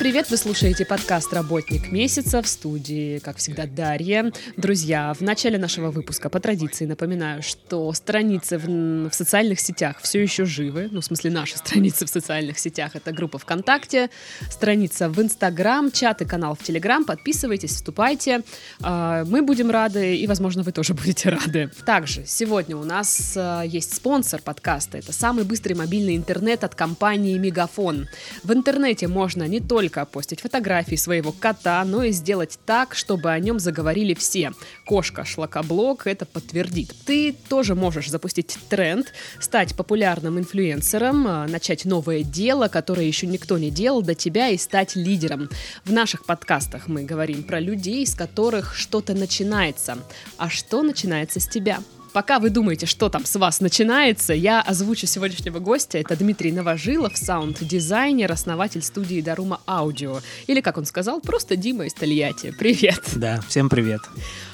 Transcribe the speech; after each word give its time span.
привет! 0.00 0.30
Вы 0.30 0.38
слушаете 0.38 0.86
подкаст 0.86 1.30
«Работник 1.34 1.92
месяца» 1.92 2.40
в 2.40 2.48
студии, 2.48 3.18
как 3.18 3.36
всегда, 3.36 3.66
Дарья. 3.66 4.32
Друзья, 4.56 5.12
в 5.12 5.20
начале 5.20 5.58
нашего 5.58 5.90
выпуска 5.90 6.30
по 6.30 6.40
традиции 6.40 6.86
напоминаю, 6.86 7.42
что 7.42 7.92
страницы 7.92 8.56
в, 8.56 9.10
в 9.10 9.12
социальных 9.12 9.60
сетях 9.60 9.98
все 10.00 10.22
еще 10.22 10.46
живы. 10.46 10.88
Ну, 10.90 11.02
в 11.02 11.04
смысле, 11.04 11.32
наши 11.32 11.58
страницы 11.58 12.06
в 12.06 12.08
социальных 12.08 12.58
сетях. 12.58 12.96
Это 12.96 13.12
группа 13.12 13.36
ВКонтакте, 13.36 14.08
страница 14.50 15.10
в 15.10 15.20
Инстаграм, 15.20 15.92
чат 15.92 16.22
и 16.22 16.24
канал 16.24 16.56
в 16.58 16.62
Телеграм. 16.62 17.04
Подписывайтесь, 17.04 17.72
вступайте. 17.72 18.40
А, 18.80 19.26
мы 19.26 19.42
будем 19.42 19.70
рады, 19.70 20.16
и, 20.16 20.26
возможно, 20.26 20.62
вы 20.62 20.72
тоже 20.72 20.94
будете 21.00 21.28
рады. 21.28 21.70
Также 21.84 22.24
сегодня 22.24 22.74
у 22.74 22.84
нас 22.84 23.34
а, 23.36 23.64
есть 23.64 23.94
спонсор 23.96 24.40
подкаста. 24.40 24.96
Это 24.96 25.12
самый 25.12 25.44
быстрый 25.44 25.74
мобильный 25.74 26.16
интернет 26.16 26.64
от 26.64 26.74
компании 26.74 27.36
Мегафон. 27.36 28.08
В 28.42 28.50
интернете 28.54 29.06
можно 29.06 29.46
не 29.46 29.60
только 29.60 29.89
только 29.90 30.06
постить 30.06 30.40
фотографии 30.40 30.94
своего 30.94 31.32
кота, 31.32 31.84
но 31.84 32.04
и 32.04 32.12
сделать 32.12 32.60
так, 32.64 32.94
чтобы 32.94 33.32
о 33.32 33.38
нем 33.40 33.58
заговорили 33.58 34.14
все. 34.14 34.52
Кошка 34.86 35.24
Шлакоблок 35.24 36.06
это 36.06 36.26
подтвердит. 36.26 36.94
Ты 37.06 37.32
тоже 37.32 37.74
можешь 37.74 38.08
запустить 38.08 38.56
тренд, 38.68 39.12
стать 39.40 39.74
популярным 39.74 40.38
инфлюенсером, 40.38 41.26
а, 41.26 41.48
начать 41.48 41.84
новое 41.84 42.22
дело, 42.22 42.68
которое 42.68 43.04
еще 43.04 43.26
никто 43.26 43.58
не 43.58 43.70
делал 43.70 44.00
до 44.02 44.14
тебя 44.14 44.50
и 44.50 44.58
стать 44.58 44.94
лидером. 44.94 45.50
В 45.84 45.92
наших 45.92 46.24
подкастах 46.24 46.86
мы 46.86 47.02
говорим 47.02 47.42
про 47.42 47.58
людей, 47.58 48.06
с 48.06 48.14
которых 48.14 48.76
что-то 48.76 49.14
начинается. 49.14 49.98
А 50.38 50.48
что 50.48 50.82
начинается 50.82 51.40
с 51.40 51.48
тебя? 51.48 51.80
Пока 52.12 52.40
вы 52.40 52.50
думаете, 52.50 52.86
что 52.86 53.08
там 53.08 53.24
с 53.24 53.36
вас 53.36 53.60
начинается, 53.60 54.32
я 54.32 54.60
озвучу 54.60 55.06
сегодняшнего 55.06 55.60
гостя. 55.60 55.98
Это 55.98 56.16
Дмитрий 56.16 56.50
Новожилов, 56.50 57.16
саунд-дизайнер, 57.16 58.32
основатель 58.32 58.82
студии 58.82 59.20
Дарума 59.20 59.60
Аудио. 59.66 60.20
Или, 60.48 60.60
как 60.60 60.76
он 60.76 60.86
сказал, 60.86 61.20
просто 61.20 61.54
Дима 61.56 61.86
из 61.86 61.94
Тольятти. 61.94 62.52
Привет. 62.58 63.02
Да, 63.14 63.40
всем 63.46 63.68
привет. 63.68 64.00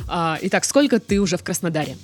А, 0.09 0.39
итак, 0.43 0.65
сколько 0.65 1.01
ты 1.01 1.19
уже 1.19 1.39
в 1.39 1.43
Краснодаре? 1.43 1.97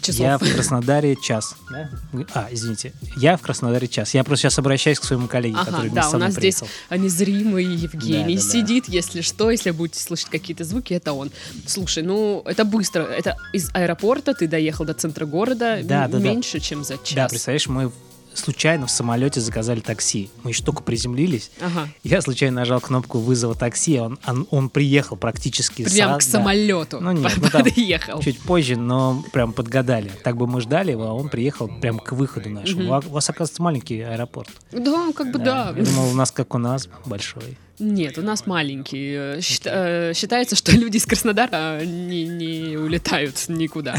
Часов. 0.00 0.20
Я 0.20 0.38
в 0.38 0.40
Краснодаре 0.40 1.16
час. 1.16 1.54
Да? 1.70 1.90
А, 2.34 2.48
извините. 2.50 2.92
Я 3.16 3.36
в 3.36 3.42
Краснодаре 3.42 3.88
час. 3.88 4.14
Я 4.14 4.24
просто 4.24 4.42
сейчас 4.42 4.58
обращаюсь 4.58 4.98
к 4.98 5.04
своему 5.04 5.28
коллеге, 5.28 5.56
ага, 5.56 5.70
который 5.70 5.90
да, 5.90 6.08
у 6.10 6.18
нас 6.18 6.34
приехал. 6.34 6.66
здесь 6.66 7.00
незримый 7.00 7.64
Евгений 7.64 8.36
да, 8.36 8.42
да, 8.42 8.48
сидит, 8.48 8.84
да. 8.86 8.92
если 8.92 9.20
что, 9.20 9.50
если 9.50 9.70
будете 9.70 10.00
слышать 10.00 10.28
какие-то 10.28 10.64
звуки, 10.64 10.94
это 10.94 11.12
он. 11.12 11.30
Слушай, 11.66 12.02
ну, 12.02 12.42
это 12.44 12.64
быстро. 12.64 13.02
Это 13.02 13.36
из 13.52 13.70
аэропорта 13.74 14.34
ты 14.34 14.46
доехал 14.48 14.84
до 14.84 14.94
центра 14.94 15.26
города 15.26 15.80
да, 15.82 16.08
да, 16.08 16.18
меньше, 16.18 16.58
да. 16.58 16.60
чем 16.60 16.84
за 16.84 16.94
час. 16.98 17.14
Да, 17.14 17.28
представляешь, 17.28 17.68
мы 17.68 17.92
случайно 18.34 18.86
в 18.86 18.90
самолете 18.90 19.40
заказали 19.40 19.80
такси. 19.80 20.30
Мы 20.42 20.50
еще 20.50 20.62
только 20.62 20.82
приземлились. 20.82 21.50
Ага. 21.60 21.88
Я 22.02 22.20
случайно 22.22 22.56
нажал 22.56 22.80
кнопку 22.80 23.18
вызова 23.18 23.54
такси, 23.54 23.98
он, 23.98 24.18
он, 24.26 24.46
он 24.50 24.68
приехал 24.68 25.16
практически 25.16 25.84
Прям 25.84 26.18
к 26.18 26.22
самолету 26.22 26.98
да. 26.98 27.04
ну, 27.04 27.12
нет, 27.12 27.32
ну, 27.36 27.50
подъехал. 27.50 28.20
Чуть 28.20 28.40
позже, 28.40 28.76
но 28.76 29.24
прям 29.32 29.52
подгадали. 29.52 30.10
Так 30.22 30.36
бы 30.36 30.46
мы 30.46 30.60
ждали 30.60 30.92
его, 30.92 31.04
а 31.04 31.12
он 31.12 31.28
приехал 31.28 31.68
прям 31.80 31.98
к 31.98 32.12
выходу 32.12 32.50
нашему. 32.50 32.96
Угу. 32.96 33.08
У 33.08 33.12
вас, 33.12 33.28
оказывается, 33.28 33.62
маленький 33.62 34.00
аэропорт. 34.00 34.50
Да, 34.72 35.12
как 35.14 35.32
бы 35.32 35.38
да. 35.38 35.72
да. 35.72 35.78
Я 35.78 35.84
думал, 35.84 36.10
у 36.10 36.14
нас 36.14 36.30
как 36.30 36.54
у 36.54 36.58
нас 36.58 36.88
большой. 37.04 37.58
Нет, 37.78 38.18
у 38.18 38.22
нас 38.22 38.46
маленький. 38.46 39.40
Счита- 39.40 40.10
э, 40.10 40.14
считается, 40.14 40.54
что 40.54 40.72
люди 40.72 40.98
из 40.98 41.06
Краснодара 41.06 41.82
не, 41.82 42.24
не 42.24 42.76
улетают 42.76 43.48
никуда. 43.48 43.96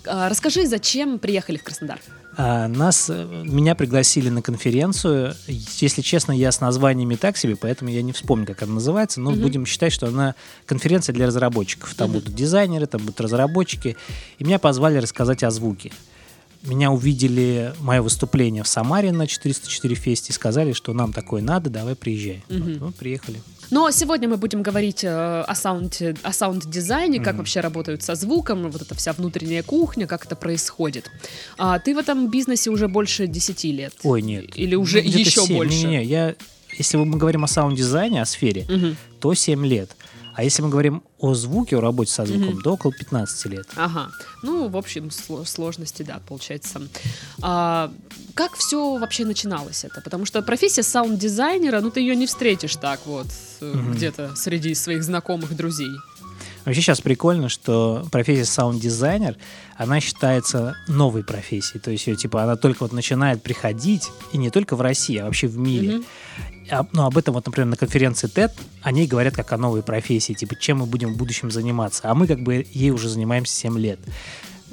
А, 0.07 0.29
расскажи, 0.29 0.65
зачем 0.67 1.19
приехали 1.19 1.57
в 1.57 1.63
Краснодар? 1.63 1.99
А, 2.35 2.67
нас, 2.67 3.09
э, 3.09 3.43
меня 3.45 3.75
пригласили 3.75 4.29
на 4.29 4.41
конференцию. 4.41 5.35
Если 5.47 6.01
честно, 6.01 6.31
я 6.31 6.51
с 6.51 6.61
названиями 6.61 7.15
так 7.15 7.37
себе, 7.37 7.55
поэтому 7.55 7.91
я 7.91 8.01
не 8.01 8.11
вспомню, 8.11 8.45
как 8.45 8.63
она 8.63 8.73
называется, 8.73 9.21
но 9.21 9.31
угу. 9.31 9.41
будем 9.41 9.65
считать, 9.65 9.93
что 9.93 10.07
она 10.07 10.35
конференция 10.65 11.13
для 11.13 11.27
разработчиков. 11.27 11.93
Там 11.93 12.09
угу. 12.09 12.19
будут 12.19 12.33
дизайнеры, 12.33 12.87
там 12.87 13.01
будут 13.01 13.21
разработчики. 13.21 13.97
И 14.39 14.43
меня 14.43 14.59
позвали 14.59 14.97
рассказать 14.97 15.43
о 15.43 15.51
звуке. 15.51 15.91
Меня 16.63 16.91
увидели 16.91 17.73
мое 17.81 18.01
выступление 18.01 18.63
в 18.63 18.67
Самаре 18.67 19.11
на 19.11 19.27
404 19.27 19.95
фесте 19.95 20.31
и 20.31 20.33
сказали, 20.33 20.71
что 20.71 20.93
нам 20.93 21.11
такое 21.11 21.41
надо, 21.41 21.69
давай 21.69 21.95
приезжай. 21.95 22.43
Угу. 22.49 22.57
Вот, 22.57 22.79
ну, 22.79 22.91
приехали. 22.91 23.41
Но 23.69 23.91
сегодня 23.91 24.29
мы 24.29 24.37
будем 24.37 24.61
говорить 24.61 25.03
э, 25.03 25.09
о, 25.09 25.55
саунде, 25.55 26.15
о 26.21 26.31
саунд-дизайне, 26.31 27.19
как 27.19 27.33
mm-hmm. 27.33 27.37
вообще 27.37 27.59
работают 27.59 28.03
со 28.03 28.15
звуком, 28.15 28.69
вот 28.69 28.81
эта 28.81 28.93
вся 28.95 29.13
внутренняя 29.13 29.63
кухня, 29.63 30.05
как 30.05 30.25
это 30.25 30.35
происходит. 30.35 31.09
А 31.57 31.79
ты 31.79 31.95
в 31.95 31.97
этом 31.97 32.29
бизнесе 32.29 32.69
уже 32.69 32.87
больше 32.87 33.25
10 33.25 33.63
лет? 33.65 33.93
Ой, 34.03 34.21
нет. 34.21 34.57
Или 34.57 34.75
уже 34.75 35.01
ну, 35.01 35.09
еще 35.09 35.41
7. 35.41 35.55
больше? 35.55 35.75
Не-не-не, 35.75 36.03
я, 36.03 36.35
если 36.77 36.97
мы 36.97 37.17
говорим 37.17 37.43
о 37.43 37.47
саунд-дизайне, 37.47 38.21
о 38.21 38.25
сфере, 38.25 38.61
mm-hmm. 38.61 38.95
то 39.19 39.33
7 39.33 39.65
лет. 39.65 39.95
А 40.35 40.43
если 40.43 40.61
мы 40.61 40.69
говорим 40.69 41.03
о 41.19 41.33
звуке, 41.33 41.77
о 41.77 41.81
работе 41.81 42.11
со 42.11 42.25
звуком, 42.25 42.57
mm-hmm. 42.57 42.61
то 42.63 42.73
около 42.73 42.93
15 42.93 43.45
лет. 43.45 43.67
Ага. 43.75 44.09
Ну, 44.41 44.67
в 44.67 44.77
общем, 44.77 45.09
сложности, 45.11 46.03
да, 46.03 46.19
получается. 46.27 46.81
А, 47.41 47.91
как 48.33 48.55
все 48.55 48.97
вообще 48.97 49.25
начиналось 49.25 49.83
это? 49.83 50.01
Потому 50.01 50.25
что 50.25 50.41
профессия 50.41 50.83
саунд-дизайнера, 50.83 51.81
ну, 51.81 51.91
ты 51.91 52.01
ее 52.01 52.15
не 52.15 52.25
встретишь 52.25 52.75
так 52.75 52.99
вот 53.05 53.27
mm-hmm. 53.27 53.93
где-то 53.93 54.35
среди 54.35 54.73
своих 54.75 55.03
знакомых 55.03 55.55
друзей. 55.55 55.91
Вообще 56.65 56.81
сейчас 56.81 57.01
прикольно, 57.01 57.49
что 57.49 58.05
профессия 58.11 58.45
саунд-дизайнер, 58.45 59.37
она 59.75 59.99
считается 59.99 60.75
новой 60.87 61.23
профессией. 61.23 61.79
То 61.79 61.91
есть 61.91 62.07
ее, 62.07 62.15
типа, 62.15 62.43
она 62.43 62.55
только 62.55 62.83
вот 62.83 62.93
начинает 62.93 63.43
приходить, 63.43 64.11
и 64.31 64.37
не 64.37 64.49
только 64.49 64.75
в 64.75 64.81
России, 64.81 65.17
а 65.17 65.25
вообще 65.25 65.47
в 65.47 65.57
мире. 65.57 65.89
Mm-hmm. 65.89 66.87
Ну, 66.93 67.03
об 67.03 67.17
этом, 67.17 67.33
вот, 67.33 67.45
например, 67.45 67.67
на 67.67 67.75
конференции 67.75 68.29
TED 68.29 68.51
они 68.81 69.05
говорят 69.05 69.35
как 69.35 69.51
о 69.51 69.57
новой 69.57 69.83
профессии, 69.83 70.33
типа, 70.33 70.55
чем 70.55 70.79
мы 70.79 70.85
будем 70.85 71.13
в 71.13 71.17
будущем 71.17 71.51
заниматься. 71.51 72.09
А 72.09 72.15
мы 72.15 72.27
как 72.27 72.41
бы 72.41 72.65
ей 72.71 72.91
уже 72.91 73.09
занимаемся 73.09 73.53
7 73.53 73.77
лет. 73.77 73.99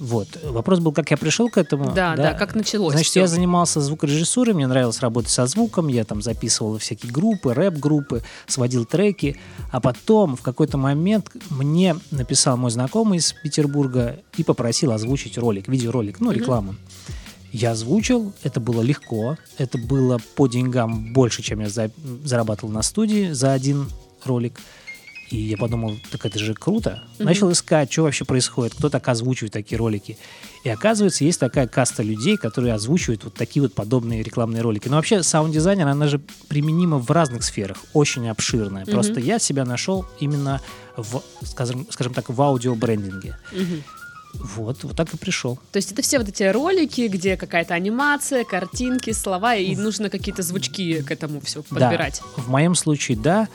Вот. 0.01 0.29
Вопрос 0.43 0.79
был, 0.81 0.93
как 0.93 1.11
я 1.11 1.19
пришел 1.19 1.51
к 1.51 1.59
этому. 1.59 1.93
Да, 1.93 2.17
да, 2.17 2.23
да 2.23 2.33
как 2.33 2.55
началось. 2.55 2.95
Значит, 2.95 3.11
все. 3.11 3.21
я 3.21 3.27
занимался 3.27 3.83
звукорежиссурой, 3.83 4.55
мне 4.55 4.67
нравилось 4.67 5.01
работать 5.01 5.31
со 5.31 5.47
звуком, 5.47 5.89
я 5.89 6.05
там 6.05 6.23
записывал 6.23 6.79
всякие 6.79 7.13
группы, 7.13 7.53
рэп-группы, 7.53 8.23
сводил 8.47 8.87
треки, 8.87 9.37
а 9.71 9.79
потом 9.81 10.37
в 10.37 10.43
какой-то 10.43 10.79
момент 10.79 11.31
мне 11.51 11.97
написал 12.11 12.57
мой 12.57 12.71
знакомый 12.71 13.19
из 13.19 13.35
Петербурга 13.35 14.17
и 14.39 14.43
попросил 14.43 14.93
озвучить 14.93 15.37
ролик, 15.37 15.69
видеоролик, 15.69 16.19
ну, 16.19 16.31
рекламу. 16.31 16.73
Mm-hmm. 16.73 17.15
Я 17.53 17.73
озвучил, 17.73 18.33
это 18.43 18.59
было 18.59 18.81
легко, 18.81 19.37
это 19.59 19.77
было 19.77 20.19
по 20.35 20.47
деньгам 20.47 21.13
больше, 21.13 21.43
чем 21.43 21.61
я 21.61 21.69
за, 21.69 21.91
зарабатывал 22.25 22.73
на 22.73 22.83
студии 22.83 23.33
за 23.33 23.53
один 23.53 23.89
ролик. 24.25 24.61
И 25.31 25.37
я 25.37 25.57
подумал, 25.57 25.97
так 26.11 26.27
это 26.27 26.41
же 26.41 26.55
круто. 26.55 27.05
Mm-hmm. 27.19 27.25
Начал 27.25 27.53
искать, 27.53 27.93
что 27.93 28.03
вообще 28.03 28.25
происходит, 28.25 28.75
кто 28.75 28.89
так 28.89 29.07
озвучивает 29.07 29.53
такие 29.53 29.79
ролики. 29.79 30.19
И 30.65 30.69
оказывается, 30.69 31.25
есть 31.25 31.39
такая 31.39 31.69
каста 31.69 32.03
людей, 32.03 32.37
которые 32.37 32.75
озвучивают 32.75 33.23
вот 33.23 33.35
такие 33.35 33.63
вот 33.63 33.73
подобные 33.73 34.25
рекламные 34.25 34.61
ролики. 34.61 34.89
Но 34.89 34.97
вообще 34.97 35.23
саунд-дизайнер, 35.23 35.87
она 35.87 36.09
же 36.09 36.21
применима 36.49 36.99
в 36.99 37.09
разных 37.13 37.45
сферах, 37.45 37.79
очень 37.93 38.29
обширная. 38.29 38.85
Mm-hmm. 38.85 38.91
Просто 38.91 39.21
я 39.21 39.39
себя 39.39 39.65
нашел 39.65 40.05
именно 40.19 40.61
в, 40.97 41.23
скажем, 41.45 41.87
скажем 41.91 42.13
так, 42.13 42.29
в 42.29 42.43
аудиобрендинге. 42.43 43.37
Mm-hmm. 43.53 43.83
Вот, 44.35 44.83
вот 44.83 44.97
так 44.97 45.15
и 45.15 45.17
пришел. 45.17 45.61
То 45.71 45.77
есть 45.77 45.93
это 45.93 46.03
все 46.03 46.19
вот 46.19 46.29
эти 46.29 46.43
ролики, 46.43 47.07
где 47.09 47.37
какая-то 47.37 47.75
анимация, 47.75 48.45
картинки, 48.45 49.13
слова, 49.13 49.55
и 49.55 49.77
нужно 49.77 50.11
какие-то 50.11 50.43
звучки 50.43 51.03
к 51.03 51.11
этому 51.11 51.41
все 51.41 51.63
подбирать. 51.63 52.21
Да, 52.37 52.43
в 52.43 52.49
моем 52.49 52.75
случае, 52.75 53.17
да. 53.17 53.49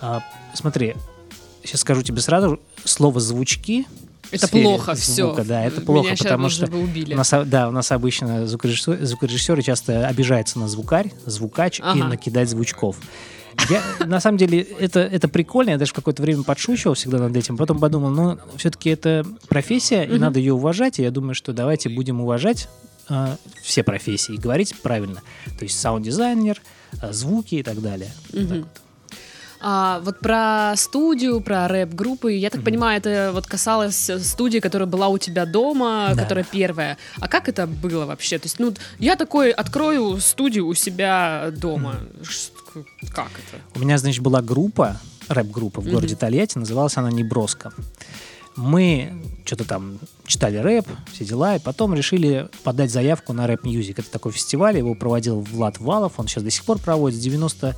А, 0.00 0.24
смотри, 0.54 0.94
сейчас 1.64 1.80
скажу 1.80 2.02
тебе 2.02 2.20
сразу, 2.20 2.60
слово 2.84 3.20
«звучки» 3.20 3.86
Это 4.32 4.48
плохо, 4.48 4.94
звука, 4.94 5.42
все. 5.42 5.44
Да, 5.44 5.64
это 5.64 5.80
плохо, 5.80 6.10
Меня 6.10 6.16
потому 6.16 6.48
что 6.50 6.66
убили. 6.66 7.14
У 7.14 7.16
нас, 7.16 7.34
да, 7.46 7.68
у 7.68 7.72
нас 7.72 7.90
обычно 7.90 8.46
звукорежиссеры, 8.46 9.04
звукорежиссеры 9.04 9.62
часто 9.62 10.06
обижаются 10.06 10.58
на 10.58 10.68
звукарь, 10.68 11.12
звукач 11.26 11.80
ага. 11.80 11.98
и 11.98 12.02
накидать 12.02 12.48
звучков. 12.48 12.96
Я, 13.68 13.82
на 14.06 14.20
самом 14.20 14.38
деле, 14.38 14.60
это, 14.60 15.00
это 15.00 15.28
прикольно. 15.28 15.70
Я 15.70 15.78
даже 15.78 15.92
какое-то 15.92 16.22
время 16.22 16.44
подшучивал 16.44 16.94
всегда 16.94 17.18
над 17.18 17.36
этим. 17.36 17.56
Потом 17.56 17.78
подумал, 17.78 18.10
ну, 18.10 18.38
все-таки 18.56 18.90
это 18.90 19.26
профессия, 19.48 20.04
и 20.04 20.18
надо 20.18 20.38
ее 20.38 20.54
уважать. 20.54 20.98
И 20.98 21.02
я 21.02 21.10
думаю, 21.10 21.34
что 21.34 21.52
давайте 21.52 21.88
будем 21.88 22.20
уважать 22.20 22.68
э, 23.08 23.36
все 23.62 23.82
профессии 23.82 24.34
и 24.34 24.38
говорить 24.38 24.74
правильно. 24.80 25.20
То 25.58 25.64
есть 25.64 25.78
саунд-дизайнер, 25.78 26.62
э, 27.02 27.12
звуки 27.12 27.56
и 27.56 27.62
так 27.62 27.82
далее. 27.82 28.12
Mm-hmm. 28.30 28.48
Так 28.48 28.58
вот. 28.58 28.68
А, 29.62 30.00
вот 30.00 30.20
про 30.20 30.74
студию, 30.76 31.40
про 31.40 31.68
рэп-группы, 31.68 32.32
я 32.32 32.48
так 32.48 32.60
mm-hmm. 32.60 32.64
понимаю, 32.64 32.98
это 32.98 33.30
вот 33.34 33.46
касалось 33.46 34.10
студии, 34.22 34.58
которая 34.58 34.86
была 34.86 35.08
у 35.08 35.18
тебя 35.18 35.44
дома, 35.44 36.12
да. 36.14 36.22
которая 36.22 36.44
первая. 36.50 36.96
А 37.18 37.28
как 37.28 37.48
это 37.48 37.66
было 37.66 38.06
вообще? 38.06 38.38
То 38.38 38.46
есть, 38.46 38.58
ну, 38.58 38.72
я 38.98 39.16
такой 39.16 39.50
открою 39.50 40.18
студию 40.20 40.66
у 40.66 40.74
себя 40.74 41.52
дома. 41.54 41.96
Mm-hmm. 42.00 42.86
Как 43.12 43.28
это? 43.28 43.62
У 43.74 43.80
меня, 43.80 43.98
значит, 43.98 44.22
была 44.22 44.40
группа, 44.40 44.98
рэп-группа 45.28 45.82
в 45.82 45.86
mm-hmm. 45.86 45.92
городе 45.92 46.16
Тольятти, 46.16 46.56
называлась 46.56 46.96
она 46.96 47.10
«Неброска». 47.10 47.72
Мы 48.56 49.12
что-то 49.44 49.64
там 49.64 49.98
читали 50.26 50.56
рэп, 50.56 50.86
все 51.12 51.24
дела, 51.24 51.56
и 51.56 51.60
потом 51.60 51.94
решили 51.94 52.48
подать 52.64 52.90
заявку 52.90 53.32
на 53.32 53.46
рэп 53.46 53.64
мьюзик. 53.64 54.00
Это 54.00 54.10
такой 54.10 54.32
фестиваль, 54.32 54.76
его 54.76 54.94
проводил 54.94 55.40
Влад 55.40 55.78
Валов, 55.78 56.14
он 56.18 56.26
сейчас 56.26 56.44
до 56.44 56.50
сих 56.50 56.64
пор 56.64 56.78
проводит, 56.78 57.18
с 57.18 57.22
99 57.22 57.74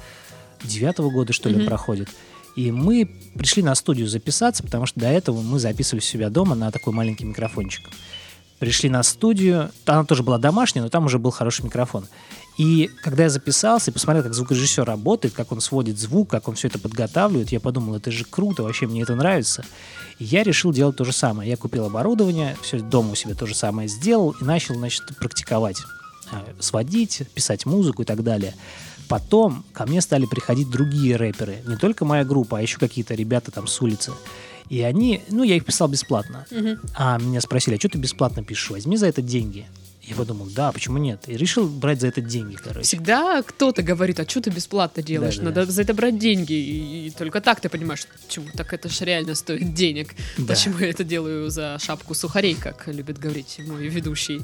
-го 0.65 1.11
года, 1.11 1.33
что 1.33 1.49
ли, 1.49 1.57
Мгм. 1.57 1.67
проходит. 1.67 2.09
И 2.57 2.71
мы 2.71 3.11
пришли 3.35 3.63
на 3.63 3.75
студию 3.75 4.07
записаться, 4.09 4.63
потому 4.63 4.85
что 4.87 5.01
до 5.01 5.07
этого 5.09 5.41
мы 5.41 5.59
записывали 5.59 6.03
себя 6.03 6.29
дома 6.29 6.55
на 6.55 6.71
такой 6.71 6.93
маленький 6.93 7.25
микрофончик. 7.25 7.89
Пришли 8.59 8.89
на 8.91 9.03
студию, 9.03 9.71
она 9.87 10.05
тоже 10.05 10.23
была 10.23 10.39
домашняя, 10.39 10.83
но 10.83 10.89
там 10.89 11.07
уже 11.07 11.19
был 11.19 11.31
хороший 11.31 11.65
микрофон. 11.65 12.07
И 12.59 12.91
когда 13.03 13.25
я 13.25 13.31
записался 13.31 13.91
и 13.91 13.95
посмотрел, 13.95 14.23
как 14.23 14.35
звукорежиссер 14.35 14.85
работает, 14.85 15.35
как 15.35 15.51
он 15.51 15.61
сводит 15.63 15.99
звук, 15.99 16.29
как 16.31 16.47
он 16.47 16.55
все 16.55 16.69
это 16.69 16.79
подготавливает, 16.79 17.51
я 17.51 17.59
подумал, 17.61 17.97
это 17.97 18.11
же 18.13 18.25
круто, 18.25 18.63
вообще 18.63 18.87
мне 18.87 19.03
это 19.03 19.17
нравится. 19.17 19.65
И 20.19 20.25
я 20.25 20.43
решил 20.45 20.73
делать 20.73 20.97
то 20.97 21.05
же 21.05 21.13
самое. 21.13 21.49
Я 21.51 21.57
купил 21.57 21.87
оборудование, 21.87 22.57
все 22.63 22.79
дома 22.79 23.13
у 23.13 23.15
себя 23.15 23.35
то 23.35 23.47
же 23.47 23.55
самое 23.55 23.89
сделал 23.89 24.33
и 24.41 24.45
начал, 24.45 24.75
значит, 24.75 25.03
практиковать. 25.19 25.79
Э, 26.31 26.37
Сводить, 26.61 27.23
писать 27.35 27.65
музыку 27.67 28.03
и 28.03 28.05
так 28.05 28.23
далее. 28.23 28.55
Потом 29.09 29.65
ко 29.73 29.87
мне 29.87 30.01
стали 30.01 30.27
приходить 30.27 30.71
другие 30.71 31.17
рэперы. 31.17 31.59
Не 31.67 31.77
только 31.77 32.05
моя 32.05 32.25
группа, 32.25 32.59
а 32.59 32.63
еще 32.63 32.79
какие-то 32.79 33.15
ребята 33.15 33.51
там 33.51 33.67
с 33.67 33.81
улицы. 33.81 34.13
И 34.69 34.81
они, 34.81 35.23
ну, 35.29 35.43
я 35.43 35.57
их 35.57 35.65
писал 35.65 35.89
бесплатно. 35.89 36.47
Мгм. 36.51 36.81
А 36.97 37.19
меня 37.19 37.41
спросили, 37.41 37.77
а 37.77 37.79
что 37.79 37.91
ты 37.91 37.99
бесплатно 37.99 38.43
пишешь? 38.43 38.71
Возьми 38.71 38.97
за 38.97 39.07
это 39.07 39.21
деньги. 39.21 39.67
Я 40.03 40.17
подумал, 40.17 40.49
да, 40.51 40.73
почему 40.73 40.99
нет? 40.99 41.29
И 41.29 41.37
решил 41.37 41.69
брать 41.69 42.01
за 42.01 42.09
это 42.09 42.21
деньги, 42.21 42.57
короче. 42.57 42.83
Всегда 42.83 43.43
кто-то 43.43 43.83
говорит, 43.83 44.19
а 44.19 44.29
что 44.29 44.41
ты 44.41 44.51
бесплатно 44.51 45.03
делаешь? 45.03 45.37
Да-да-да. 45.37 45.61
Надо 45.61 45.73
за 45.73 45.83
это 45.83 45.95
брать 45.95 46.19
деньги. 46.19 46.55
И, 46.55 47.07
и 47.07 47.11
только 47.11 47.41
так 47.41 47.61
ты 47.61 47.69
понимаешь, 47.69 48.07
почему 48.27 48.47
так 48.55 48.73
это 48.73 48.89
же 48.89 49.05
реально 49.05 49.37
стоит 49.37 49.75
денег. 49.75 50.15
Да. 50.39 50.55
Почему 50.55 50.79
я 50.79 50.91
это 50.91 51.05
делаю 51.05 51.51
за 51.51 51.79
шапку 51.79 52.15
сухарей, 52.15 52.55
как 52.55 52.89
любит 52.89 53.19
говорить 53.19 53.61
мой 53.65 53.89
ведущий. 53.89 54.43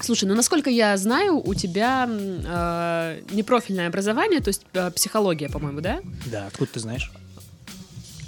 Слушай, 0.00 0.26
ну 0.26 0.34
насколько 0.34 0.70
я 0.70 0.96
знаю, 0.96 1.36
у 1.44 1.54
тебя 1.54 2.06
э, 2.08 3.20
непрофильное 3.32 3.88
образование, 3.88 4.40
то 4.40 4.48
есть 4.48 4.62
э, 4.74 4.90
психология, 4.90 5.48
по-моему, 5.48 5.80
да? 5.80 6.00
Да, 6.26 6.46
откуда 6.46 6.70
ты 6.72 6.80
знаешь? 6.80 7.10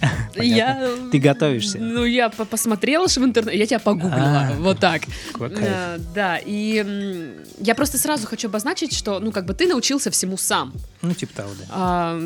Я, 0.36 0.88
Ты 1.10 1.18
готовишься? 1.18 1.78
Ну, 1.78 2.04
я 2.04 2.28
по- 2.28 2.44
посмотрела 2.44 3.08
же 3.08 3.18
в 3.18 3.24
интернете, 3.24 3.58
я 3.58 3.66
тебя 3.66 3.78
погуглила, 3.80 4.48
А. 4.48 4.56
вот 4.58 4.78
так. 4.78 5.02
Э, 5.40 5.98
Да, 6.14 6.38
и 6.38 7.34
я 7.58 7.74
просто 7.74 7.98
сразу 7.98 8.28
хочу 8.28 8.46
обозначить, 8.48 8.92
что, 8.96 9.18
ну, 9.18 9.32
как 9.32 9.44
бы 9.46 9.54
ты 9.54 9.66
научился 9.66 10.12
всему 10.12 10.36
сам. 10.36 10.72
Ну, 11.02 11.14
типа 11.14 11.34
того, 11.34 11.50
да. 11.58 11.64
А, 11.70 12.20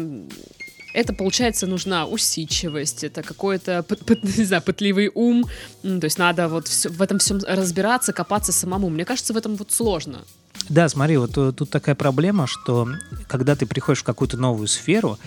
это, 0.92 1.12
получается, 1.12 1.66
нужна 1.66 2.06
усидчивость, 2.06 3.04
это 3.04 3.22
какой-то, 3.22 3.84
не 4.22 4.44
знаю, 4.44 4.62
пытливый 4.62 5.10
ум, 5.14 5.44
то 5.82 6.04
есть 6.04 6.18
надо 6.18 6.48
вот 6.48 6.68
в 6.68 7.02
этом 7.02 7.18
всем 7.18 7.40
разбираться, 7.46 8.12
копаться 8.12 8.52
самому. 8.52 8.90
Мне 8.90 9.04
кажется, 9.04 9.32
в 9.32 9.36
этом 9.36 9.56
вот 9.56 9.72
сложно. 9.72 10.24
Да, 10.68 10.88
смотри, 10.88 11.16
вот 11.16 11.36
э, 11.36 11.52
тут 11.52 11.70
такая 11.70 11.94
проблема, 11.94 12.46
что 12.46 12.88
когда 13.26 13.56
ты 13.56 13.66
приходишь 13.66 14.00
в 14.00 14.04
какую-то 14.04 14.36
новую 14.36 14.68
сферу, 14.68 15.18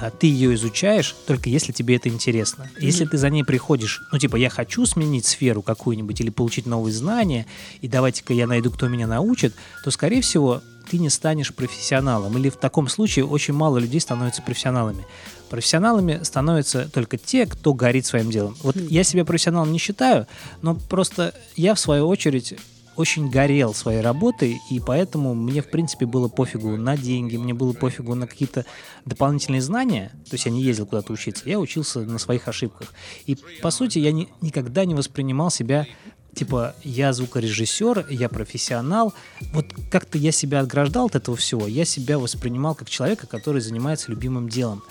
а, 0.00 0.10
ты 0.10 0.26
ее 0.26 0.54
изучаешь 0.54 1.14
только 1.26 1.48
если 1.48 1.72
тебе 1.72 1.96
это 1.96 2.08
интересно. 2.08 2.68
Если 2.78 3.04
ты 3.04 3.16
за 3.16 3.30
ней 3.30 3.44
приходишь, 3.44 4.02
ну 4.12 4.18
типа 4.18 4.36
я 4.36 4.50
хочу 4.50 4.84
сменить 4.86 5.26
сферу 5.26 5.62
какую-нибудь 5.62 6.20
или 6.20 6.30
получить 6.30 6.66
новые 6.66 6.92
знания, 6.92 7.46
и 7.80 7.88
давайте-ка 7.88 8.32
я 8.32 8.46
найду, 8.46 8.70
кто 8.70 8.88
меня 8.88 9.06
научит, 9.06 9.54
то, 9.84 9.90
скорее 9.90 10.22
всего, 10.22 10.62
ты 10.90 10.98
не 10.98 11.10
станешь 11.10 11.54
профессионалом. 11.54 12.36
Или 12.38 12.48
в 12.48 12.56
таком 12.56 12.88
случае 12.88 13.24
очень 13.26 13.54
мало 13.54 13.78
людей 13.78 14.00
становятся 14.00 14.42
профессионалами. 14.42 15.04
Профессионалами 15.50 16.20
становятся 16.22 16.88
только 16.92 17.16
те, 17.16 17.46
кто 17.46 17.74
горит 17.74 18.06
своим 18.06 18.30
делом. 18.30 18.56
Вот 18.62 18.76
Хм. 18.76 18.86
я 18.88 19.04
себя 19.04 19.24
профессионалом 19.24 19.72
не 19.72 19.78
считаю, 19.78 20.26
но 20.62 20.74
просто 20.74 21.34
я, 21.56 21.74
в 21.74 21.80
свою 21.80 22.08
очередь, 22.08 22.54
очень 22.96 23.28
горел 23.28 23.74
своей 23.74 24.00
работой, 24.00 24.60
и 24.70 24.78
поэтому 24.78 25.34
мне, 25.34 25.62
в 25.62 25.70
принципе, 25.70 26.06
было 26.06 26.28
пофигу 26.28 26.76
на 26.76 26.96
деньги, 26.96 27.36
мне 27.36 27.52
было 27.52 27.72
пофигу 27.72 28.14
на 28.14 28.26
какие-то 28.28 28.64
дополнительные 29.04 29.60
знания. 29.62 30.12
То 30.30 30.34
есть 30.34 30.46
я 30.46 30.52
не 30.52 30.62
ездил 30.62 30.86
куда-то 30.86 31.12
учиться, 31.12 31.48
я 31.48 31.58
учился 31.58 32.00
на 32.00 32.18
своих 32.18 32.46
ошибках. 32.46 32.92
И, 33.26 33.36
по 33.62 33.70
сути, 33.70 33.98
я 33.98 34.12
ни- 34.12 34.28
никогда 34.40 34.84
не 34.84 34.94
воспринимал 34.94 35.50
себя 35.50 35.86
типа, 36.34 36.74
я 36.82 37.12
звукорежиссер, 37.12 38.06
я 38.10 38.28
профессионал. 38.28 39.14
Вот 39.52 39.66
как-то 39.90 40.18
я 40.18 40.32
себя 40.32 40.60
отграждал 40.60 41.06
от 41.06 41.14
этого 41.14 41.36
всего. 41.36 41.66
Я 41.66 41.84
себя 41.84 42.18
воспринимал 42.18 42.74
как 42.74 42.90
человека, 42.90 43.26
который 43.26 43.60
занимается 43.60 44.10
любимым 44.10 44.48
делом. 44.48 44.82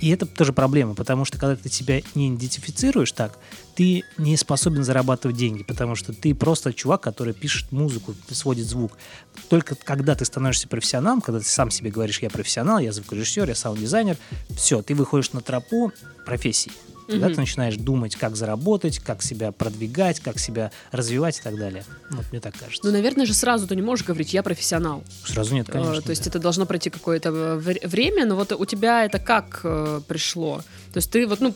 И 0.00 0.10
это 0.10 0.24
тоже 0.24 0.52
проблема, 0.52 0.94
потому 0.94 1.24
что 1.24 1.38
когда 1.38 1.56
ты 1.56 1.68
себя 1.68 2.00
не 2.14 2.30
идентифицируешь 2.30 3.12
так, 3.12 3.38
ты 3.74 4.02
не 4.16 4.36
способен 4.36 4.84
зарабатывать 4.84 5.36
деньги, 5.36 5.62
потому 5.62 5.94
что 5.94 6.12
ты 6.12 6.34
просто 6.34 6.72
чувак, 6.72 7.02
который 7.02 7.34
пишет 7.34 7.72
музыку, 7.72 8.14
сводит 8.30 8.66
звук. 8.66 8.96
Только 9.48 9.74
когда 9.74 10.14
ты 10.14 10.24
становишься 10.24 10.68
профессионалом, 10.68 11.20
когда 11.20 11.40
ты 11.40 11.46
сам 11.46 11.70
себе 11.70 11.90
говоришь, 11.90 12.20
я 12.20 12.30
профессионал, 12.30 12.78
я 12.78 12.92
звукорежиссер, 12.92 13.48
я 13.48 13.54
саунд-дизайнер, 13.54 14.16
все, 14.56 14.80
ты 14.80 14.94
выходишь 14.94 15.32
на 15.32 15.40
тропу 15.40 15.92
профессии. 16.24 16.72
Тогда 17.06 17.26
Мгм. 17.26 17.34
ты 17.34 17.40
начинаешь 17.42 17.76
думать, 17.76 18.16
как 18.16 18.34
заработать, 18.36 18.98
как 18.98 19.22
себя 19.22 19.52
продвигать, 19.52 20.20
как 20.20 20.38
себя 20.38 20.70
развивать 20.90 21.38
и 21.38 21.42
так 21.42 21.56
далее. 21.58 21.84
Вот 22.10 22.24
мне 22.32 22.40
так 22.40 22.54
кажется. 22.56 22.80
Ну, 22.84 22.92
наверное 22.92 23.26
же, 23.26 23.34
сразу 23.34 23.66
ты 23.66 23.76
не 23.76 23.82
можешь 23.82 24.06
говорить, 24.06 24.32
я 24.32 24.42
профессионал. 24.42 25.04
Сразу 25.26 25.54
нет, 25.54 25.68
Э, 25.68 25.72
конечно. 25.72 26.00
То 26.02 26.10
есть 26.10 26.26
это 26.26 26.38
должно 26.38 26.64
пройти 26.66 26.88
какое-то 26.90 27.28
э, 27.28 27.56
вре- 27.58 27.86
время, 27.86 28.24
но 28.26 28.36
вот 28.36 28.52
у 28.52 28.64
тебя 28.64 29.04
это 29.04 29.18
как 29.18 29.60
э, 29.64 30.00
пришло? 30.08 30.62
То 30.92 30.98
есть 30.98 31.10
ты 31.10 31.26
вот, 31.26 31.40
ну, 31.40 31.52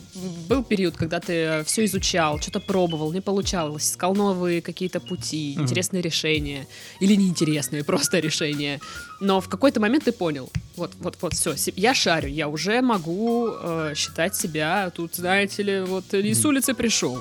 был 0.49 0.65
период, 0.65 0.97
когда 0.97 1.21
ты 1.21 1.63
все 1.65 1.85
изучал, 1.85 2.41
что-то 2.41 2.61
пробовал, 2.61 3.13
не 3.13 3.21
получалось, 3.21 3.91
искал 3.91 4.15
новые 4.15 4.61
какие-то 4.61 5.01
пути, 5.01 5.55
Мгм. 5.55 5.65
интересные 5.65 6.03
решения 6.03 6.67
или 7.01 7.15
неинтересные 7.15 7.85
просто 7.91 8.19
решения. 8.19 8.81
Но 9.21 9.41
в 9.41 9.49
какой-то 9.49 9.81
момент 9.81 10.05
ты 10.05 10.13
понял, 10.13 10.49
вот, 10.77 10.93
вот, 11.01 11.17
вот, 11.21 11.35
все, 11.35 11.55
я 11.75 11.93
шарю, 11.95 12.29
я 12.29 12.49
уже 12.49 12.81
могу 12.83 13.49
э, 13.51 13.93
считать 13.97 14.37
себя 14.37 14.91
тут, 14.91 15.17
знаете 15.17 15.63
ли, 15.63 15.81
вот 15.81 16.13
не 16.13 16.35
с 16.35 16.39
Мгм. 16.41 16.49
улицы 16.51 16.75
пришел. 16.75 17.21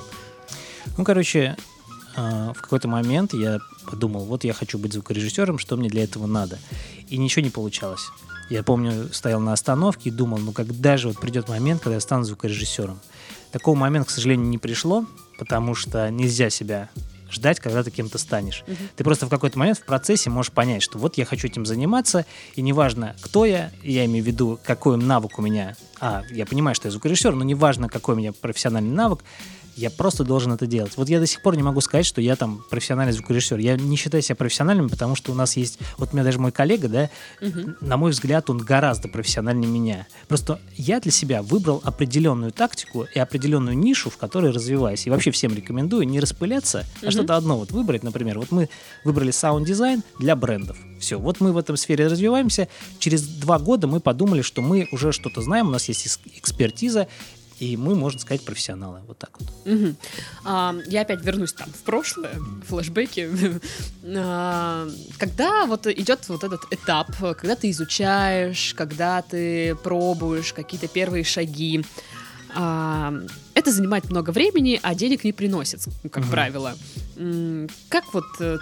Ну, 0.96 1.04
короче, 1.04 1.56
а, 2.16 2.52
в 2.52 2.60
какой-то 2.62 2.88
момент 2.88 3.34
я 3.34 3.58
подумал, 3.84 4.24
вот 4.24 4.44
я 4.44 4.52
хочу 4.52 4.78
быть 4.78 4.92
звукорежиссером, 4.92 5.58
что 5.58 5.76
мне 5.76 5.88
для 5.88 6.04
этого 6.04 6.26
надо. 6.26 6.58
И 7.08 7.16
ничего 7.16 7.44
не 7.44 7.50
получалось. 7.50 8.10
Я 8.50 8.62
помню, 8.62 9.08
стоял 9.12 9.40
на 9.40 9.52
остановке 9.52 10.08
и 10.08 10.12
думал, 10.12 10.38
ну 10.38 10.52
когда 10.52 10.96
же 10.96 11.08
вот 11.08 11.20
придет 11.20 11.48
момент, 11.48 11.82
когда 11.82 11.94
я 11.94 12.00
стану 12.00 12.24
звукорежиссером. 12.24 12.98
Такого 13.52 13.76
момента, 13.76 14.08
к 14.08 14.10
сожалению, 14.10 14.46
не 14.48 14.58
пришло, 14.58 15.04
потому 15.38 15.74
что 15.74 16.08
нельзя 16.10 16.48
себя 16.50 16.90
ждать, 17.30 17.60
когда 17.60 17.82
ты 17.82 17.90
кем-то 17.90 18.18
станешь. 18.18 18.64
Мгм. 18.66 18.76
Ты 18.96 19.04
просто 19.04 19.26
в 19.26 19.28
какой-то 19.28 19.58
момент 19.58 19.78
в 19.78 19.84
процессе 19.84 20.30
можешь 20.30 20.52
понять, 20.52 20.82
что 20.82 20.98
вот 20.98 21.16
я 21.18 21.24
хочу 21.24 21.46
этим 21.48 21.66
заниматься, 21.66 22.26
и 22.54 22.62
неважно, 22.62 23.16
кто 23.20 23.44
я, 23.44 23.70
я 23.82 24.04
имею 24.06 24.24
в 24.24 24.26
виду, 24.26 24.58
какой 24.64 24.96
навык 24.96 25.38
у 25.38 25.42
меня. 25.42 25.76
А, 26.00 26.22
я 26.30 26.46
понимаю, 26.46 26.74
что 26.74 26.88
я 26.88 26.92
звукорежиссер, 26.92 27.34
но 27.34 27.44
неважно, 27.44 27.88
какой 27.88 28.14
у 28.14 28.18
меня 28.18 28.32
профессиональный 28.32 28.94
навык, 28.94 29.20
я 29.78 29.90
просто 29.90 30.24
должен 30.24 30.52
это 30.52 30.66
делать. 30.66 30.92
Вот 30.96 31.08
я 31.08 31.20
до 31.20 31.26
сих 31.26 31.40
пор 31.42 31.56
не 31.56 31.62
могу 31.62 31.80
сказать, 31.80 32.04
что 32.04 32.20
я 32.20 32.36
там 32.36 32.64
профессиональный 32.68 33.12
звукорежиссер. 33.12 33.58
Я 33.58 33.76
не 33.76 33.96
считаю 33.96 34.22
себя 34.22 34.34
профессиональным, 34.36 34.88
потому 34.88 35.14
что 35.14 35.32
у 35.32 35.34
нас 35.34 35.56
есть... 35.56 35.78
Вот 35.96 36.10
у 36.12 36.16
меня 36.16 36.24
даже 36.24 36.38
мой 36.38 36.52
коллега, 36.52 36.88
да, 36.88 37.10
Мгм. 37.40 37.76
на 37.80 37.96
мой 37.96 38.10
взгляд, 38.10 38.50
он 38.50 38.58
гораздо 38.58 39.08
профессиональнее 39.08 39.70
меня. 39.70 40.06
Просто 40.26 40.60
я 40.76 41.00
для 41.00 41.12
себя 41.12 41.42
выбрал 41.42 41.80
определенную 41.84 42.50
тактику 42.52 43.06
и 43.14 43.18
определенную 43.18 43.76
нишу, 43.78 44.10
в 44.10 44.16
которой 44.16 44.50
развиваюсь. 44.52 45.06
И 45.06 45.10
вообще 45.10 45.30
всем 45.30 45.54
рекомендую 45.54 46.08
не 46.08 46.18
распыляться, 46.20 46.84
а 47.00 47.04
Мгм. 47.06 47.10
что-то 47.12 47.36
одно 47.36 47.58
вот 47.58 47.70
выбрать. 47.70 48.02
Например, 48.02 48.38
вот 48.38 48.50
мы 48.50 48.68
выбрали 49.04 49.30
саунд-дизайн 49.30 50.02
для 50.18 50.34
брендов. 50.36 50.76
Все, 50.98 51.18
вот 51.18 51.40
мы 51.40 51.52
в 51.52 51.56
этом 51.56 51.76
сфере 51.76 52.08
развиваемся. 52.08 52.66
Через 52.98 53.22
два 53.22 53.58
года 53.60 53.86
мы 53.86 54.00
подумали, 54.00 54.42
что 54.42 54.60
мы 54.62 54.88
уже 54.90 55.12
что-то 55.12 55.40
знаем, 55.42 55.68
у 55.68 55.70
нас 55.70 55.88
есть 55.88 56.18
экспертиза, 56.34 57.06
и 57.60 57.76
мы, 57.76 57.94
можно 57.94 58.20
сказать, 58.20 58.44
профессионалы. 58.44 59.00
Вот 59.06 59.18
так 59.18 59.30
вот. 59.40 59.48
Мгм. 59.66 59.96
А, 60.44 60.74
я 60.86 61.02
опять 61.02 61.22
вернусь 61.24 61.52
там 61.52 61.68
в 61.70 61.82
прошлое, 61.82 62.34
флешбеки. 62.66 63.28
А, 64.16 64.88
Когда 65.18 65.66
вот 65.66 65.86
идет 65.86 66.28
вот 66.28 66.44
этот 66.44 66.60
этап, 66.70 67.08
когда 67.36 67.56
ты 67.56 67.70
изучаешь, 67.70 68.74
когда 68.76 69.22
ты 69.22 69.74
пробуешь 69.74 70.52
какие-то 70.52 70.88
первые 70.88 71.24
шаги, 71.24 71.84
а, 72.54 73.12
это 73.54 73.72
занимает 73.72 74.08
много 74.10 74.30
времени, 74.30 74.80
а 74.82 74.94
денег 74.94 75.24
не 75.24 75.32
приносит, 75.32 75.84
как 76.10 76.22
Мгм. 76.24 76.30
правило. 76.30 76.74
Как 77.88 78.14
вот 78.14 78.24
э, 78.40 78.58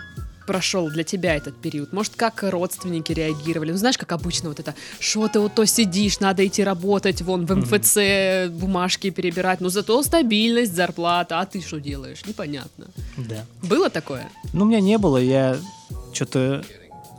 прошел 0.47 0.89
для 0.91 1.05
тебя 1.05 1.35
этот 1.37 1.57
период? 1.57 1.93
Может, 1.93 2.15
как 2.17 2.43
родственники 2.43 3.13
реагировали? 3.13 3.73
Ну, 3.73 3.77
знаешь, 3.79 3.99
как 3.99 4.13
обычно 4.13 4.49
вот 4.49 4.61
это, 4.61 4.75
что 5.01 5.29
ты 5.29 5.41
вот 5.41 5.55
то 5.55 5.65
сидишь, 5.67 6.21
надо 6.21 6.47
идти 6.47 6.63
работать, 6.65 7.23
вон 7.23 7.45
в. 7.47 7.57
МФЦ 7.57 8.51
бумажки 8.51 9.11
перебирать, 9.11 9.61
но 9.61 9.69
зато 9.69 10.03
стабильность, 10.03 10.75
зарплата, 10.75 11.41
а 11.41 11.47
ты 11.47 11.61
что 11.61 11.81
делаешь? 11.81 12.25
Непонятно. 12.27 12.87
Да. 13.17 13.45
Было 13.63 13.91
такое? 13.91 14.29
Ну, 14.53 14.65
у 14.65 14.69
меня 14.69 14.81
не 14.81 14.99
было. 14.99 15.19
Я 15.19 15.59
что-то, 16.13 16.65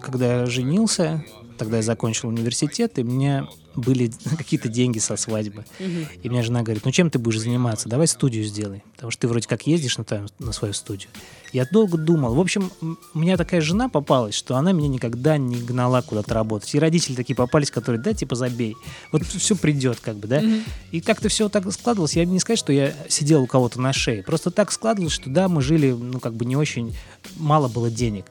когда 0.01 0.41
я 0.41 0.45
женился, 0.45 1.23
тогда 1.57 1.77
я 1.77 1.83
закончил 1.83 2.29
университет, 2.29 2.97
и 2.99 3.03
мне 3.03 3.47
были 3.75 4.11
какие-то 4.37 4.69
деньги 4.69 4.99
со 4.99 5.15
свадьбы. 5.17 5.65
Мгм. 5.79 6.07
И 6.23 6.29
меня 6.29 6.43
жена 6.43 6.61
говорит, 6.63 6.83
ну 6.85 6.91
чем 6.91 7.09
ты 7.09 7.19
будешь 7.19 7.39
заниматься? 7.39 7.89
Давай 7.89 8.07
студию 8.07 8.43
сделай. 8.43 8.83
Потому 8.95 9.11
что 9.11 9.21
ты 9.21 9.27
вроде 9.27 9.47
как 9.47 9.67
ездишь 9.67 9.97
на, 9.97 10.03
твою- 10.03 10.27
на 10.39 10.51
свою 10.51 10.73
студию. 10.73 11.09
Я 11.57 11.65
долго 11.65 11.97
думал. 11.97 12.35
В 12.35 12.39
общем, 12.39 12.71
у 12.81 13.17
меня 13.17 13.35
такая 13.35 13.61
жена 13.61 13.89
попалась, 13.89 14.35
что 14.35 14.57
она 14.57 14.73
меня 14.73 14.89
никогда 14.89 15.37
не 15.37 15.55
гнала 15.55 16.03
куда-то 16.03 16.35
работать. 16.35 16.75
И 16.75 16.77
родители 16.77 17.15
такие 17.15 17.35
попались, 17.35 17.71
которые, 17.71 17.99
да, 17.99 18.13
типа 18.13 18.35
забей. 18.35 18.75
Вот 19.11 19.25
все 19.25 19.55
придет 19.55 19.99
как 19.99 20.17
бы, 20.17 20.27
да. 20.27 20.39
Мгм. 20.39 20.61
И 20.91 21.01
как-то 21.01 21.29
все 21.29 21.49
так 21.49 21.71
складывалось. 21.73 22.15
Я 22.15 22.25
не 22.25 22.39
сказать, 22.39 22.59
что 22.59 22.71
я 22.71 22.93
сидел 23.09 23.41
у 23.41 23.47
кого-то 23.47 23.81
на 23.81 23.91
шее. 23.91 24.21
Просто 24.21 24.51
так 24.51 24.71
складывалось, 24.71 25.13
что 25.13 25.31
да, 25.31 25.47
мы 25.47 25.63
жили, 25.63 25.89
ну, 25.93 26.19
как 26.19 26.35
бы 26.35 26.45
не 26.45 26.55
очень, 26.55 26.95
мало 27.37 27.67
было 27.67 27.89
денег. 27.89 28.25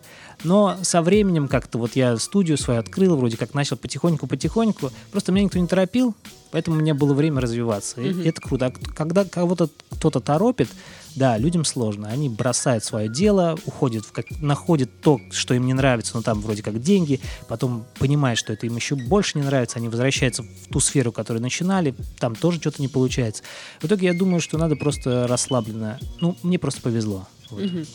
Но 0.47 0.79
со 0.83 1.03
временем 1.03 1.49
как-то 1.49 1.79
вот 1.79 1.97
я 1.97 2.17
студию 2.19 2.57
свою 2.57 2.81
открыл, 2.81 3.17
вроде 3.17 3.37
как 3.37 3.53
начал 3.53 3.77
потихоньку-потихоньку. 3.77 4.91
Просто 5.11 5.33
меня 5.33 5.45
никто 5.45 5.59
не 5.59 5.67
торопил, 5.67 6.15
поэтому 6.53 6.77
у 6.77 6.81
меня 6.81 6.95
было 6.95 7.15
время 7.15 7.41
развиваться. 7.41 8.01
И 8.01 8.27
это 8.27 8.41
круто. 8.41 8.67
А 8.67 8.71
когда 8.95 9.25
кого-то 9.25 9.69
кто-то 9.91 10.21
торопит, 10.21 10.69
да, 11.17 11.37
людям 11.39 11.65
сложно. 11.65 12.09
Они 12.09 12.29
бросают 12.29 12.85
свое 12.85 13.09
дело, 13.09 13.59
уходят, 13.65 14.05
в 14.05 14.13
как, 14.13 14.27
находят 14.41 14.91
то, 15.01 15.19
что 15.33 15.55
им 15.55 15.67
не 15.67 15.73
нравится, 15.73 16.13
но 16.15 16.23
там 16.23 16.41
вроде 16.43 16.63
как 16.63 16.81
деньги, 16.81 17.21
потом 17.49 17.87
понимают, 17.99 18.39
что 18.39 18.53
это 18.53 18.67
им 18.67 18.77
еще 18.77 18.95
больше 18.95 19.39
не 19.39 19.45
нравится, 19.45 19.79
они 19.79 19.89
возвращаются 19.89 20.43
в 20.43 20.71
ту 20.71 20.79
сферу, 20.79 21.13
которую 21.13 21.43
начинали, 21.43 21.95
там 22.19 22.35
тоже 22.35 22.61
что-то 22.61 22.83
не 22.83 22.89
получается. 22.89 23.43
В 23.81 23.87
итоге 23.87 24.09
я 24.09 24.15
думаю, 24.15 24.41
что 24.41 24.59
надо 24.59 24.77
просто 24.77 25.27
расслабленно. 25.27 25.99
Ну, 26.21 26.37
мне 26.43 26.59
просто 26.59 26.83
повезло. 26.83 27.27
Вот. 27.51 27.65
Мгм. 27.65 27.87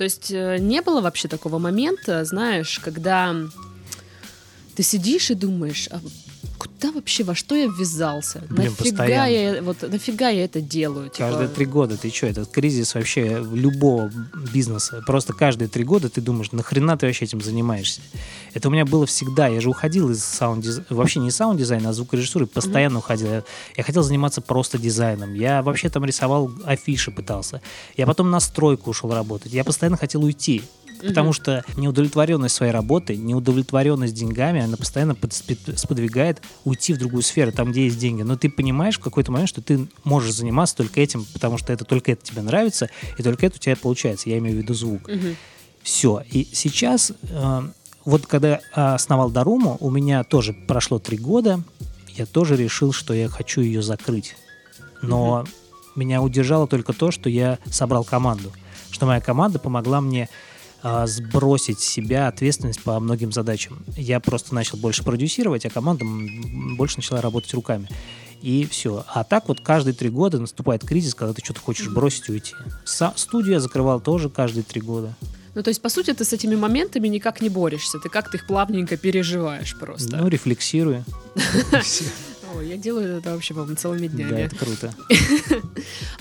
То 0.00 0.04
есть 0.04 0.30
э, 0.30 0.56
не 0.58 0.80
было 0.80 1.02
вообще 1.02 1.28
такого 1.28 1.58
момента, 1.58 2.24
знаешь, 2.24 2.80
когда 2.82 3.36
ты 4.74 4.82
сидишь 4.82 5.30
и 5.30 5.34
думаешь, 5.34 5.88
а 5.90 6.00
куда 6.60 6.92
вообще, 6.92 7.24
во 7.24 7.34
что 7.34 7.54
я 7.54 7.66
ввязался? 7.66 8.42
Блин, 8.50 8.70
нафига 8.70 8.98
постоянно. 8.98 9.30
я, 9.30 9.62
вот, 9.62 9.80
нафига 9.80 10.28
я 10.28 10.44
это 10.44 10.60
делаю? 10.60 11.08
Типа, 11.08 11.30
Каждые 11.30 11.48
три 11.48 11.64
года 11.64 11.96
ты 11.96 12.10
что, 12.10 12.26
это 12.26 12.44
кризис 12.44 12.94
вообще 12.94 13.42
любого 13.52 14.12
бизнеса. 14.52 15.02
Просто 15.06 15.32
каждые 15.32 15.68
три 15.68 15.84
года 15.84 16.10
ты 16.10 16.20
думаешь, 16.20 16.52
нахрена 16.52 16.98
ты 16.98 17.06
вообще 17.06 17.24
этим 17.24 17.40
занимаешься? 17.40 18.02
Это 18.52 18.68
у 18.68 18.70
меня 18.70 18.84
было 18.84 19.06
всегда. 19.06 19.48
Я 19.48 19.62
же 19.62 19.70
уходил 19.70 20.10
из 20.10 20.22
саунд 20.22 20.66
вообще 20.90 21.20
не 21.20 21.28
из 21.28 21.36
саунд-дизайна, 21.36 21.88
а 21.88 21.92
звукорежиссуры, 21.94 22.46
постоянно 22.46 22.98
уходил. 22.98 23.28
Я, 23.28 23.42
я 23.76 23.82
хотел 23.82 24.02
заниматься 24.02 24.42
просто 24.42 24.76
дизайном. 24.76 25.32
Я 25.32 25.62
вообще 25.62 25.88
там 25.88 26.04
рисовал 26.04 26.50
афиши, 26.66 27.10
пытался. 27.10 27.62
Я 27.96 28.06
потом 28.06 28.30
на 28.30 28.38
стройку 28.38 28.90
ушел 28.90 29.14
работать. 29.14 29.52
Я 29.54 29.64
постоянно 29.64 29.96
хотел 29.96 30.22
уйти. 30.22 30.62
Потому 31.00 31.32
что 31.32 31.64
неудовлетворенность 31.76 32.54
своей 32.54 32.72
работой, 32.72 33.16
неудовлетворенность 33.16 34.14
деньгами, 34.14 34.62
она 34.62 34.76
постоянно 34.76 35.14
под- 35.14 35.32
сподвигает 35.32 36.42
уйти 36.64 36.92
в 36.94 36.98
другую 36.98 37.22
сферу, 37.22 37.52
там, 37.52 37.70
где 37.72 37.84
есть 37.84 37.98
деньги. 37.98 38.22
Но 38.22 38.36
ты 38.36 38.50
понимаешь 38.50 38.96
в 38.98 39.00
какой-то 39.00 39.32
момент, 39.32 39.48
что 39.48 39.62
ты 39.62 39.88
можешь 40.04 40.34
заниматься 40.34 40.76
только 40.76 41.00
этим, 41.00 41.24
потому 41.32 41.58
что 41.58 41.72
это 41.72 41.84
только 41.84 42.12
это 42.12 42.24
тебе 42.24 42.42
нравится, 42.42 42.88
и 43.18 43.22
только 43.22 43.46
это 43.46 43.56
у 43.56 43.58
тебя 43.58 43.76
получается. 43.76 44.30
Я 44.30 44.38
имею 44.38 44.56
в 44.56 44.58
виду 44.60 44.74
звук. 44.74 45.08
Все. 45.82 46.22
И 46.30 46.46
сейчас, 46.52 47.12
э, 47.22 47.62
вот 48.04 48.26
когда 48.26 48.60
я 48.76 48.94
основал 48.94 49.30
Даруму, 49.30 49.78
у 49.80 49.90
меня 49.90 50.24
тоже 50.24 50.52
прошло 50.52 50.98
три 50.98 51.16
года, 51.16 51.62
я 52.16 52.26
тоже 52.26 52.56
решил, 52.56 52.92
что 52.92 53.14
я 53.14 53.28
хочу 53.28 53.62
ее 53.62 53.82
закрыть. 53.82 54.36
Но 55.02 55.44
меня 55.96 56.20
удержало 56.22 56.66
только 56.66 56.92
то, 56.92 57.10
что 57.10 57.30
я 57.30 57.58
собрал 57.70 58.04
команду. 58.04 58.52
Что 58.90 59.06
моя 59.06 59.20
команда 59.20 59.58
помогла 59.58 60.00
мне 60.00 60.28
сбросить 61.06 61.80
с 61.80 61.84
себя 61.88 62.28
ответственность 62.28 62.82
по 62.82 62.98
многим 63.00 63.32
задачам. 63.32 63.84
Я 63.96 64.20
просто 64.20 64.54
начал 64.54 64.78
больше 64.78 65.04
продюсировать, 65.04 65.66
а 65.66 65.70
команда 65.70 66.04
больше 66.76 66.96
начала 66.98 67.20
работать 67.20 67.52
руками. 67.54 67.88
И 68.42 68.66
все. 68.70 69.04
А 69.08 69.22
так 69.22 69.48
вот 69.48 69.60
каждые 69.60 69.94
три 69.94 70.08
года 70.08 70.38
наступает 70.38 70.84
кризис, 70.84 71.14
когда 71.14 71.34
ты 71.34 71.44
что-то 71.44 71.60
хочешь 71.60 71.88
бросить 71.88 72.28
и 72.28 72.32
уйти. 72.32 72.54
Са- 72.86 73.12
студию 73.16 73.54
я 73.54 73.60
закрывал 73.60 74.00
тоже 74.00 74.30
каждые 74.30 74.64
три 74.64 74.80
года. 74.80 75.14
Ну, 75.54 75.62
то 75.62 75.68
есть, 75.68 75.82
по 75.82 75.88
сути, 75.88 76.12
ты 76.14 76.24
с 76.24 76.32
этими 76.32 76.54
моментами 76.54 77.08
никак 77.08 77.40
не 77.42 77.48
борешься, 77.48 77.98
ты 77.98 78.08
как-то 78.08 78.36
их 78.36 78.46
плавненько 78.46 78.96
переживаешь 78.96 79.76
просто. 79.78 80.16
Ну, 80.16 80.28
рефлексирую. 80.28 81.04
Ой, 82.56 82.68
я 82.68 82.76
делаю 82.76 83.18
это 83.18 83.32
вообще, 83.32 83.54
по-моему, 83.54 83.76
целыми 83.76 84.08
Да, 84.08 84.14
днями. 84.16 84.40
это 84.42 84.56
круто. 84.56 84.94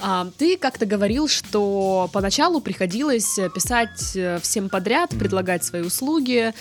А, 0.01 0.29
ты 0.37 0.57
как-то 0.57 0.85
говорил, 0.85 1.27
что 1.27 2.09
поначалу 2.13 2.61
приходилось 2.61 3.37
писать 3.53 4.15
э, 4.15 4.39
всем 4.41 4.69
подряд, 4.69 5.09
предлагать 5.09 5.63
свои 5.65 5.81
услуги. 5.81 6.53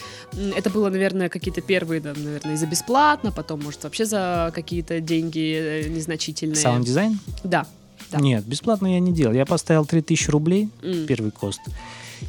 Это 0.56 0.70
было, 0.70 0.88
наверное, 0.90 1.28
какие-то 1.28 1.60
первые, 1.60 2.00
да, 2.00 2.14
наверное, 2.16 2.56
за 2.56 2.66
бесплатно, 2.66 3.30
потом, 3.30 3.62
может, 3.62 3.84
вообще 3.84 4.04
за 4.06 4.50
какие-то 4.54 5.00
деньги 5.00 5.84
э, 5.84 5.88
незначительные. 5.88 6.56
Саунд-дизайн? 6.56 7.18
Да. 7.44 7.66
Да. 8.10 8.18
Нет, 8.18 8.44
бесплатно 8.44 8.92
я 8.92 9.00
не 9.00 9.12
делал. 9.12 9.34
Я 9.34 9.46
поставил 9.46 9.84
3000 9.86 10.30
рублей, 10.30 10.68
М. 10.82 11.06
первый 11.06 11.30
кост. 11.30 11.60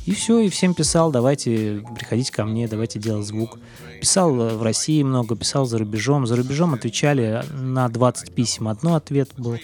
И 0.06 0.14
все, 0.14 0.40
и 0.40 0.50
всем 0.50 0.74
писал, 0.74 1.12
давайте 1.12 1.84
приходите 1.96 2.32
ко 2.32 2.46
мне, 2.46 2.68
давайте 2.68 3.00
делать 3.00 3.26
звук. 3.26 3.58
Писал 4.02 4.34
э, 4.40 4.56
в 4.56 4.64
России 4.64 5.04
много, 5.04 5.36
писал 5.36 5.66
за 5.66 5.78
рубежом. 5.78 6.26
За 6.28 6.36
рубежом 6.36 6.74
отвечали 6.74 7.44
на 7.54 7.88
20 7.90 8.34
писем. 8.34 8.68
Одно 8.68 8.96
ответ 8.96 9.30
был. 9.38 9.58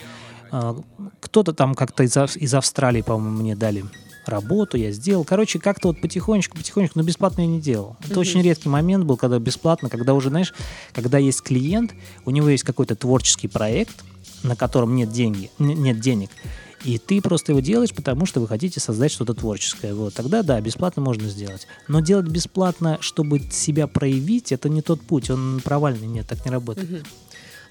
А, 0.51 0.75
Кто-то 1.20 1.53
там 1.53 1.74
как-то 1.75 2.03
из, 2.03 2.15
из 2.36 2.53
Австралии, 2.53 3.01
по-моему, 3.01 3.38
мне 3.41 3.55
дали 3.55 3.86
работу, 4.25 4.77
я 4.77 4.91
сделал. 4.91 5.24
Короче, 5.24 5.60
как-то 5.60 5.89
вот 5.89 6.01
потихонечку, 6.01 6.58
потихонечку, 6.58 6.98
но 6.98 7.05
бесплатно 7.05 7.41
я 7.41 7.48
не 7.48 7.62
делал. 7.62 7.96
Это 8.01 8.12
Мгм. 8.13 8.20
очень 8.20 8.41
редкий 8.41 8.70
момент 8.70 9.05
был, 9.05 9.17
когда 9.17 9.38
бесплатно, 9.39 9.89
когда 9.89 10.13
уже, 10.15 10.29
знаешь, 10.29 10.53
когда 10.94 11.17
есть 11.20 11.41
клиент, 11.44 11.94
у 12.25 12.32
него 12.32 12.50
есть 12.50 12.63
какой-то 12.63 12.96
творческий 12.96 13.48
проект, 13.48 14.03
на 14.44 14.55
котором 14.55 14.96
нет, 14.96 15.12
деньги, 15.12 15.51
нет 15.60 16.00
денег, 16.00 16.29
и 16.86 17.00
ты 17.00 17.20
просто 17.22 17.51
его 17.51 17.62
делаешь, 17.62 17.94
потому 17.94 18.25
что 18.27 18.39
вы 18.39 18.48
хотите 18.48 18.80
создать 18.80 19.12
что-то 19.12 19.34
творческое. 19.34 19.94
Вот. 19.94 20.13
Тогда 20.13 20.44
да, 20.44 20.62
бесплатно 20.62 21.01
можно 21.01 21.27
сделать. 21.27 21.68
Но 21.88 22.00
делать 22.00 22.27
бесплатно, 22.27 22.98
чтобы 23.01 23.39
себя 23.51 23.88
проявить, 23.88 24.51
это 24.51 24.70
не 24.70 24.82
тот 24.82 25.01
путь, 25.01 25.30
он 25.32 25.62
провальный, 25.63 26.08
нет, 26.08 26.27
так 26.27 26.46
не 26.46 26.51
работает. 26.51 26.89
Мгм. 26.89 27.04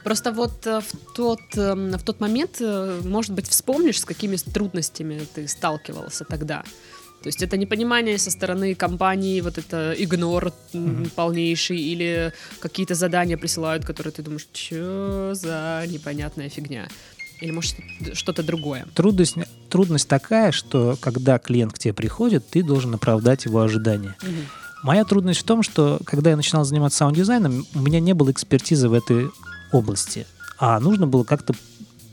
Просто 0.03 0.33
вот 0.33 0.67
э, 0.67 0.81
в 0.81 1.15
тот, 1.15 1.41
эм, 1.57 1.93
в 1.93 2.03
тот 2.03 2.21
момент, 2.21 2.57
э, 2.61 3.01
может 3.05 3.33
быть, 3.33 3.49
вспомнишь, 3.49 4.01
с 4.01 4.05
какими 4.05 4.37
трудностями 4.37 5.27
ты 5.35 5.49
сталкивался 5.49 6.25
тогда. 6.25 6.63
То 7.23 7.29
есть 7.29 7.43
это 7.43 7.57
непонимание 7.57 8.19
со 8.19 8.31
стороны 8.31 8.75
компании, 8.75 9.41
вот 9.41 9.57
это 9.57 9.95
игнор 9.97 10.53
Мгм. 10.75 11.09
полнейший, 11.17 11.79
или 11.79 12.35
какие-то 12.59 12.95
задания 12.95 13.39
присылают, 13.39 13.87
которые 13.87 14.13
ты 14.13 14.23
думаешь, 14.23 14.47
что 14.53 15.31
за 15.35 15.85
непонятная 15.87 16.51
фигня. 16.51 16.87
Или 17.41 17.51
может 17.51 17.77
что-то 18.15 18.43
другое. 18.43 18.87
Трудность, 18.95 19.37
трудность 19.69 20.09
такая, 20.09 20.53
что 20.53 20.97
когда 21.01 21.39
клиент 21.39 21.73
к 21.73 21.79
тебе 21.79 21.93
приходит, 21.93 22.49
ты 22.49 22.63
должен 22.63 22.95
оправдать 22.95 23.45
его 23.45 23.61
ожидания. 23.61 24.17
Мгм. 24.23 24.47
Моя 24.83 25.05
трудность 25.05 25.41
в 25.41 25.45
том, 25.45 25.63
что 25.63 25.99
когда 26.05 26.31
я 26.31 26.37
начинал 26.37 26.65
заниматься 26.65 26.99
саунд-дизайном, 26.99 27.67
у 27.75 27.79
меня 27.79 28.01
не 28.01 28.13
было 28.13 28.31
экспертизы 28.31 28.89
в 28.89 28.93
этой 28.93 29.31
области, 29.73 30.27
а 30.59 30.79
нужно 30.79 31.07
было 31.07 31.25
как-то 31.25 31.55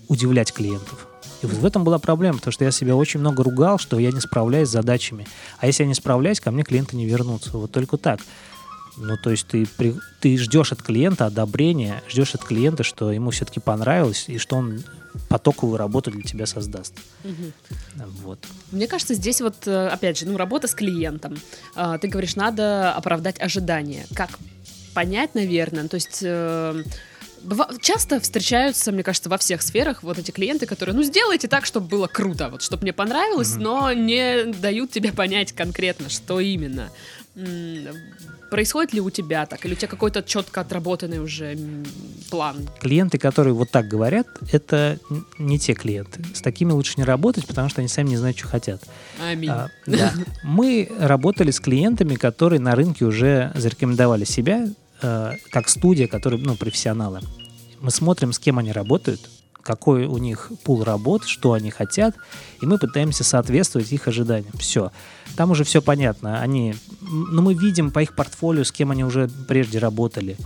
удивлять 0.08 0.54
клиентов. 0.54 1.08
И 1.42 1.46
вот 1.48 1.58
в 1.58 1.66
этом 1.66 1.84
была 1.84 2.00
проблема, 2.00 2.38
потому 2.38 2.52
что 2.52 2.64
я 2.64 2.72
себя 2.72 2.96
очень 2.96 3.20
много 3.20 3.44
ругал, 3.44 3.78
что 3.78 4.00
я 4.00 4.12
не 4.12 4.22
справляюсь 4.22 4.70
с 4.70 4.72
задачами. 4.72 5.28
А 5.60 5.68
если 5.68 5.84
я 5.84 5.88
не 5.88 5.96
справляюсь, 5.96 6.40
ко 6.40 6.52
мне 6.52 6.64
клиенты 6.64 6.96
не 6.96 7.06
вернутся. 7.06 7.58
Вот 7.58 7.72
только 7.72 7.98
так. 7.98 8.20
Ну, 8.98 9.18
то 9.18 9.32
есть 9.32 9.48
ты, 9.48 9.68
ты 10.20 10.38
ждешь 10.38 10.72
от 10.72 10.82
клиента 10.82 11.26
одобрения, 11.26 12.04
ждешь 12.08 12.36
от 12.36 12.44
клиента, 12.44 12.84
что 12.84 13.12
ему 13.12 13.32
все-таки 13.32 13.60
понравилось, 13.60 14.26
и 14.28 14.38
что 14.38 14.58
он 14.58 14.84
потоковую 15.30 15.78
работу 15.78 16.12
для 16.12 16.22
тебя 16.24 16.46
создаст. 16.46 16.94
Мгм. 17.24 17.54
Вот. 18.24 18.40
Мне 18.72 18.88
кажется, 18.88 19.14
здесь 19.14 19.42
вот, 19.42 19.68
э, 19.68 19.88
опять 19.88 20.18
же, 20.20 20.26
ну, 20.26 20.38
работа 20.38 20.68
с 20.68 20.74
клиентом. 20.76 21.38
А, 21.76 21.98
Ты 21.98 22.08
говоришь, 22.08 22.36
надо 22.36 22.94
оправдать 22.94 23.40
ожидания. 23.42 24.06
Как 24.16 24.30
понять, 24.94 25.36
наверное? 25.36 25.88
То 25.88 25.96
есть... 25.96 26.20
э, 26.22 26.84
Часто 27.82 28.20
встречаются, 28.20 28.92
мне 28.92 29.02
кажется, 29.02 29.28
во 29.28 29.40
всех 29.40 29.64
сферах 29.64 30.04
вот 30.04 30.20
эти 30.20 30.30
клиенты, 30.30 30.68
которые, 30.68 30.96
ну, 30.96 31.02
сделайте 31.02 31.48
так, 31.48 31.66
чтобы 31.66 31.88
было 31.88 32.06
круто, 32.06 32.50
вот, 32.50 32.62
чтобы 32.62 32.84
мне 32.84 32.94
понравилось, 32.94 33.54
Мгм. 33.56 33.64
но 33.64 33.94
не 33.94 34.44
дают 34.54 34.92
тебе 34.92 35.12
понять 35.12 35.52
конкретно, 35.52 36.08
что 36.10 36.40
именно. 36.40 36.92
Происходит 38.50 38.94
ли 38.94 39.00
у 39.00 39.10
тебя 39.10 39.46
так? 39.46 39.66
Или 39.66 39.74
у 39.74 39.76
тебя 39.76 39.88
какой-то 39.88 40.22
четко 40.22 40.62
отработанный 40.62 41.20
уже 41.20 41.58
план? 42.30 42.68
Клиенты, 42.82 43.18
которые 43.18 43.54
вот 43.54 43.70
так 43.72 43.88
говорят, 43.88 44.28
это 44.52 45.00
не 45.38 45.58
те 45.58 45.74
клиенты. 45.74 46.24
С 46.34 46.42
такими 46.42 46.72
лучше 46.74 46.96
не 46.98 47.06
работать, 47.06 47.48
потому 47.48 47.70
что 47.70 47.80
они 47.80 47.88
сами 47.88 48.10
не 48.10 48.18
знают, 48.18 48.38
что 48.38 48.50
хотят. 48.50 48.82
Аминь. 49.22 49.50
А, 49.50 49.70
да. 49.88 50.14
Мы 50.44 50.92
работали 51.00 51.52
с 51.52 51.62
клиентами, 51.62 52.16
которые 52.16 52.60
на 52.60 52.76
рынке 52.76 53.06
уже 53.06 53.52
зарекомендовали 53.56 54.26
себя 54.26 54.68
э, 55.02 55.34
как 55.50 55.70
студия, 55.70 56.08
которые, 56.08 56.42
ну, 56.42 56.56
профессионалы. 56.56 57.22
Мы 57.80 57.92
смотрим, 57.92 58.34
с 58.34 58.40
кем 58.40 58.60
они 58.60 58.74
работают, 58.74 59.22
какой 59.64 60.06
у 60.06 60.18
них 60.18 60.52
пул 60.64 60.84
работ, 60.84 61.26
что 61.26 61.54
они 61.54 61.72
хотят, 61.72 62.16
и 62.62 62.66
мы 62.66 62.78
пытаемся 62.78 63.24
соответствовать 63.24 63.92
их 63.92 64.08
ожиданиям. 64.08 64.54
Все. 64.58 64.92
Там 65.36 65.52
уже 65.52 65.64
все 65.64 65.82
понятно. 65.82 66.42
Они, 66.42 66.76
ну, 67.02 67.42
мы 67.42 67.54
видим 67.54 67.92
по 67.92 68.00
их 68.02 68.16
портфолио, 68.16 68.64
с 68.64 68.72
кем 68.72 68.92
они 68.92 69.04
уже 69.04 69.30
прежде 69.48 69.80
работали. 69.80 70.38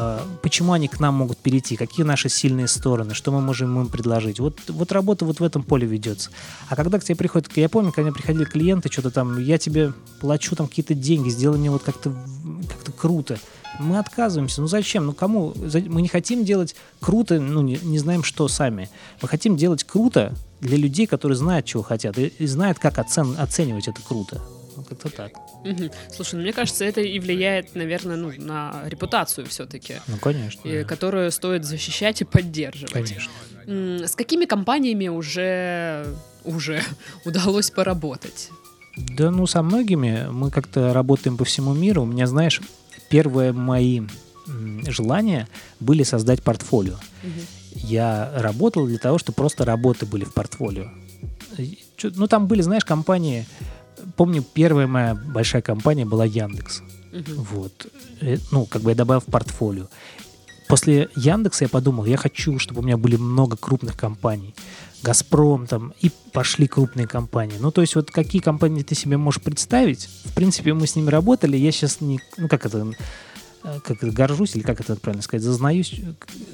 а, 0.00 0.24
почему 0.42 0.74
они 0.74 0.86
к 0.86 1.00
нам 1.00 1.14
могут 1.14 1.38
перейти, 1.38 1.74
какие 1.74 2.06
наши 2.06 2.28
сильные 2.28 2.68
стороны, 2.68 3.14
что 3.14 3.32
мы 3.32 3.40
можем 3.40 3.80
им 3.80 3.88
предложить. 3.88 4.38
Вот, 4.38 4.60
вот 4.68 4.92
работа 4.92 5.24
вот 5.24 5.40
в 5.40 5.42
этом 5.42 5.64
поле 5.64 5.88
ведется. 5.88 6.30
А 6.68 6.76
когда 6.76 7.00
к 7.00 7.04
тебе 7.04 7.16
приходят, 7.16 7.48
я 7.56 7.68
помню, 7.68 7.90
когда 7.90 8.12
приходили 8.12 8.44
клиенты, 8.44 8.92
что-то 8.92 9.10
там, 9.10 9.38
я 9.40 9.58
тебе 9.58 9.92
плачу 10.20 10.54
там 10.54 10.68
какие-то 10.68 10.94
деньги, 10.94 11.30
сделай 11.30 11.58
мне 11.58 11.72
вот 11.72 11.82
как-то 11.82 12.14
как 12.84 12.94
круто. 12.94 13.40
Мы 13.78 13.98
отказываемся. 13.98 14.60
Ну 14.60 14.66
зачем? 14.66 15.06
Ну 15.06 15.12
кому? 15.12 15.54
Мы 15.56 16.02
не 16.02 16.08
хотим 16.08 16.44
делать 16.44 16.74
круто, 17.00 17.38
ну 17.40 17.62
не, 17.62 17.78
не 17.82 17.98
знаем, 17.98 18.24
что 18.24 18.48
сами. 18.48 18.88
Мы 19.22 19.28
хотим 19.28 19.56
делать 19.56 19.84
круто 19.84 20.34
для 20.60 20.76
людей, 20.76 21.06
которые 21.06 21.36
знают, 21.36 21.66
чего 21.66 21.82
хотят, 21.82 22.18
и, 22.18 22.26
и 22.26 22.46
знают, 22.46 22.78
как 22.78 22.98
оцен, 22.98 23.36
оценивать 23.38 23.88
это 23.88 24.00
круто. 24.02 24.42
Ну, 24.76 24.84
как-то 24.84 25.10
так. 25.10 25.32
Угу. 25.64 25.90
Слушай, 26.14 26.36
ну 26.36 26.42
мне 26.42 26.52
кажется, 26.52 26.84
это 26.84 27.00
и 27.00 27.18
влияет, 27.18 27.74
наверное, 27.74 28.16
ну, 28.16 28.32
на 28.36 28.82
репутацию 28.86 29.46
все-таки. 29.46 29.96
Ну, 30.06 30.16
конечно. 30.18 30.68
И, 30.68 30.82
да. 30.82 30.88
Которую 30.88 31.32
стоит 31.32 31.64
защищать 31.64 32.20
и 32.20 32.24
поддерживать. 32.24 32.92
Конечно. 32.92 33.32
С 34.06 34.14
какими 34.14 34.44
компаниями 34.44 35.08
уже, 35.08 36.06
уже 36.44 36.82
удалось 37.24 37.70
поработать? 37.70 38.50
Да, 38.96 39.30
ну, 39.30 39.46
со 39.46 39.62
многими. 39.62 40.28
Мы 40.30 40.50
как-то 40.50 40.92
работаем 40.92 41.36
по 41.36 41.44
всему 41.44 41.74
миру. 41.74 42.02
У 42.02 42.06
меня, 42.06 42.26
знаешь, 42.26 42.60
первые 43.08 43.52
мои 43.52 44.02
желания 44.86 45.48
были 45.80 46.02
создать 46.02 46.42
портфолио. 46.42 46.94
Угу. 46.94 47.40
Я 47.74 48.32
работал 48.36 48.86
для 48.86 48.98
того, 48.98 49.18
чтобы 49.18 49.36
просто 49.36 49.64
работы 49.64 50.06
были 50.06 50.24
в 50.24 50.32
портфолио. 50.32 50.88
Ну, 52.02 52.26
там 52.26 52.46
были, 52.46 52.62
знаешь, 52.62 52.84
компании, 52.84 53.46
помню, 54.16 54.42
первая 54.42 54.86
моя 54.86 55.14
большая 55.14 55.62
компания 55.62 56.04
была 56.04 56.24
Яндекс. 56.24 56.82
Угу. 57.12 57.42
Вот. 57.42 57.86
Э, 58.20 58.36
ну, 58.52 58.64
как 58.66 58.82
бы 58.82 58.90
я 58.90 58.96
добавил 58.96 59.20
в 59.20 59.26
портфолио. 59.26 59.88
После 60.68 61.08
Яндекса 61.16 61.64
я 61.64 61.68
подумал, 61.68 62.04
я 62.04 62.16
хочу, 62.16 62.58
чтобы 62.58 62.80
у 62.80 62.84
меня 62.84 62.96
были 62.96 63.16
много 63.16 63.56
крупных 63.56 63.96
компаний. 63.96 64.54
Газпром 65.02 65.66
там, 65.66 65.94
и 66.00 66.10
пошли 66.32 66.66
крупные 66.66 67.06
компании. 67.06 67.56
Ну, 67.60 67.70
то 67.70 67.80
есть 67.80 67.94
вот 67.94 68.10
какие 68.10 68.42
компании 68.42 68.82
ты 68.82 68.94
себе 68.94 69.16
можешь 69.16 69.40
представить? 69.40 70.08
В 70.24 70.34
принципе, 70.34 70.74
мы 70.74 70.86
с 70.86 70.96
ними 70.96 71.10
работали, 71.10 71.56
я 71.56 71.72
сейчас 71.72 72.00
не... 72.00 72.20
Ну, 72.36 72.48
как 72.48 72.66
это 72.66 72.86
Э, 73.64 73.80
как 73.82 74.02
это, 74.02 74.12
горжусь, 74.12 74.54
или 74.54 74.62
как 74.62 74.80
это 74.80 74.94
правильно 74.96 75.22
сказать, 75.22 75.42
зазнаюсь. 75.42 76.00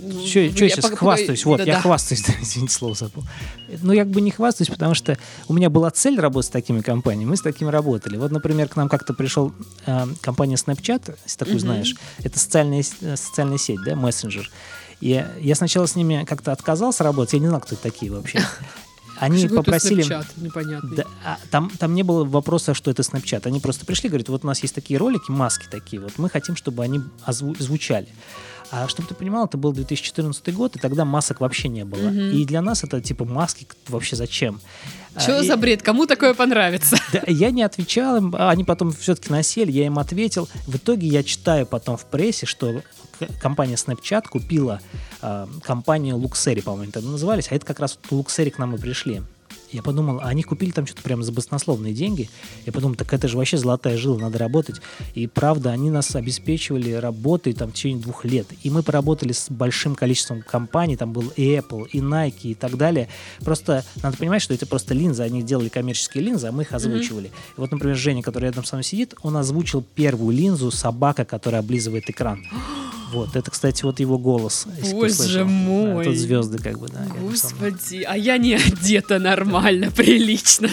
Ну, 0.00 0.26
что 0.26 0.40
я, 0.40 0.46
я 0.46 0.52
сейчас 0.52 0.84
пока, 0.84 0.96
хвастаюсь? 0.96 1.44
Вот, 1.44 1.58
да, 1.58 1.64
я 1.64 1.74
да. 1.74 1.80
хвастаюсь, 1.82 2.24
извините, 2.40 2.72
слово 2.72 2.94
забыл. 2.94 3.24
Ну, 3.82 3.92
я 3.92 4.04
как 4.04 4.12
бы 4.12 4.20
не 4.20 4.30
хвастаюсь, 4.30 4.70
потому 4.70 4.94
что 4.94 5.18
у 5.48 5.52
меня 5.52 5.68
была 5.68 5.90
цель 5.90 6.18
работать 6.18 6.48
с 6.48 6.50
такими 6.50 6.80
компаниями, 6.80 7.30
мы 7.30 7.36
с 7.36 7.42
такими 7.42 7.68
работали. 7.68 8.16
Вот, 8.16 8.30
например, 8.30 8.68
к 8.68 8.76
нам 8.76 8.88
как-то 8.88 9.12
пришел 9.12 9.52
э, 9.86 10.06
компания 10.22 10.54
Snapchat, 10.54 11.16
если 11.24 11.38
такую 11.38 11.56
угу. 11.56 11.60
знаешь, 11.60 11.94
это 12.22 12.38
социальная, 12.38 12.82
э, 13.00 13.16
социальная 13.16 13.58
сеть, 13.58 13.80
да, 13.84 13.96
мессенджер. 13.96 14.50
И 15.04 15.22
я 15.42 15.54
сначала 15.54 15.84
с 15.84 15.96
ними 15.96 16.24
как-то 16.26 16.50
отказался 16.50 17.04
работать, 17.04 17.34
я 17.34 17.38
не 17.38 17.46
знал, 17.46 17.60
кто 17.60 17.74
это 17.74 17.82
такие 17.82 18.10
вообще. 18.10 18.40
Они 19.18 19.46
попросили... 19.48 20.02
Snapchat 20.02 20.26
непонятный. 20.36 20.96
Да, 20.96 21.04
а, 21.22 21.38
там, 21.50 21.70
там 21.78 21.94
не 21.94 22.02
было 22.02 22.24
вопроса, 22.24 22.72
что 22.72 22.90
это 22.90 23.02
Snapchat. 23.02 23.42
Они 23.44 23.60
просто 23.60 23.84
пришли, 23.84 24.08
говорят, 24.08 24.30
вот 24.30 24.44
у 24.44 24.46
нас 24.46 24.62
есть 24.62 24.74
такие 24.74 24.98
ролики, 24.98 25.30
маски 25.30 25.66
такие, 25.70 26.00
вот 26.00 26.14
мы 26.16 26.30
хотим, 26.30 26.56
чтобы 26.56 26.82
они 26.82 27.00
озву- 27.26 27.54
звучали. 27.60 28.08
А 28.70 28.88
чтобы 28.88 29.06
ты 29.06 29.14
понимал, 29.14 29.44
это 29.44 29.58
был 29.58 29.72
2014 29.72 30.54
год, 30.54 30.74
и 30.74 30.78
тогда 30.78 31.04
масок 31.04 31.40
вообще 31.42 31.68
не 31.68 31.84
было. 31.84 32.08
Угу. 32.08 32.36
И 32.38 32.46
для 32.46 32.62
нас 32.62 32.82
это 32.82 33.02
типа 33.02 33.26
маски 33.26 33.68
вообще 33.88 34.16
зачем? 34.16 34.58
Что 35.18 35.38
а, 35.38 35.42
за 35.42 35.58
бред? 35.58 35.82
Кому 35.82 36.06
такое 36.06 36.32
понравится? 36.32 36.96
Да, 37.12 37.22
я 37.26 37.50
не 37.50 37.62
отвечал 37.62 38.16
им, 38.16 38.34
а 38.36 38.50
они 38.50 38.64
потом 38.64 38.90
все-таки 38.90 39.30
насели, 39.30 39.70
я 39.70 39.84
им 39.84 39.98
ответил. 39.98 40.48
В 40.66 40.76
итоге 40.76 41.06
я 41.08 41.22
читаю 41.22 41.66
потом 41.66 41.98
в 41.98 42.06
прессе, 42.06 42.46
что 42.46 42.82
компания 43.40 43.74
Snapchat 43.74 44.28
купила 44.28 44.80
э, 45.22 45.46
компанию 45.62 46.16
Luxury, 46.16 46.62
по-моему, 46.62 46.90
это 46.90 47.00
назывались, 47.00 47.48
а 47.50 47.54
это 47.54 47.66
как 47.66 47.80
раз 47.80 47.98
вот 48.10 48.26
к 48.26 48.58
нам 48.58 48.74
и 48.74 48.78
пришли. 48.78 49.22
Я 49.74 49.82
подумал, 49.82 50.20
а 50.22 50.28
они 50.28 50.44
купили 50.44 50.70
там 50.70 50.86
что-то 50.86 51.02
прям 51.02 51.24
за 51.24 51.32
баснословные 51.32 51.92
деньги. 51.92 52.30
Я 52.64 52.72
подумал, 52.72 52.94
так 52.94 53.12
это 53.12 53.26
же 53.26 53.36
вообще 53.36 53.58
золотая 53.58 53.96
жила, 53.96 54.16
надо 54.20 54.38
работать. 54.38 54.76
И 55.14 55.26
правда, 55.26 55.72
они 55.72 55.90
нас 55.90 56.14
обеспечивали 56.14 56.92
работой 56.92 57.54
там 57.54 57.70
в 57.70 57.74
течение 57.74 58.00
двух 58.00 58.24
лет. 58.24 58.46
И 58.62 58.70
мы 58.70 58.84
поработали 58.84 59.32
с 59.32 59.50
большим 59.50 59.96
количеством 59.96 60.42
компаний, 60.42 60.96
там 60.96 61.12
был 61.12 61.32
и 61.34 61.56
Apple, 61.56 61.88
и 61.90 61.98
Nike, 61.98 62.50
и 62.50 62.54
так 62.54 62.76
далее. 62.76 63.08
Просто 63.40 63.84
надо 64.00 64.16
понимать, 64.16 64.42
что 64.42 64.54
это 64.54 64.64
просто 64.64 64.94
линзы, 64.94 65.24
они 65.24 65.42
делали 65.42 65.68
коммерческие 65.68 66.22
линзы, 66.22 66.46
а 66.46 66.52
мы 66.52 66.62
их 66.62 66.72
озвучивали. 66.72 67.30
Mm-hmm. 67.30 67.56
И 67.56 67.60
вот, 67.60 67.72
например, 67.72 67.96
Женя, 67.96 68.22
который 68.22 68.44
рядом 68.44 68.64
со 68.64 68.76
мной 68.76 68.84
сидит, 68.84 69.14
он 69.22 69.36
озвучил 69.36 69.84
первую 69.96 70.36
линзу 70.36 70.70
«Собака, 70.70 71.24
которая 71.24 71.62
облизывает 71.62 72.08
экран». 72.08 72.44
Вот, 73.14 73.36
это, 73.36 73.50
кстати, 73.50 73.84
вот 73.84 74.00
его 74.00 74.18
голос. 74.18 74.66
Боже 74.92 75.44
мой. 75.44 76.04
Да, 76.04 76.10
тут 76.10 76.18
звезды 76.18 76.58
как 76.58 76.78
бы, 76.78 76.88
да. 76.88 77.06
Господи, 77.20 78.02
а 78.02 78.16
я 78.16 78.38
не 78.38 78.54
одета 78.72 79.18
нормально, 79.18 79.90
прилично. 79.90 80.68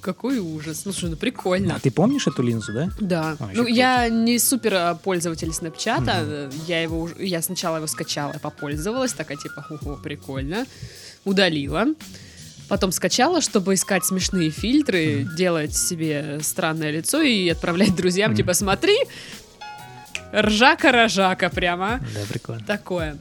Какой 0.00 0.38
ужас. 0.38 0.82
Ну, 0.84 0.92
слушай, 0.92 1.10
ну 1.10 1.16
прикольно. 1.16 1.74
А 1.74 1.80
ты 1.80 1.90
помнишь 1.90 2.26
эту 2.26 2.42
линзу, 2.42 2.72
да? 2.72 2.90
Да. 3.00 3.36
А, 3.40 3.50
ну, 3.52 3.66
я 3.66 4.08
не 4.08 4.38
супер 4.38 4.96
пользователь 5.02 5.52
Снапчата. 5.52 6.48
Угу. 6.48 6.64
Я 6.68 6.82
его 6.82 7.08
я 7.18 7.42
сначала 7.42 7.78
его 7.78 7.86
скачала, 7.86 8.34
попользовалась, 8.40 9.12
такая 9.12 9.36
типа, 9.36 9.66
ого, 9.68 9.98
прикольно. 10.02 10.66
Удалила. 11.24 11.86
Потом 12.68 12.92
скачала, 12.92 13.40
чтобы 13.40 13.74
искать 13.74 14.04
смешные 14.04 14.50
фильтры, 14.50 15.22
mm 15.22 15.34
делать 15.34 15.74
себе 15.74 16.38
странное 16.42 16.90
лицо 16.90 17.20
и 17.20 17.48
отправлять 17.48 17.94
друзьям, 17.94 18.32
mm 18.32 18.36
типа, 18.36 18.54
смотри, 18.54 18.96
Ржака-рожака 20.34 21.48
прямо. 21.50 22.00
Да, 22.14 22.20
прикольно. 22.28 22.64
Такое. 22.64 23.16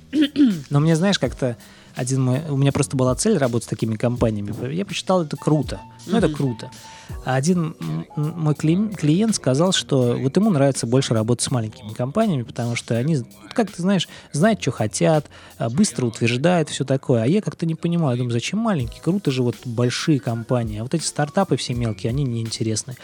Но 0.70 0.80
мне, 0.80 0.96
знаешь, 0.96 1.20
как-то 1.20 1.58
один 1.96 2.22
мой... 2.22 2.42
У 2.50 2.58
меня 2.58 2.72
просто 2.72 2.98
была 2.98 3.14
цель 3.16 3.38
работать 3.38 3.66
с 3.66 3.70
такими 3.70 3.96
компаниями. 3.96 4.74
Я 4.74 4.86
посчитал 4.86 5.24
это 5.24 5.38
круто. 5.38 5.80
Ну, 6.08 6.18
это 6.18 6.28
круто. 6.28 6.72
А 7.26 7.36
один 7.36 7.76
мой 8.16 8.56
клиент 8.56 9.36
сказал, 9.36 9.74
что 9.74 10.18
вот 10.18 10.36
ему 10.36 10.50
нравится 10.50 10.88
больше 10.88 11.14
работать 11.14 11.46
с 11.46 11.52
маленькими 11.52 11.94
компаниями, 11.94 12.44
потому 12.44 12.76
что 12.76 12.96
они, 12.96 13.24
как 13.54 13.72
ты 13.72 13.82
знаешь, 13.82 14.10
знают, 14.32 14.62
что 14.62 14.72
хотят, 14.72 15.28
а, 15.58 15.70
быстро 15.70 16.06
утверждают, 16.06 16.70
все 16.70 16.84
такое. 16.84 17.24
А 17.24 17.28
я 17.28 17.42
как-то 17.42 17.66
не 17.66 17.76
понимаю, 17.76 18.18
думаю, 18.18 18.32
зачем 18.32 18.60
маленькие? 18.60 19.02
Круто 19.02 19.32
же 19.32 19.44
вот 19.44 19.56
большие 19.66 20.20
компании. 20.20 20.80
А 20.80 20.84
вот 20.84 20.94
эти 20.94 21.04
стартапы 21.04 21.58
все 21.58 21.74
мелкие, 21.74 22.10
они 22.10 22.24
неинтересны. 22.24 22.96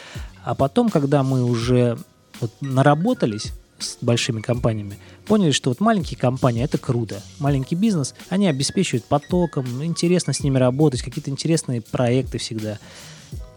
А 0.44 0.56
потом, 0.56 0.90
когда 0.90 1.22
мы 1.24 1.44
уже 1.44 1.98
вот 2.40 2.52
наработались, 2.62 3.52
с 3.80 3.98
большими 4.02 4.42
компаниями, 4.42 4.98
поняли, 5.26 5.52
что 5.52 5.70
вот 5.70 5.80
маленькие 5.80 6.18
компании 6.18 6.64
это 6.64 6.78
круто. 6.78 7.22
Маленький 7.40 7.76
бизнес, 7.76 8.16
они 8.30 8.48
обеспечивают 8.48 9.06
потоком, 9.06 9.84
интересно 9.84 10.34
с 10.34 10.42
ними 10.42 10.58
работать, 10.58 11.02
какие-то 11.02 11.30
интересные 11.30 11.82
проекты 11.82 12.38
всегда. 12.38 12.80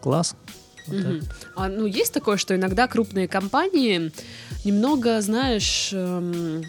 Класс. 0.01 0.35
Вот 0.87 0.97
угу. 0.97 1.21
А 1.55 1.69
ну 1.69 1.87
есть 1.87 2.13
такое, 2.13 2.37
что 2.37 2.57
иногда 2.57 2.89
крупные 2.89 3.29
компании 3.29 4.13
немного, 4.65 5.21
знаешь, 5.21 5.91
эм, 5.93 6.65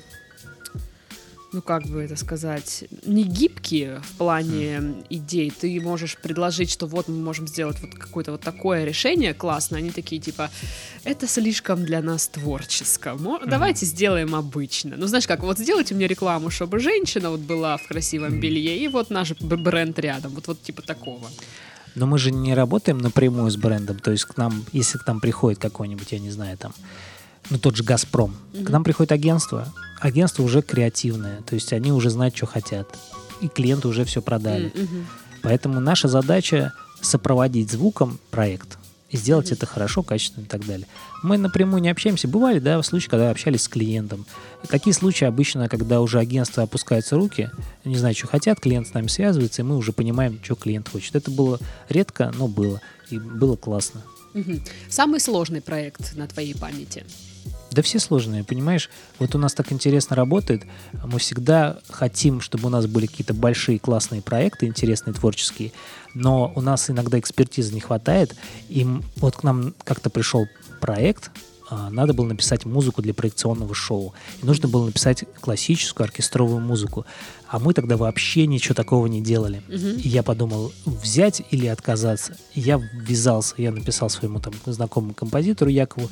ну 1.53 1.61
как 1.61 1.83
бы 1.83 2.01
это 2.01 2.15
сказать, 2.15 2.85
не 3.05 3.23
гибкие 3.23 4.01
в 4.01 4.17
плане 4.17 4.77
mm. 4.77 5.05
идей. 5.09 5.51
Ты 5.51 5.79
можешь 5.79 6.17
предложить, 6.17 6.71
что 6.71 6.87
вот 6.87 7.07
мы 7.07 7.17
можем 7.17 7.47
сделать 7.47 7.79
вот 7.79 7.95
какое-то 7.95 8.31
вот 8.31 8.41
такое 8.41 8.83
решение 8.83 9.33
классное. 9.33 9.79
Они 9.79 9.91
такие 9.91 10.21
типа, 10.21 10.49
это 11.03 11.27
слишком 11.27 11.85
для 11.85 12.01
нас 12.01 12.27
творческо. 12.27 13.11
Mm. 13.11 13.47
Давайте 13.47 13.85
сделаем 13.85 14.35
обычно. 14.35 14.95
Ну 14.97 15.07
знаешь 15.07 15.27
как, 15.27 15.43
вот 15.43 15.59
сделайте 15.59 15.95
мне 15.95 16.07
рекламу, 16.07 16.49
чтобы 16.49 16.79
женщина 16.79 17.29
вот 17.29 17.41
была 17.41 17.77
в 17.77 17.87
красивом 17.87 18.39
белье, 18.39 18.77
и 18.77 18.87
вот 18.87 19.09
наш 19.09 19.31
бренд 19.39 19.97
рядом. 19.99 20.33
Вот, 20.33 20.47
вот 20.47 20.61
типа 20.61 20.81
такого. 20.81 21.29
Но 21.95 22.07
мы 22.07 22.17
же 22.17 22.31
не 22.31 22.55
работаем 22.55 22.97
напрямую 22.97 23.51
с 23.51 23.55
брендом. 23.55 23.99
То 23.99 24.11
есть 24.11 24.25
к 24.25 24.37
нам, 24.37 24.65
если 24.71 24.97
к 24.97 25.05
нам 25.05 25.19
приходит 25.19 25.59
какой-нибудь, 25.59 26.11
я 26.11 26.19
не 26.19 26.31
знаю, 26.31 26.57
там, 26.57 26.73
ну 27.49 27.57
тот 27.57 27.75
же 27.75 27.83
Газпром, 27.83 28.35
mm-hmm. 28.53 28.63
к 28.65 28.69
нам 28.69 28.83
приходит 28.83 29.11
агентство, 29.11 29.67
агентство 29.99 30.43
уже 30.43 30.61
креативное, 30.61 31.41
то 31.41 31.55
есть 31.55 31.73
они 31.73 31.91
уже 31.91 32.09
знают, 32.09 32.35
что 32.35 32.45
хотят, 32.45 32.87
и 33.41 33.47
клиенты 33.47 33.87
уже 33.87 34.05
все 34.05 34.21
продали. 34.21 34.71
Mm-hmm. 34.73 35.03
Поэтому 35.41 35.79
наша 35.79 36.07
задача 36.07 36.73
сопроводить 37.01 37.71
звуком 37.71 38.19
проект 38.31 38.77
и 39.09 39.17
сделать 39.17 39.51
mm-hmm. 39.51 39.55
это 39.55 39.65
хорошо, 39.65 40.03
качественно 40.03 40.45
и 40.45 40.47
так 40.47 40.65
далее. 40.65 40.87
Мы 41.21 41.37
напрямую 41.37 41.81
не 41.81 41.89
общаемся. 41.89 42.27
Бывали, 42.27 42.59
да, 42.59 42.81
случаи, 42.81 43.09
когда 43.09 43.29
общались 43.29 43.63
с 43.63 43.67
клиентом. 43.67 44.25
Такие 44.69 44.93
случаи 44.93 45.25
обычно, 45.25 45.69
когда 45.69 46.01
уже 46.01 46.19
агентство 46.19 46.63
опускаются 46.63 47.15
руки, 47.15 47.51
не 47.85 47.97
знаю, 47.97 48.15
что 48.15 48.27
хотят, 48.27 48.59
клиент 48.59 48.87
с 48.87 48.93
нами 48.93 49.07
связывается, 49.07 49.61
и 49.61 49.65
мы 49.65 49.77
уже 49.77 49.91
понимаем, 49.91 50.39
что 50.43 50.55
клиент 50.55 50.89
хочет. 50.89 51.15
Это 51.15 51.29
было 51.29 51.59
редко, 51.89 52.33
но 52.37 52.47
было. 52.47 52.81
И 53.09 53.19
было 53.19 53.55
классно. 53.55 54.01
Угу. 54.33 54.61
Самый 54.89 55.19
сложный 55.19 55.61
проект 55.61 56.15
на 56.15 56.27
твоей 56.27 56.55
памяти? 56.55 57.05
Да 57.73 57.81
все 57.81 57.99
сложные, 57.99 58.43
понимаешь? 58.43 58.89
Вот 59.19 59.35
у 59.35 59.37
нас 59.37 59.53
так 59.53 59.71
интересно 59.71 60.15
работает. 60.15 60.63
Мы 61.03 61.19
всегда 61.19 61.79
хотим, 61.89 62.39
чтобы 62.39 62.67
у 62.67 62.69
нас 62.69 62.85
были 62.85 63.07
какие-то 63.07 63.33
большие 63.33 63.79
классные 63.79 64.21
проекты, 64.21 64.67
интересные, 64.67 65.13
творческие, 65.13 65.71
но 66.13 66.51
у 66.55 66.61
нас 66.61 66.89
иногда 66.89 67.19
экспертизы 67.19 67.73
не 67.73 67.79
хватает. 67.79 68.35
И 68.69 68.87
вот 69.17 69.37
к 69.37 69.43
нам 69.43 69.73
как-то 69.83 70.09
пришел 70.09 70.45
проект, 70.79 71.31
а, 71.69 71.89
надо 71.89 72.13
было 72.13 72.25
написать 72.27 72.65
музыку 72.65 73.01
для 73.01 73.13
проекционного 73.13 73.73
шоу. 73.73 74.13
И 74.41 74.45
нужно 74.45 74.67
было 74.67 74.85
написать 74.85 75.23
классическую 75.41 76.05
оркестровую 76.05 76.59
музыку. 76.59 77.05
А 77.47 77.57
мы 77.57 77.73
тогда 77.73 77.97
вообще 77.97 78.45
ничего 78.45 78.75
такого 78.75 79.07
не 79.07 79.21
делали. 79.21 79.63
Мгм. 79.67 79.97
И 79.97 80.07
я 80.07 80.21
подумал, 80.21 80.71
взять 80.85 81.41
или 81.49 81.65
отказаться. 81.65 82.37
И 82.53 82.59
я 82.59 82.79
ввязался, 82.93 83.55
я 83.57 83.71
написал 83.71 84.09
своему 84.09 84.39
там 84.39 84.53
знакомому 84.65 85.13
композитору 85.13 85.71
Якову 85.71 86.11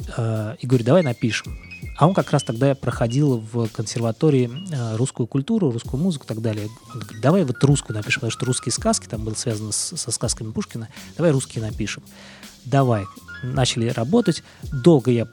и 0.00 0.66
говорю, 0.66 0.84
давай 0.84 1.02
напишем. 1.02 1.58
А 1.96 2.06
он 2.06 2.14
как 2.14 2.30
раз 2.30 2.42
тогда 2.42 2.74
проходил 2.74 3.38
в 3.38 3.68
консерватории 3.68 4.50
э, 4.72 4.96
русскую 4.96 5.26
культуру, 5.26 5.70
русскую 5.70 6.00
музыку 6.02 6.24
и 6.24 6.28
так 6.28 6.40
далее. 6.40 6.68
Он 6.94 7.00
говорит, 7.00 7.20
давай 7.20 7.44
вот 7.44 7.62
русскую 7.62 7.94
напишем, 7.94 8.20
потому 8.20 8.30
что 8.30 8.46
русские 8.46 8.72
сказки, 8.72 9.06
там 9.06 9.22
было 9.22 9.34
связано 9.34 9.70
со 9.72 10.10
сказками 10.10 10.50
Пушкина, 10.50 10.88
давай 11.16 11.32
русские 11.32 11.62
напишем. 11.62 12.02
Давай. 12.64 13.04
Начали 13.42 13.88
работать. 13.88 14.42
Долго 14.72 15.10
я 15.10 15.26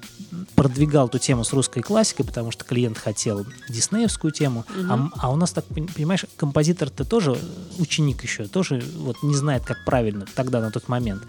продвигал 0.56 1.08
эту 1.08 1.20
тему 1.20 1.44
с 1.44 1.54
русской 1.54 1.82
классикой, 1.82 2.26
потому 2.26 2.52
что 2.52 2.64
клиент 2.66 2.98
хотел 2.98 3.46
диснеевскую 3.70 4.32
тему. 4.32 4.66
А, 4.90 4.94
м- 4.94 5.14
а 5.18 5.32
у 5.32 5.36
нас 5.36 5.52
так, 5.52 5.66
пон- 5.70 5.92
понимаешь, 5.94 6.26
композитор-то 6.36 7.06
тоже 7.06 7.38
ученик 7.80 8.24
еще, 8.24 8.46
тоже 8.48 8.84
вот 8.98 9.18
не 9.24 9.36
знает, 9.36 9.64
как 9.66 9.78
правильно 9.86 10.26
тогда, 10.36 10.62
на 10.62 10.72
тот 10.72 10.88
момент. 10.88 11.24